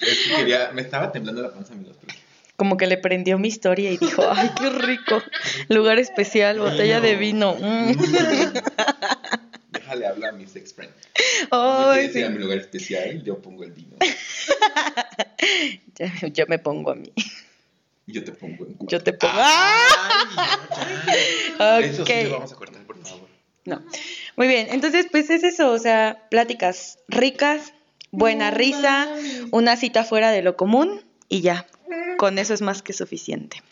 Es 0.00 0.18
que 0.28 0.36
quería. 0.36 0.70
Me 0.72 0.82
estaba 0.82 1.10
temblando 1.10 1.42
la 1.42 1.50
panza, 1.52 1.72
amigos. 1.72 1.96
pero- 2.00 2.16
Como 2.56 2.76
que 2.76 2.86
le 2.86 2.98
prendió 2.98 3.38
mi 3.38 3.48
historia 3.48 3.90
y 3.90 3.96
dijo, 3.96 4.22
ay, 4.30 4.50
qué 4.60 4.70
rico. 4.70 5.20
Lugar 5.68 5.98
especial, 5.98 6.60
botella 6.60 7.00
de 7.00 7.16
vino. 7.16 7.56
mm. 7.58 7.92
Déjale 9.72 10.06
hablar 10.06 10.30
a 10.30 10.36
mi 10.36 10.46
sex 10.46 10.72
friend. 10.74 10.92
No 11.50 11.90
Ay, 11.90 11.94
quieres 11.94 12.12
sí. 12.12 12.18
ir 12.20 12.24
a 12.26 12.28
mi 12.30 12.38
lugar 12.38 12.58
especial, 12.58 13.22
yo 13.24 13.40
pongo 13.40 13.64
el 13.64 13.72
vino. 13.72 13.96
Ya- 15.98 16.28
Yo 16.28 16.44
me 16.48 16.58
pongo 16.58 16.90
a 16.90 16.94
mí. 16.94 17.12
Y 18.06 18.12
yo 18.12 18.24
te 18.24 18.32
pongo 18.32 18.64
en 18.66 18.74
cuatro. 18.74 18.86
Yo 18.98 19.02
te 19.02 19.12
pongo. 19.12 19.34
Ay, 21.58 21.84
Eso 21.84 22.02
Ok. 22.02 22.08
sí 22.08 22.24
lo 22.24 22.30
vamos 22.32 22.52
a 22.52 22.56
cortar, 22.56 22.82
por 22.84 22.98
favor. 23.02 23.28
No. 23.64 23.82
Muy 24.36 24.46
bien, 24.46 24.68
entonces 24.70 25.06
pues 25.10 25.28
es 25.30 25.42
eso, 25.42 25.72
o 25.72 25.78
sea, 25.78 26.22
pláticas 26.30 26.98
ricas, 27.08 27.72
buena 28.12 28.50
No 28.52 28.56
risa, 28.58 29.08
una 29.50 29.76
cita 29.76 30.04
fuera 30.04 30.30
de 30.30 30.42
lo 30.42 30.56
común 30.56 31.02
y 31.28 31.40
ya. 31.40 31.66
Con 32.18 32.38
eso 32.38 32.54
es 32.54 32.62
más 32.62 32.82
que 32.82 32.92
suficiente. 32.92 33.62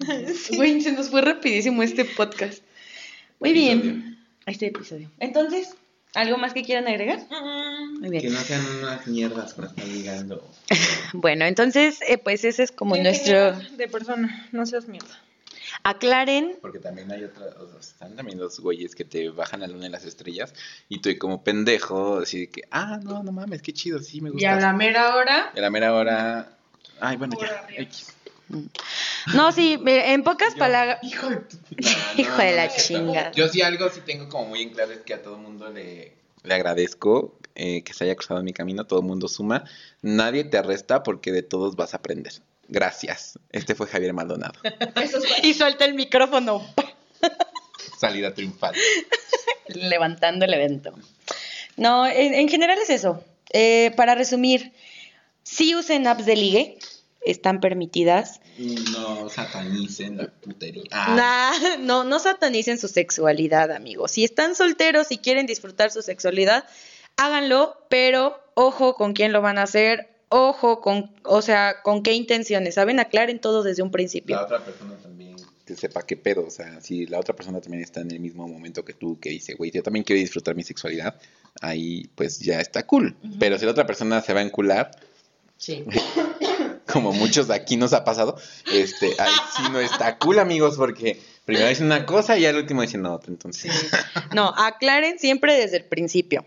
Güey, 0.56 0.80
se 0.80 0.92
nos 0.92 1.10
fue 1.10 1.22
rapidísimo 1.22 1.82
este 1.82 2.04
podcast. 2.04 2.62
Muy 3.40 3.52
bien. 3.52 4.18
Este 4.46 4.66
episodio. 4.66 5.10
Entonces, 5.20 5.76
¿algo 6.14 6.38
más 6.38 6.52
que 6.54 6.62
quieran 6.62 6.86
agregar? 6.86 7.20
Muy 8.00 8.20
Que 8.20 8.30
no 8.30 8.40
sean 8.40 8.64
unas 8.78 9.06
mierdas 9.06 9.54
cuando 9.54 9.74
están 9.74 9.92
ligando. 9.92 10.50
Bueno, 11.12 11.44
entonces, 11.44 12.00
eh, 12.08 12.18
pues 12.18 12.44
ese 12.44 12.64
es 12.64 12.72
como 12.72 12.96
nuestro... 12.96 13.52
De 13.76 13.86
persona, 13.86 14.48
no 14.50 14.66
seas 14.66 14.88
mierda. 14.88 15.16
Aclaren. 15.84 16.56
Porque 16.60 16.78
también 16.78 17.12
hay 17.12 17.24
otras, 17.24 17.54
o 17.56 17.68
sea, 17.68 17.78
están 17.78 18.16
también 18.16 18.38
los 18.38 18.58
güeyes 18.58 18.94
que 18.94 19.04
te 19.04 19.28
bajan 19.30 19.60
la 19.60 19.66
luna 19.66 19.86
y 19.86 19.90
las 19.90 20.04
estrellas 20.04 20.54
y 20.88 21.00
tú 21.00 21.10
como 21.18 21.44
pendejo, 21.44 22.18
así 22.18 22.40
de 22.40 22.48
que, 22.48 22.62
ah, 22.70 22.98
no, 23.02 23.22
no 23.22 23.32
mames, 23.32 23.62
qué 23.62 23.72
chido, 23.72 23.98
sí, 23.98 24.20
me 24.20 24.30
gusta. 24.30 24.42
Y 24.44 24.48
a 24.48 24.56
la 24.56 24.72
mera 24.72 25.14
hora. 25.14 25.52
Y 25.54 25.58
a 25.58 25.62
la 25.62 25.70
mera 25.70 25.94
hora, 25.94 26.56
ay, 27.00 27.16
bueno, 27.16 27.36
ya, 27.40 27.46
arriba. 27.46 27.82
X. 27.82 28.14
No, 29.34 29.52
sí, 29.52 29.78
en 29.86 30.22
pocas 30.22 30.54
palabras... 30.54 30.98
Hijo 31.02 31.30
de 31.30 31.42
Hijo 32.16 32.36
de 32.36 32.56
la 32.56 32.68
chingada. 32.68 33.32
Yo 33.32 33.48
sí 33.48 33.62
algo 33.62 33.88
sí 33.88 34.00
tengo 34.04 34.28
como 34.28 34.48
muy 34.48 34.62
en 34.62 34.70
claro 34.70 34.92
es 34.92 35.00
que 35.00 35.14
a 35.14 35.22
todo 35.22 35.38
mundo 35.38 35.70
le, 35.70 36.14
le 36.42 36.54
agradezco 36.54 37.38
eh, 37.54 37.82
que 37.82 37.94
se 37.94 38.04
haya 38.04 38.16
cruzado 38.16 38.42
mi 38.42 38.52
camino, 38.52 38.86
todo 38.86 39.00
el 39.00 39.06
mundo 39.06 39.28
suma, 39.28 39.64
nadie 40.02 40.44
te 40.44 40.58
arresta 40.58 41.02
porque 41.02 41.32
de 41.32 41.42
todos 41.42 41.76
vas 41.76 41.94
a 41.94 41.98
aprender. 41.98 42.32
Gracias. 42.68 43.38
Este 43.50 43.74
fue 43.74 43.86
Javier 43.86 44.12
Maldonado. 44.12 44.58
Y 45.42 45.54
suelta 45.54 45.84
el 45.84 45.94
micrófono. 45.94 46.66
Salida 47.98 48.34
triunfal. 48.34 48.74
levantando 49.68 50.44
el 50.44 50.54
evento. 50.54 50.94
No, 51.76 52.06
en, 52.06 52.34
en 52.34 52.48
general 52.48 52.78
es 52.78 52.90
eso. 52.90 53.22
Eh, 53.52 53.92
para 53.96 54.14
resumir, 54.14 54.72
sí 55.42 55.74
usen 55.74 56.06
apps 56.06 56.26
de 56.26 56.36
ligue, 56.36 56.78
están 57.24 57.60
permitidas. 57.60 58.40
No 58.92 59.28
satanicen 59.28 60.16
la 60.18 60.28
putería. 60.28 60.84
Ah, 60.92 61.14
Nah, 61.16 61.76
no, 61.80 62.04
no 62.04 62.18
satanicen 62.18 62.78
su 62.78 62.88
sexualidad, 62.88 63.72
amigos. 63.72 64.12
Si 64.12 64.24
están 64.24 64.54
solteros 64.54 65.10
y 65.10 65.18
quieren 65.18 65.46
disfrutar 65.46 65.90
su 65.90 66.02
sexualidad, 66.02 66.64
háganlo, 67.16 67.76
pero 67.88 68.38
ojo 68.54 68.94
con 68.94 69.12
quién 69.12 69.32
lo 69.32 69.40
van 69.40 69.58
a 69.58 69.62
hacer, 69.62 70.08
ojo 70.28 70.80
con, 70.80 71.14
o 71.24 71.42
sea, 71.42 71.82
con 71.82 72.02
qué 72.02 72.12
intenciones, 72.12 72.74
¿saben? 72.74 73.00
Aclaren 73.00 73.40
todo 73.40 73.62
desde 73.62 73.82
un 73.82 73.90
principio. 73.90 74.36
la 74.36 74.44
otra 74.44 74.64
persona 74.64 74.96
también 74.96 75.36
que 75.64 75.76
sepa 75.76 76.02
qué 76.02 76.16
pedo. 76.16 76.44
O 76.46 76.50
sea, 76.50 76.80
si 76.82 77.06
la 77.06 77.18
otra 77.18 77.34
persona 77.34 77.60
también 77.60 77.82
está 77.82 78.00
en 78.00 78.10
el 78.10 78.20
mismo 78.20 78.46
momento 78.46 78.84
que 78.84 78.92
tú, 78.92 79.18
que 79.18 79.30
dice, 79.30 79.54
güey, 79.54 79.70
yo 79.70 79.82
también 79.82 80.04
quiero 80.04 80.20
disfrutar 80.20 80.54
mi 80.54 80.62
sexualidad, 80.62 81.18
ahí 81.62 82.10
pues 82.14 82.38
ya 82.40 82.60
está 82.60 82.86
cool. 82.86 83.16
Pero 83.40 83.58
si 83.58 83.64
la 83.64 83.70
otra 83.70 83.86
persona 83.86 84.20
se 84.20 84.34
va 84.34 84.40
a 84.40 84.42
encular, 84.42 84.90
Sí. 85.56 85.84
como 86.94 87.12
muchos 87.12 87.48
de 87.48 87.54
aquí 87.56 87.76
nos 87.76 87.92
ha 87.92 88.04
pasado, 88.04 88.36
este, 88.72 89.16
ahí 89.18 89.32
no 89.72 89.80
está 89.80 90.16
cool, 90.16 90.38
amigos, 90.38 90.76
porque 90.76 91.20
primero 91.44 91.66
dicen 91.68 91.86
una 91.86 92.06
cosa 92.06 92.38
y 92.38 92.46
al 92.46 92.54
último 92.54 92.82
dicen 92.82 93.04
otra. 93.04 93.32
Entonces, 93.32 93.72
No, 94.32 94.54
aclaren 94.56 95.18
siempre 95.18 95.56
desde 95.56 95.78
el 95.78 95.84
principio. 95.86 96.46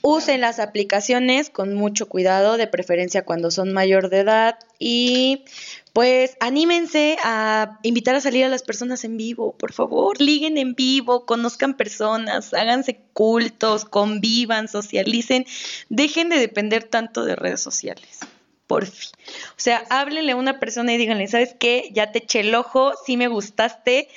Usen 0.00 0.40
las 0.40 0.60
aplicaciones 0.60 1.50
con 1.50 1.74
mucho 1.74 2.08
cuidado, 2.08 2.58
de 2.58 2.68
preferencia 2.68 3.24
cuando 3.24 3.50
son 3.50 3.72
mayor 3.72 4.08
de 4.08 4.20
edad 4.20 4.58
y 4.78 5.44
pues 5.92 6.36
anímense 6.38 7.16
a 7.24 7.80
invitar 7.82 8.14
a 8.14 8.20
salir 8.20 8.44
a 8.44 8.48
las 8.48 8.62
personas 8.62 9.02
en 9.02 9.16
vivo, 9.16 9.56
por 9.58 9.72
favor, 9.72 10.20
liguen 10.20 10.58
en 10.58 10.76
vivo, 10.76 11.26
conozcan 11.26 11.76
personas, 11.76 12.54
háganse 12.54 13.00
cultos, 13.12 13.84
convivan, 13.84 14.68
socialicen, 14.68 15.44
dejen 15.88 16.28
de 16.28 16.38
depender 16.38 16.84
tanto 16.84 17.24
de 17.24 17.34
redes 17.34 17.60
sociales. 17.60 18.20
Por 18.68 18.86
fin. 18.86 19.10
O 19.50 19.60
sea, 19.60 19.82
háblenle 19.90 20.32
a 20.32 20.36
una 20.36 20.60
persona 20.60 20.94
y 20.94 20.98
díganle, 20.98 21.26
¿sabes 21.26 21.56
qué? 21.58 21.90
Ya 21.92 22.12
te 22.12 22.18
eché 22.18 22.40
el 22.40 22.54
ojo, 22.54 22.92
sí 23.04 23.16
me 23.16 23.26
gustaste, 23.26 24.08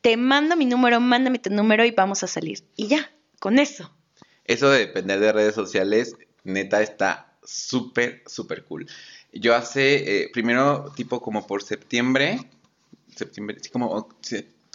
te 0.00 0.16
mando 0.16 0.56
mi 0.56 0.64
número, 0.64 1.00
mándame 1.00 1.38
tu 1.38 1.50
número 1.50 1.84
y 1.84 1.90
vamos 1.90 2.22
a 2.22 2.28
salir. 2.28 2.62
Y 2.76 2.86
ya, 2.86 3.10
con 3.40 3.58
eso. 3.58 3.92
eso 4.44 4.70
de 4.70 4.78
depender 4.78 5.20
de 5.20 5.32
redes 5.32 5.54
sociales, 5.54 6.16
neta, 6.44 6.80
está 6.80 7.36
súper, 7.42 8.22
súper 8.26 8.64
cool. 8.64 8.86
Yo 9.32 9.54
hace, 9.54 10.22
eh, 10.22 10.30
primero, 10.32 10.92
tipo 10.96 11.20
como 11.20 11.46
por 11.46 11.62
septiembre, 11.62 12.38
septiembre, 13.14 13.58
sí, 13.60 13.70
como 13.70 14.08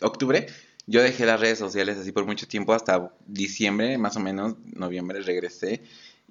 octubre, 0.01 0.47
yo 0.87 1.01
dejé 1.01 1.25
las 1.25 1.39
redes 1.39 1.59
sociales 1.59 1.97
así 1.97 2.11
por 2.11 2.25
mucho 2.25 2.47
tiempo, 2.47 2.73
hasta 2.73 3.13
diciembre, 3.25 3.97
más 3.97 4.17
o 4.17 4.19
menos, 4.19 4.55
noviembre, 4.73 5.21
regresé. 5.21 5.83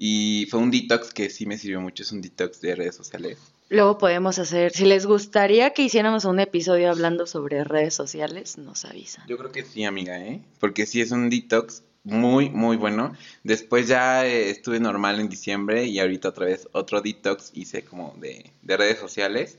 Y 0.02 0.46
fue 0.50 0.60
un 0.60 0.70
detox 0.70 1.12
que 1.12 1.28
sí 1.28 1.44
me 1.44 1.58
sirvió 1.58 1.78
mucho, 1.82 2.04
es 2.04 2.10
un 2.10 2.22
detox 2.22 2.62
de 2.62 2.74
redes 2.74 2.96
sociales. 2.96 3.36
Luego 3.68 3.98
podemos 3.98 4.38
hacer, 4.38 4.72
si 4.72 4.86
les 4.86 5.04
gustaría 5.04 5.74
que 5.74 5.82
hiciéramos 5.82 6.24
un 6.24 6.40
episodio 6.40 6.90
hablando 6.90 7.26
sobre 7.26 7.64
redes 7.64 7.92
sociales, 7.96 8.56
nos 8.56 8.86
avisan. 8.86 9.26
Yo 9.28 9.36
creo 9.36 9.52
que 9.52 9.62
sí, 9.62 9.84
amiga, 9.84 10.18
¿eh? 10.18 10.40
Porque 10.58 10.86
sí 10.86 11.02
es 11.02 11.10
un 11.10 11.28
detox 11.28 11.82
muy, 12.02 12.48
muy 12.48 12.78
bueno. 12.78 13.14
Después 13.44 13.88
ya 13.88 14.26
eh, 14.26 14.48
estuve 14.48 14.80
normal 14.80 15.20
en 15.20 15.28
diciembre 15.28 15.84
y 15.84 15.98
ahorita 15.98 16.30
otra 16.30 16.46
vez 16.46 16.66
otro 16.72 17.02
detox 17.02 17.50
hice 17.52 17.84
como 17.84 18.16
de, 18.18 18.50
de 18.62 18.76
redes 18.78 18.98
sociales. 18.98 19.58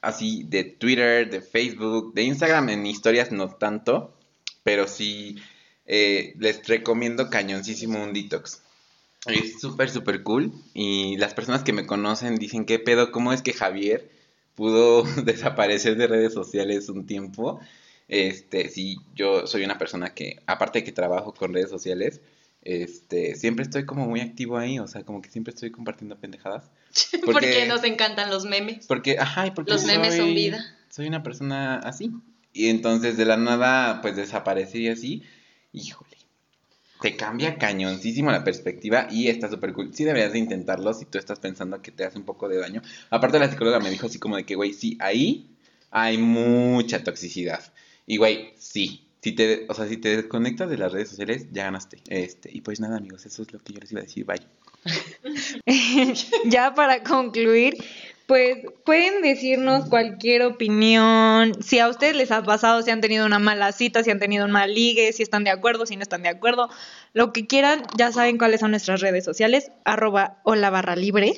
Así 0.00 0.44
de 0.44 0.62
Twitter, 0.62 1.28
de 1.28 1.40
Facebook, 1.40 2.14
de 2.14 2.22
Instagram, 2.22 2.68
en 2.68 2.86
historias 2.86 3.32
no 3.32 3.48
tanto. 3.48 4.14
pero 4.62 4.86
sí 4.86 5.36
eh, 5.86 6.34
les 6.38 6.64
recomiendo 6.68 7.30
cañoncísimo 7.30 8.00
un 8.00 8.12
detox. 8.12 8.62
Es 9.26 9.60
súper, 9.60 9.90
súper 9.90 10.22
cool. 10.22 10.52
Y 10.74 11.16
las 11.16 11.34
personas 11.34 11.62
que 11.62 11.72
me 11.72 11.86
conocen 11.86 12.36
dicen, 12.36 12.64
¿qué 12.64 12.78
pedo? 12.78 13.10
¿Cómo 13.12 13.32
es 13.32 13.42
que 13.42 13.52
Javier 13.52 14.10
pudo 14.54 15.02
desaparecer 15.24 15.96
de 15.96 16.06
redes 16.06 16.32
sociales 16.32 16.88
un 16.88 17.06
tiempo? 17.06 17.60
Este, 18.08 18.68
sí, 18.68 18.98
yo 19.14 19.46
soy 19.46 19.64
una 19.64 19.78
persona 19.78 20.14
que, 20.14 20.42
aparte 20.46 20.80
de 20.80 20.84
que 20.84 20.92
trabajo 20.92 21.34
con 21.34 21.52
redes 21.52 21.70
sociales, 21.70 22.20
este, 22.62 23.36
siempre 23.36 23.64
estoy 23.64 23.84
como 23.84 24.06
muy 24.06 24.20
activo 24.20 24.58
ahí, 24.58 24.78
o 24.78 24.88
sea, 24.88 25.04
como 25.04 25.22
que 25.22 25.30
siempre 25.30 25.54
estoy 25.54 25.70
compartiendo 25.70 26.18
pendejadas. 26.18 26.70
Porque, 27.24 27.66
nos 27.66 27.84
encantan 27.84 28.30
los 28.30 28.44
memes. 28.44 28.86
Porque, 28.86 29.18
ajá, 29.18 29.46
y 29.46 29.50
porque 29.52 29.72
los 29.72 29.84
memes 29.84 30.16
son 30.16 30.34
vida. 30.34 30.64
Soy 30.88 31.06
una 31.06 31.22
persona 31.22 31.76
así. 31.78 32.10
Y 32.52 32.68
entonces 32.68 33.16
de 33.16 33.26
la 33.26 33.36
nada, 33.36 34.00
pues 34.00 34.16
desaparecí 34.16 34.88
así, 34.88 35.22
híjole. 35.72 36.15
Te 37.00 37.16
cambia 37.16 37.58
cañoncísimo 37.58 38.30
la 38.30 38.42
perspectiva 38.44 39.06
y 39.10 39.28
está 39.28 39.50
súper 39.50 39.72
cool. 39.72 39.94
Sí 39.94 40.04
deberías 40.04 40.32
de 40.32 40.38
intentarlo 40.38 40.94
si 40.94 41.04
tú 41.04 41.18
estás 41.18 41.38
pensando 41.38 41.82
que 41.82 41.92
te 41.92 42.04
hace 42.04 42.18
un 42.18 42.24
poco 42.24 42.48
de 42.48 42.58
daño. 42.58 42.82
Aparte 43.10 43.38
la 43.38 43.50
psicóloga 43.50 43.80
me 43.80 43.90
dijo 43.90 44.06
así 44.06 44.18
como 44.18 44.36
de 44.36 44.44
que, 44.44 44.54
güey, 44.54 44.72
sí, 44.72 44.96
ahí 45.00 45.50
hay 45.90 46.18
mucha 46.18 47.04
toxicidad. 47.04 47.60
Y, 48.06 48.16
güey, 48.16 48.52
sí, 48.58 49.06
si 49.22 49.32
te, 49.32 49.66
o 49.68 49.74
sea, 49.74 49.88
si 49.88 49.96
te 49.96 50.16
desconectas 50.16 50.70
de 50.70 50.78
las 50.78 50.92
redes 50.92 51.08
sociales, 51.08 51.48
ya 51.52 51.64
ganaste. 51.64 51.98
Este, 52.08 52.50
y 52.52 52.60
pues 52.60 52.80
nada, 52.80 52.96
amigos, 52.96 53.26
eso 53.26 53.42
es 53.42 53.52
lo 53.52 53.58
que 53.58 53.72
yo 53.72 53.80
les 53.80 53.92
iba 53.92 54.00
a 54.00 54.04
decir. 54.04 54.24
Bye. 54.24 54.42
ya 56.44 56.74
para 56.74 57.02
concluir, 57.02 57.76
pues 58.26 58.58
pueden 58.84 59.22
decirnos 59.22 59.88
cualquier 59.88 60.42
opinión, 60.42 61.62
si 61.62 61.78
a 61.78 61.88
ustedes 61.88 62.16
les 62.16 62.32
ha 62.32 62.42
pasado, 62.42 62.82
si 62.82 62.90
han 62.90 63.00
tenido 63.00 63.24
una 63.24 63.38
mala 63.38 63.70
cita, 63.70 64.02
si 64.02 64.10
han 64.10 64.18
tenido 64.18 64.44
un 64.44 64.50
mal 64.50 64.74
ligue, 64.74 65.12
si 65.12 65.22
están 65.22 65.44
de 65.44 65.50
acuerdo, 65.50 65.86
si 65.86 65.94
no 65.94 66.02
están 66.02 66.22
de 66.22 66.28
acuerdo, 66.28 66.68
lo 67.12 67.32
que 67.32 67.46
quieran, 67.46 67.82
ya 67.96 68.10
saben 68.10 68.36
cuáles 68.36 68.60
son 68.60 68.72
nuestras 68.72 69.00
redes 69.00 69.24
sociales, 69.24 69.70
arroba 69.84 70.40
o 70.42 70.56
la 70.56 70.70
barra 70.70 70.96
libre, 70.96 71.34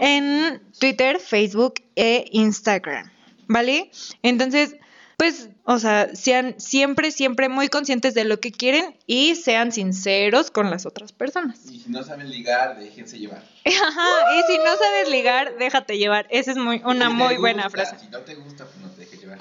en 0.00 0.62
Twitter, 0.78 1.20
Facebook 1.20 1.74
e 1.96 2.24
Instagram, 2.32 3.10
¿vale? 3.46 3.90
Entonces, 4.22 4.76
pues, 5.16 5.48
o 5.64 5.78
sea, 5.78 6.14
sean 6.14 6.54
siempre, 6.58 7.10
siempre 7.10 7.48
muy 7.48 7.68
conscientes 7.68 8.12
de 8.14 8.24
lo 8.24 8.38
que 8.38 8.52
quieren 8.52 8.94
y 9.06 9.34
sean 9.34 9.72
sinceros 9.72 10.50
con 10.50 10.70
las 10.70 10.84
otras 10.84 11.12
personas. 11.12 11.60
Y 11.70 11.80
si 11.80 11.90
no 11.90 12.02
saben 12.02 12.30
ligar, 12.30 12.78
déjense 12.78 13.18
llevar. 13.18 13.42
Ajá, 13.64 14.08
y 14.38 14.42
si 14.52 14.58
no 14.58 14.76
sabes 14.76 15.08
ligar, 15.08 15.56
déjate 15.58 15.96
llevar. 15.96 16.26
Esa 16.30 16.50
es 16.50 16.58
muy, 16.58 16.82
una 16.84 17.08
muy 17.08 17.38
buena 17.38 17.70
frase. 17.70 17.98
Si 17.98 18.08
no 18.08 18.18
te 18.20 18.34
gusta, 18.34 18.66
pues 18.66 18.76
no 18.76 18.90
te 18.90 19.00
dejes 19.00 19.20
llevar. 19.20 19.38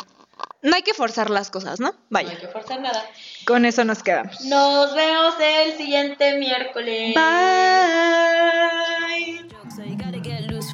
No 0.61 0.76
hay 0.76 0.82
que 0.82 0.93
forzar 0.93 1.30
las 1.30 1.51
cosas, 1.51 1.80
¿no? 1.80 1.93
Vaya. 2.09 2.30
No 2.30 2.36
hay 2.36 2.41
que 2.41 2.47
forzar 2.47 2.80
nada. 2.80 3.05
Con 3.45 3.65
eso 3.65 3.84
nos 3.84 4.01
quedamos. 4.01 4.41
Nos 4.45 4.95
vemos 4.95 5.36
el 5.39 5.78
siguiente 5.78 6.38
miércoles. 6.38 7.13
Bye. 7.13 7.26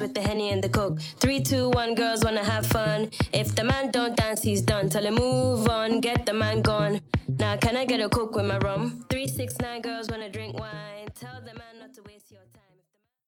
With 0.02 0.14
the 0.14 0.20
henny 0.20 0.50
and 0.50 0.60
the 0.60 0.68
coke. 0.68 0.98
Three, 1.20 1.40
two, 1.40 1.68
one, 1.70 1.94
girls 1.94 2.24
wanna 2.24 2.42
have 2.42 2.66
fun. 2.66 3.08
If 3.32 3.54
the 3.54 3.62
man 3.62 3.92
don't 3.92 4.16
dance, 4.16 4.42
he's 4.42 4.60
done. 4.60 4.88
Tell 4.88 5.06
him 5.06 5.14
move 5.14 5.68
on, 5.68 6.00
get 6.00 6.26
the 6.26 6.32
man 6.32 6.60
gone. 6.60 7.00
Now 7.38 7.56
can 7.56 7.76
I 7.76 7.84
get 7.84 8.00
a 8.00 8.08
coke 8.08 8.34
with 8.34 8.46
my 8.46 8.58
rum? 8.58 9.04
Three, 9.08 9.28
six, 9.28 9.56
nine, 9.60 9.80
girls 9.80 10.10
wanna 10.10 10.28
drink 10.28 10.58
wine. 10.58 11.06
Tell 11.14 11.40
the 11.40 11.54
man 11.54 11.81